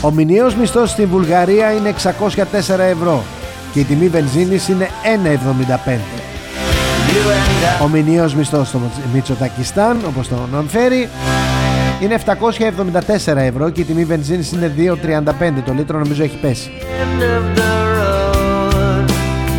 Ο 0.00 0.10
μηνιαίος 0.10 0.54
μισθός 0.54 0.90
στη 0.90 1.06
Βουλγαρία 1.06 1.72
είναι 1.72 1.88
604 1.88 2.78
ευρώ 2.78 3.22
και 3.72 3.80
η 3.80 3.84
τιμή 3.84 4.08
βενζίνης 4.08 4.68
είναι 4.68 4.88
1,75. 5.86 5.98
Ο 7.82 7.88
μηνιαίος 7.88 8.34
μισθός 8.34 8.68
στο 8.68 8.80
Μητσοτακιστάν, 9.14 9.96
όπως 10.06 10.28
τον 10.28 10.38
αναφέρει, 10.52 11.08
είναι 12.00 12.14
774 12.14 13.36
ευρώ 13.36 13.70
και 13.70 13.80
η 13.80 13.84
τιμή 13.84 14.04
βενζίνης 14.04 14.52
είναι 14.52 14.72
2,35. 14.76 15.62
Το 15.64 15.72
λίτρο 15.72 15.98
νομίζω 15.98 16.22
έχει 16.22 16.36
πέσει 16.36 16.70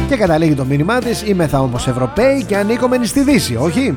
και 0.10 0.16
καταλήγει 0.16 0.54
το 0.54 0.66
μήνυμά 0.66 1.00
της. 1.00 1.24
Είμαι 1.26 1.48
θα 1.48 1.60
όμως 1.60 1.88
Ευρωπαίοι 1.88 2.44
και 2.44 2.58
ανήκομενοι 2.58 3.06
στη 3.06 3.22
Δύση, 3.22 3.56
όχι; 3.56 3.94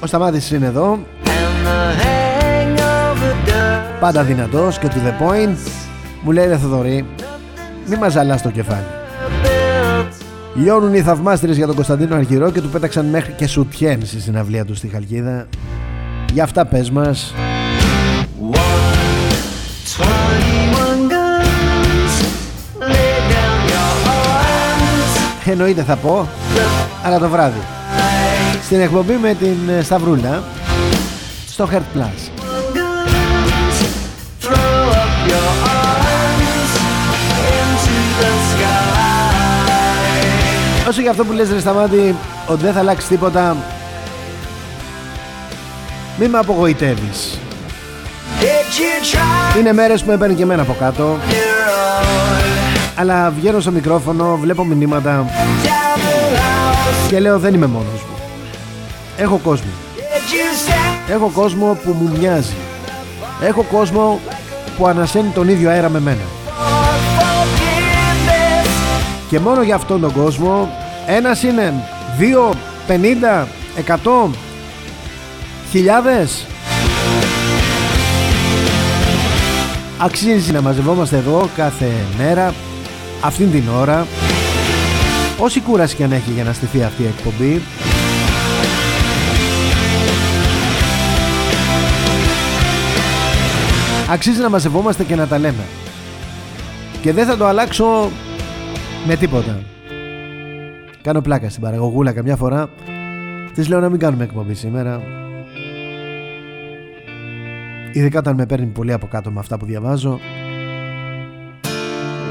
Ο 0.00 0.06
Σταμάτης 0.06 0.50
είναι 0.50 0.66
εδώ 0.66 0.98
Πάντα 4.00 4.22
δυνατός 4.22 4.78
και 4.78 4.88
to 4.90 4.96
the 4.96 5.22
point 5.22 5.81
μου 6.24 6.30
λέει 6.30 6.46
ρε 6.46 6.56
Θοδωρή, 6.56 7.06
μη 7.86 7.96
μας 7.96 8.12
ζαλάς 8.12 8.42
το 8.42 8.50
κεφάλι. 8.50 8.84
build 9.42 10.12
Λιώνουν 10.54 10.94
οι 10.94 11.02
θαυμάστρες 11.02 11.56
για 11.56 11.66
τον 11.66 11.74
Κωνσταντίνο 11.74 12.14
Αρχηρό 12.14 12.50
και 12.50 12.60
του 12.60 12.68
πέταξαν 12.68 13.06
μέχρι 13.06 13.32
και 13.32 13.46
σουτιέν 13.46 14.06
στη 14.06 14.20
συναυλία 14.20 14.64
του 14.64 14.74
στη 14.74 14.88
Χαλκίδα. 14.88 15.46
Για 16.32 16.44
αυτά 16.44 16.64
πες 16.64 16.90
μας. 16.90 17.34
Twenty-one 19.96 21.02
guns, 21.12 22.14
lay 22.80 23.16
down 23.32 23.60
your 23.70 23.92
arms. 24.06 25.50
Εννοείται 25.50 25.82
θα 25.82 25.96
πω, 25.96 26.28
αλλά 27.04 27.18
το 27.18 27.28
βράδυ. 27.28 27.60
Στην 28.64 28.80
εκπομπή 28.80 29.14
με 29.14 29.34
την 29.34 29.56
ε, 29.78 29.82
Σταυρούλα, 29.82 30.42
στο 31.46 31.68
Heart 31.72 31.98
Plus. 31.98 32.31
Sky. 40.92 40.98
Όσο 40.98 41.00
για 41.00 41.10
αυτό 41.10 41.24
που 41.24 41.32
λες 41.32 41.50
ρε 41.50 41.60
Σταμάτη 41.60 42.14
ότι 42.46 42.62
δεν 42.62 42.72
θα 42.72 42.78
αλλάξεις 42.78 43.08
τίποτα 43.08 43.56
Μη 46.18 46.28
με 46.28 46.38
απογοητεύεις 46.38 47.38
Did 48.40 48.44
you 48.44 49.16
try 49.16 49.58
Είναι 49.58 49.72
μέρες 49.72 50.02
που 50.02 50.10
με 50.10 50.16
παίρνει 50.16 50.34
και 50.34 50.42
εμένα 50.42 50.62
από 50.62 50.76
κάτω 50.78 51.16
your 51.28 51.34
own? 51.34 52.90
Αλλά 52.94 53.30
βγαίνω 53.30 53.60
στο 53.60 53.70
μικρόφωνο, 53.70 54.36
βλέπω 54.40 54.64
μηνύματα 54.64 55.24
Down 55.26 55.28
the 55.28 56.36
house, 56.36 57.08
Και 57.08 57.20
λέω 57.20 57.38
δεν 57.38 57.54
είμαι 57.54 57.66
μόνος 57.66 58.00
μου 58.00 58.16
Έχω 59.16 59.36
κόσμο 59.36 59.70
did 59.96 60.00
you 60.00 60.70
stand 60.70 61.12
Έχω 61.12 61.30
κόσμο 61.34 61.78
που 61.84 61.96
μου 62.00 62.16
μοιάζει 62.18 62.56
Έχω 63.42 63.62
κόσμο 63.62 64.20
που 64.78 64.86
ανασένει 64.86 65.28
τον 65.28 65.48
ίδιο 65.48 65.70
αέρα 65.70 65.88
με 65.88 66.00
μένα 66.00 66.22
for 66.46 67.22
forgiveness? 67.22 68.68
Και 69.28 69.40
μόνο 69.40 69.62
για 69.62 69.74
αυτόν 69.74 70.00
τον 70.00 70.12
κόσμο 70.12 70.81
Ένας 71.06 71.42
είναι 71.42 71.74
Δύο, 72.18 72.54
πενήντα, 72.86 73.48
εκατό 73.76 74.30
Χιλιάδες. 75.70 76.46
Αξίζει 79.98 80.52
να 80.52 80.60
μαζευόμαστε 80.60 81.16
εδώ 81.16 81.48
κάθε 81.56 81.90
μέρα 82.18 82.54
Αυτήν 83.20 83.50
την 83.50 83.62
ώρα. 83.80 84.06
Όση 85.38 85.60
κούραση 85.60 85.96
και 85.96 86.04
αν 86.04 86.12
έχει 86.12 86.30
για 86.30 86.44
να 86.44 86.52
στηθεί 86.52 86.82
αυτή 86.82 87.02
η 87.02 87.06
εκπομπή. 87.06 87.62
Αξίζει 94.10 94.40
να 94.40 94.48
μαζευόμαστε 94.48 95.04
και 95.04 95.16
να 95.16 95.26
τα 95.26 95.38
λέμε. 95.38 95.64
Και 97.00 97.12
δεν 97.12 97.26
θα 97.26 97.36
το 97.36 97.46
αλλάξω 97.46 98.10
με 99.06 99.16
τίποτα 99.16 99.71
Κάνω 101.02 101.20
πλάκα 101.20 101.48
στην 101.48 101.62
παραγωγούλα 101.62 102.12
καμιά 102.12 102.36
φορά 102.36 102.68
Της 103.54 103.68
λέω 103.68 103.80
να 103.80 103.88
μην 103.88 103.98
κάνουμε 103.98 104.24
εκπομπή 104.24 104.54
σήμερα 104.54 105.02
Ειδικά 107.92 108.18
όταν 108.18 108.34
με 108.34 108.46
παίρνει 108.46 108.66
πολύ 108.66 108.92
από 108.92 109.06
κάτω 109.06 109.30
με 109.30 109.38
αυτά 109.40 109.56
που 109.56 109.64
διαβάζω 109.64 110.20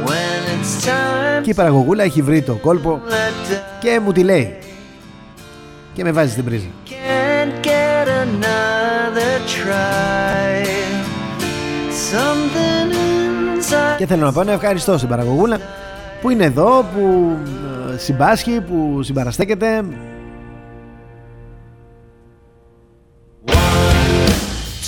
When 0.05 0.61
it's 0.61 0.87
time 0.87 1.43
Και 1.43 1.49
η 1.49 1.53
παραγωγούλα 1.53 2.03
έχει 2.03 2.21
βρει 2.21 2.41
το 2.41 2.55
κόλπο 2.55 3.01
let 3.07 3.51
down, 3.51 3.59
Και 3.79 3.99
μου 4.03 4.11
τη 4.11 4.23
λέει 4.23 4.55
Και 5.93 6.03
με 6.03 6.11
βάζει 6.11 6.31
στην 6.31 6.43
πρίζα 6.43 6.67
can't 7.41 7.63
get 7.63 8.07
another 8.25 9.33
try. 9.55 10.65
Something 12.11 12.91
inside. 12.93 13.97
Και 13.97 14.05
θέλω 14.05 14.25
να 14.25 14.31
πω 14.31 14.41
ένα 14.41 14.51
ευχαριστώ 14.51 14.97
στην 14.97 15.09
παραγωγούλα 15.09 15.59
Που 16.21 16.29
είναι 16.29 16.43
εδώ, 16.43 16.85
που 16.93 17.37
ε, 17.67 17.70
συμπάσχει, 17.97 18.61
που 18.61 19.03
συμπαραστέκεται 19.03 19.83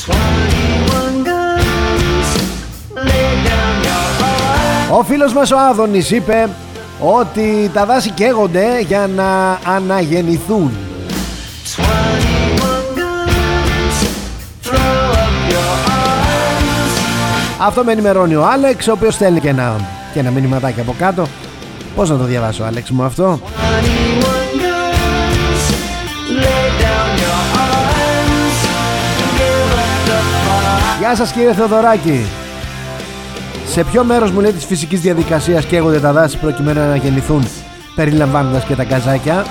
Twenty-one 0.06 1.18
guns, 1.28 2.30
lay 2.96 3.34
down 3.48 3.76
your 3.86 4.06
arms. 4.92 4.98
Ο 5.00 5.04
φίλος 5.04 5.34
μας 5.34 5.52
ο 5.52 5.58
Άδωνης 5.60 6.12
είπε 6.12 6.50
ότι 7.00 7.72
τα 7.74 7.86
δάση 7.86 8.10
καίγονται 8.10 8.80
για 8.80 9.08
να 9.16 9.60
αναγεννηθούν. 9.76 10.72
Twenty-one 11.76 12.98
guns, 13.00 13.98
throw 14.64 15.12
up 15.12 15.52
your 15.52 15.76
arms. 15.88 16.94
Αυτό 17.60 17.84
με 17.84 17.92
ενημερώνει 17.92 18.36
ο 18.36 18.46
Άλεξ, 18.46 18.88
ο 18.88 18.92
οποίος 18.92 19.14
στέλνει 19.14 19.40
και 19.40 19.50
ένα, 19.50 19.76
και 20.14 20.20
ένα 20.20 20.30
μηνυματάκι 20.30 20.80
από 20.80 20.96
κάτω. 20.98 21.28
Πώς 21.96 22.10
να 22.10 22.18
το 22.18 22.24
διαβάσω 22.24 22.64
Άλεξ 22.64 22.92
μου 22.92 23.04
αυτό; 23.04 23.40
Γεια 31.00 31.16
σας 31.16 31.32
κύριε 31.32 31.54
Θεοδωράκη. 31.54 32.26
Σε 33.68 33.84
ποιο 33.84 34.04
μέρος 34.04 34.32
μου 34.32 34.40
λέει 34.40 34.52
της 34.52 34.66
φυσικής 34.66 35.02
διαδικασίας 35.02 35.66
καίγονται 35.66 36.00
τα 36.00 36.12
δάση 36.14 36.38
προκειμένου 36.38 36.88
να 36.90 36.96
γεννηθούν 36.96 37.48
περιλαμβάνοντας 37.96 38.64
και 38.64 38.76
τα 38.76 38.84
καζάκια; 38.84 39.46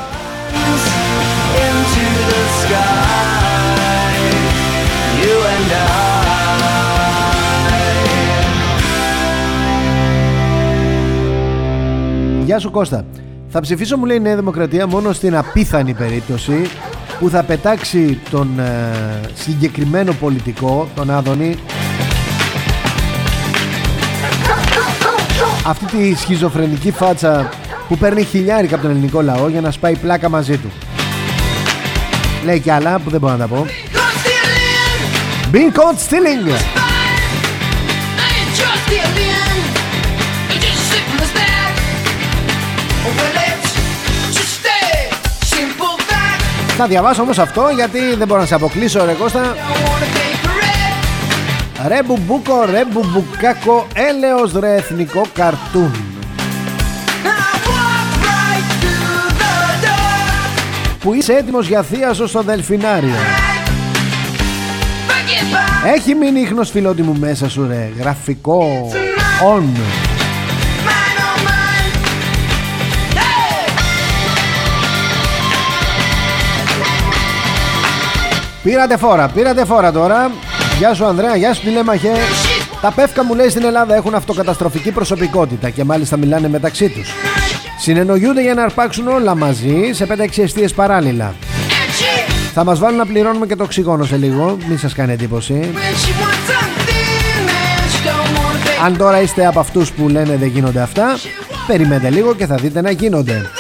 Γεια 12.53 12.61
σου 12.61 12.71
Κώστα 12.71 13.05
Θα 13.49 13.61
ψηφίσω 13.61 13.97
μου 13.97 14.05
λέει 14.05 14.17
η 14.17 14.21
Νέα 14.21 14.37
Δημοκρατία 14.37 14.87
μόνο 14.87 15.13
στην 15.13 15.37
απίθανη 15.37 15.95
περίπτωση 15.95 16.71
που 17.19 17.29
θα 17.29 17.43
πετάξει 17.43 18.21
τον 18.31 18.59
ε, 18.59 19.21
συγκεκριμένο 19.35 20.13
πολιτικό, 20.13 20.89
τον 20.95 21.11
Άδωνη 21.11 21.57
αυτή 25.67 25.85
τη 25.85 26.15
σχιζοφρενική 26.15 26.91
φάτσα 26.91 27.51
που 27.89 27.97
παίρνει 27.97 28.25
χιλιάρικα 28.25 28.75
από 28.75 28.83
τον 28.83 28.93
ελληνικό 28.93 29.23
λαό 29.23 29.49
για 29.49 29.61
να 29.61 29.71
σπάει 29.71 29.97
πλάκα 29.97 30.29
μαζί 30.29 30.57
του. 30.57 30.71
Λέει 32.45 32.61
κι 32.61 32.71
άλλα 32.71 32.99
που 32.99 33.11
δεν 33.11 33.21
μπορώ 33.21 33.33
να 33.33 33.39
τα 33.39 33.47
πω. 33.47 33.67
Being 35.53 35.73
caught 35.73 35.99
stealing! 36.09 36.81
Θα 46.77 46.87
διαβάσω 46.87 47.23
όμως 47.23 47.39
αυτό 47.39 47.63
γιατί 47.75 48.15
δεν 48.15 48.27
μπορώ 48.27 48.41
να 48.41 48.47
σε 48.47 48.55
αποκλείσω 48.55 49.05
ρε 49.05 49.13
Κώστα. 49.13 49.57
Ρε 51.87 52.03
μπουμπούκο, 52.05 52.65
ρε 52.71 52.85
μπουμπουκάκο, 52.91 53.87
έλεος 53.95 54.53
ρε 54.53 54.75
εθνικό 54.75 55.23
καρτούν. 55.35 55.95
Που 61.01 61.15
είσαι 61.15 61.33
έτοιμος 61.33 61.67
για 61.67 61.83
θίασο 61.83 62.27
στο 62.27 62.43
Δελφινάριο. 62.43 63.15
Έχει 65.95 66.15
μείνει 66.15 66.41
ίχνος 66.41 66.71
φιλότιμου 66.71 67.17
μέσα 67.21 67.49
σου 67.49 67.67
ρε. 67.67 67.91
Γραφικό. 67.99 68.91
On 69.57 69.63
Πήρατε 78.63 78.97
φόρα, 78.97 79.29
πήρατε 79.29 79.65
φόρα 79.65 79.93
τώρα. 79.93 80.31
Γεια 80.79 80.95
σου 80.95 81.05
Ανδρέα, 81.05 81.37
γεια 81.37 81.55
σου 81.55 81.63
τηλέμαχε 81.63 82.13
Τα 82.81 82.93
πεύκα 82.93 83.25
μου 83.25 83.35
λέει 83.35 83.49
στην 83.49 83.65
Ελλάδα 83.65 83.95
έχουν 83.95 84.15
αυτοκαταστροφική 84.15 84.91
προσωπικότητα 84.91 85.71
Και 85.71 85.85
μάλιστα 85.85 86.17
μιλάνε 86.17 86.49
μεταξύ 86.49 86.89
τους. 86.89 87.13
Συνεννοιούνται 87.79 88.43
για 88.43 88.55
να 88.55 88.63
αρπάξουν 88.63 89.09
όλα 89.09 89.35
μαζί 89.35 89.91
Σε 89.93 90.07
5-6 90.11 90.43
αιστείες 90.43 90.73
παράλληλα. 90.73 91.35
Θα 92.55 92.65
μας 92.65 92.79
βάλουν 92.79 92.99
να 92.99 93.07
πληρώνουμε 93.07 93.47
και 93.47 93.57
το 93.57 93.63
οξυγόνο 93.65 94.05
σε 94.05 94.17
λίγο 94.17 94.57
Μην 94.69 94.79
σας 94.79 94.95
κάνει 94.95 95.13
εντύπωση. 95.13 95.71
Αν 98.85 98.97
τώρα 98.97 99.21
είστε 99.21 99.47
από 99.47 99.61
αυτούς 99.61 99.93
που 99.93 100.09
λένε 100.09 100.37
δεν 100.37 100.49
γίνονται 100.49 100.81
αυτά 100.81 101.19
Περιμένετε 101.67 102.11
λίγο 102.11 102.35
και 102.35 102.47
θα 102.47 102.55
δείτε 102.55 102.81
να 102.81 102.91
γίνονται 102.91 103.51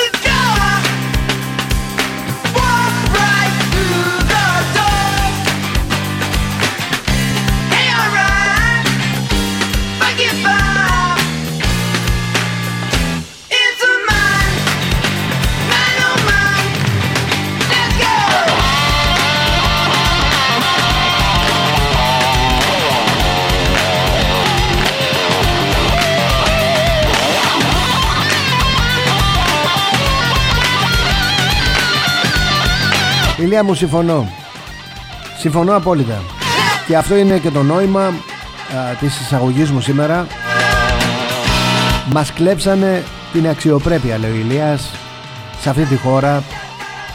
Ηλία 33.53 33.65
μου 33.65 33.75
συμφωνώ. 33.75 34.29
Συμφωνώ 35.39 35.77
απόλυτα. 35.77 36.23
Και 36.87 36.97
αυτό 36.97 37.17
είναι 37.17 37.39
και 37.39 37.51
το 37.51 37.63
νόημα 37.63 38.07
α, 38.07 38.13
της 39.01 39.21
εισαγωγής 39.21 39.71
μου 39.71 39.81
σήμερα. 39.81 40.27
Μας 42.11 42.33
κλέψανε 42.33 43.03
την 43.33 43.49
αξιοπρέπεια 43.49 44.19
λέει 44.19 44.31
ο 44.31 44.35
Ηλίας 44.35 44.91
Σε 45.61 45.71
αυτή 45.71 45.85
τη 45.85 45.97
χώρα. 45.97 46.43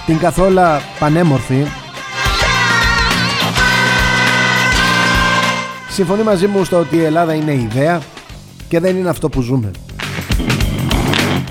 Την 0.06 0.18
καθόλα 0.18 0.82
πανέμορφη. 1.00 1.66
Συμφωνεί 5.90 6.24
μαζί 6.24 6.48
μου 6.48 6.64
στο 6.64 6.80
ότι 6.80 6.96
η 6.96 7.04
Ελλάδα 7.04 7.34
είναι 7.34 7.54
ιδέα 7.54 8.02
Και 8.68 8.80
δεν 8.80 8.98
είναι 8.98 9.10
αυτό 9.10 9.30
που 9.30 9.42
ζούμε. 9.42 9.72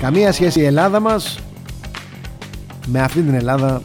Καμία 0.01 0.31
σχέση 0.31 0.59
η 0.59 0.65
Ελλάδα 0.65 0.99
μας 0.99 1.39
Με 2.85 3.01
αυτή 3.01 3.21
την 3.21 3.33
Ελλάδα 3.33 3.81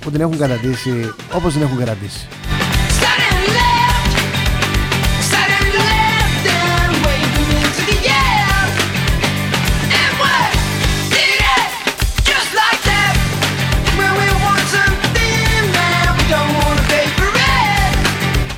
που 0.00 0.10
την 0.10 0.20
έχουν 0.20 0.38
κατατήσει 0.38 1.14
όπως 1.32 1.52
την 1.52 1.62
έχουν 1.62 1.78
κατατήσει. 1.78 2.28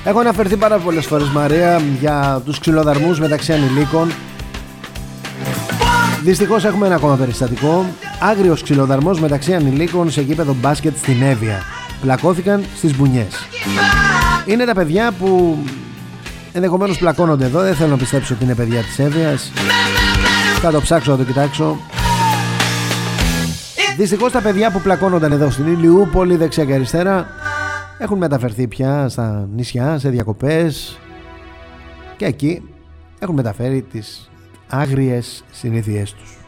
Έχω 0.05 0.18
αναφερθεί 0.18 0.57
πάρα 0.57 0.78
πολλές 0.78 1.07
φορές 1.07 1.28
Μαρία 1.28 1.82
για 2.01 2.43
τους 2.45 2.59
ξυλοδαρμούς 2.59 3.20
μεταξύ 3.20 3.53
ανηλίκων 3.53 4.12
Δυστυχώς 6.22 6.64
έχουμε 6.64 6.86
ένα 6.86 6.94
ακόμα 6.94 7.16
περιστατικό. 7.16 7.86
Άγριος 8.20 8.62
ξυλοδαρμός 8.62 9.20
μεταξύ 9.20 9.54
ανηλίκων 9.54 10.10
σε 10.10 10.20
γήπεδο 10.20 10.54
μπάσκετ 10.60 10.96
στην 10.96 11.22
Εύβοια. 11.22 11.62
Πλακώθηκαν 12.00 12.64
στις 12.76 12.96
μπουνιές. 12.96 13.46
Είναι 14.46 14.64
τα 14.64 14.74
παιδιά 14.74 15.12
που 15.12 15.58
ενδεχομένως 16.52 16.98
πλακώνονται 16.98 17.44
εδώ. 17.44 17.60
Δεν 17.60 17.74
θέλω 17.74 17.90
να 17.90 17.96
πιστέψω 17.96 18.34
ότι 18.34 18.44
είναι 18.44 18.54
παιδιά 18.54 18.80
της 18.80 18.98
Εύβοιας. 18.98 19.52
Θα 20.60 20.70
το 20.70 20.80
ψάξω, 20.80 21.10
θα 21.10 21.16
το 21.16 21.24
κοιτάξω. 21.24 21.76
Δυστυχώς 23.96 24.32
τα 24.32 24.40
παιδιά 24.40 24.70
που 24.70 24.80
πλακώνονταν 24.80 25.32
εδώ 25.32 25.50
στην 25.50 25.66
Ηλιούπολη 25.66 26.36
δεξιά 26.36 26.64
και 26.64 26.74
αριστερά 26.74 27.26
Έχουν 27.98 28.18
μεταφερθεί 28.18 28.68
πια 28.68 29.08
στα 29.08 29.48
νησιά, 29.54 29.98
σε 29.98 30.08
διακοπές. 30.08 30.98
Και 32.16 32.24
εκεί 32.24 32.62
έχουν 33.18 33.34
μεταφέρει 33.34 33.82
τις 33.82 34.30
άγριες 34.70 35.44
συνήθειές 35.50 36.14
τους 36.14 36.39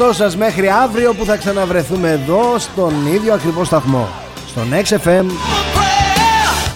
εαυτό 0.00 0.16
σας 0.16 0.36
μέχρι 0.36 0.68
αύριο 0.68 1.14
που 1.14 1.24
θα 1.24 1.36
ξαναβρεθούμε 1.36 2.10
εδώ 2.10 2.58
στον 2.58 3.06
ίδιο 3.14 3.34
ακριβώς 3.34 3.66
σταθμό. 3.66 4.08
Στον 4.48 4.64
XFM 4.84 5.24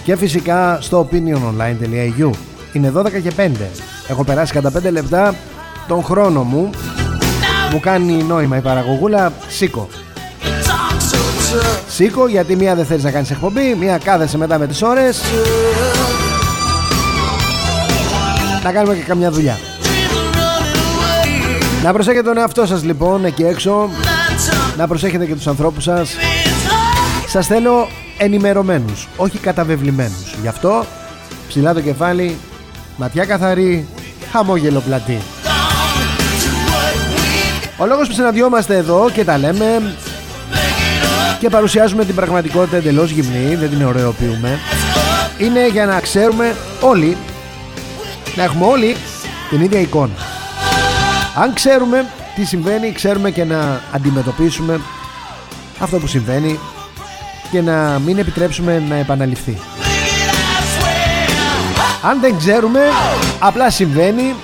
και 0.03 0.15
φυσικά 0.15 0.77
στο 0.81 1.09
opiniononline.eu. 1.11 2.29
Είναι 2.73 2.91
12 2.95 3.21
και 3.21 3.31
5. 3.37 3.49
Έχω 4.07 4.23
περάσει 4.23 4.53
κατά 4.53 4.71
5 4.71 4.91
λεπτά 4.91 5.35
τον 5.87 6.03
χρόνο 6.03 6.43
μου. 6.43 6.69
Μου 7.71 7.79
κάνει 7.79 8.23
νόημα 8.23 8.57
η 8.57 8.61
παραγωγούλα. 8.61 9.31
Σήκω. 9.47 9.87
Σήκω 11.87 12.27
γιατί 12.27 12.55
μία 12.55 12.75
δεν 12.75 12.85
θέλεις 12.85 13.03
να 13.03 13.11
κάνεις 13.11 13.31
εκπομπή, 13.31 13.75
μία 13.79 13.97
κάθεσαι 13.97 14.37
μετά 14.37 14.57
με 14.57 14.67
τις 14.67 14.81
ώρες. 14.81 15.21
Να 18.63 18.71
κάνουμε 18.71 18.95
και 18.95 19.03
καμιά 19.03 19.31
δουλειά. 19.31 19.57
Να 21.83 21.93
προσέχετε 21.93 22.23
τον 22.23 22.37
εαυτό 22.37 22.65
σας 22.65 22.83
λοιπόν 22.83 23.25
εκεί 23.25 23.43
έξω. 23.43 23.89
Να 24.77 24.87
προσέχετε 24.87 25.25
και 25.25 25.35
τους 25.35 25.47
ανθρώπους 25.47 25.83
σας. 25.83 26.15
Σας 27.27 27.47
θέλω 27.47 27.87
ενημερωμένους 28.17 29.07
Όχι 29.17 29.37
καταβεβλημένους. 29.37 30.35
Γι' 30.41 30.47
αυτό 30.47 30.85
ψηλά 31.47 31.73
το 31.73 31.81
κεφάλι 31.81 32.37
Ματιά 32.97 33.25
καθαρή 33.25 33.87
Χαμόγελο 34.31 34.79
πλατή. 34.79 35.17
Ο 37.77 37.85
λόγος 37.85 38.07
που 38.07 38.13
συναντιόμαστε 38.13 38.75
εδώ 38.75 39.09
και 39.13 39.23
τα 39.23 39.37
λέμε 39.37 39.95
Και 41.39 41.49
παρουσιάζουμε 41.49 42.05
την 42.05 42.15
πραγματικότητα 42.15 42.77
εντελώς 42.77 43.09
γυμνή 43.09 43.55
Δεν 43.55 43.69
την 43.69 43.85
ωραιοποιούμε 43.85 44.59
Είναι 45.37 45.67
για 45.67 45.85
να 45.85 45.99
ξέρουμε 45.99 46.55
όλοι 46.81 47.17
Να 48.35 48.43
έχουμε 48.43 48.65
όλοι 48.65 48.95
την 49.49 49.61
ίδια 49.61 49.79
εικόνα 49.79 50.32
αν 51.35 51.53
ξέρουμε 51.53 52.05
τι 52.35 52.45
συμβαίνει, 52.45 52.91
ξέρουμε 52.91 53.31
και 53.31 53.43
να 53.43 53.81
αντιμετωπίσουμε 53.93 54.79
αυτό 55.79 55.99
που 55.99 56.07
συμβαίνει 56.07 56.59
και 57.51 57.61
να 57.61 57.99
μην 58.05 58.17
επιτρέψουμε 58.17 58.83
να 58.89 58.95
επαναληφθεί. 58.95 59.57
Αν 62.01 62.19
δεν 62.19 62.37
ξέρουμε, 62.37 62.79
απλά 63.39 63.69
συμβαίνει 63.69 64.35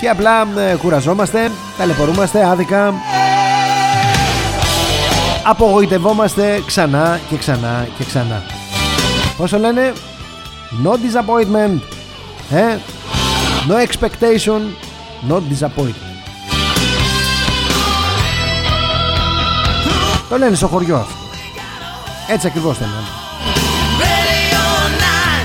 και 0.00 0.08
απλά 0.08 0.46
ε, 0.58 0.76
κουραζόμαστε, 0.76 1.50
ταλαιπωρούμαστε 1.78 2.44
άδικα, 2.44 2.94
απογοητευόμαστε 5.44 6.62
ξανά 6.66 7.20
και 7.28 7.36
ξανά 7.36 7.88
και 7.98 8.04
ξανά. 8.04 8.42
Πόσο 9.36 9.58
λένε, 9.58 9.92
no 10.84 10.90
disappointment, 10.90 11.80
ε; 12.50 12.78
no 13.68 13.86
expectation, 13.86 14.60
not 15.28 15.42
disappointment. 15.52 16.09
Το 20.30 20.38
λένε 20.38 20.56
στο 20.56 20.66
χωριό 20.66 20.96
αυτό. 20.96 21.14
Έτσι 22.26 22.46
ακριβώς 22.46 22.78
το 22.78 22.84
λένε. 22.84 23.08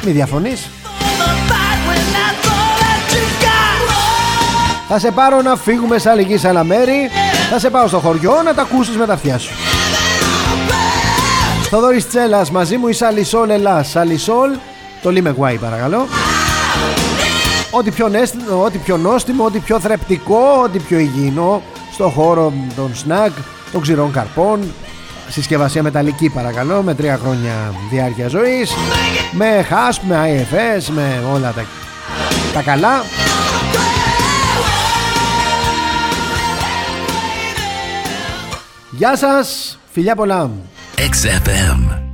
Μη 0.06 0.12
διαφωνείς. 0.12 0.70
Θα 4.88 5.00
σε 5.00 5.12
πάρω 5.12 5.42
να 5.42 5.56
φύγουμε 5.56 5.98
σε 5.98 6.10
άλλη 6.10 6.24
γη, 6.24 6.38
σε 6.38 6.48
άλλα 6.48 6.64
μέρη. 6.64 7.10
Θα 7.52 7.60
σε 7.60 7.70
πάω 7.70 7.88
στο 7.88 8.00
χωριό 8.00 8.42
να 8.44 8.54
τα 8.54 8.62
ακούσεις 8.62 8.98
με 8.98 9.06
τα 9.06 9.14
αυτιά 9.14 9.38
σου. 9.38 9.54
Θοδωρής 11.70 12.08
Τσέλας 12.08 12.52
μαζί 12.52 12.78
μου 12.78 12.88
η 12.88 12.94
Σαλισόλ 12.94 13.50
Ελλάς. 13.50 13.90
Σαλισόλ, 13.90 14.52
το 15.02 15.12
Λίμε 15.12 15.30
Γουάι 15.30 15.58
παρακαλώ. 15.58 16.08
Ό,τι 17.72 17.92
πιο, 17.92 18.08
νέστιμο, 18.08 18.64
ό,τι 18.64 18.78
πιο 18.78 18.98
νόστιμο, 18.98 19.46
ό,τι 19.46 19.60
πιο 19.60 19.80
θρεπτικό, 19.80 20.62
ό,τι 20.64 20.80
πιο 20.80 21.00
υγιεινό 21.00 21.62
στο 21.94 22.10
χώρο 22.10 22.54
των 22.76 22.96
σνακ, 22.96 23.32
των 23.72 23.82
ξηρών 23.82 24.12
καρπών. 24.12 24.74
Συσκευασία 25.30 25.84
μεταλλική 25.84 26.30
παρακαλώ 26.30 26.82
με 26.82 26.96
τρία 26.96 27.18
χρόνια 27.18 27.74
διάρκεια 27.90 28.28
ζωής. 28.28 28.72
Με 29.32 29.66
HASP, 29.70 30.00
με 30.08 30.46
IFS 30.52 30.84
με 30.94 31.24
όλα 31.34 31.52
τα, 31.52 31.66
τα 32.54 32.62
καλά. 32.62 33.04
Γεια 38.92 39.18
σας, 39.18 39.78
φιλιά 39.92 40.16
πολλά. 40.16 40.50
XFM 40.98 42.05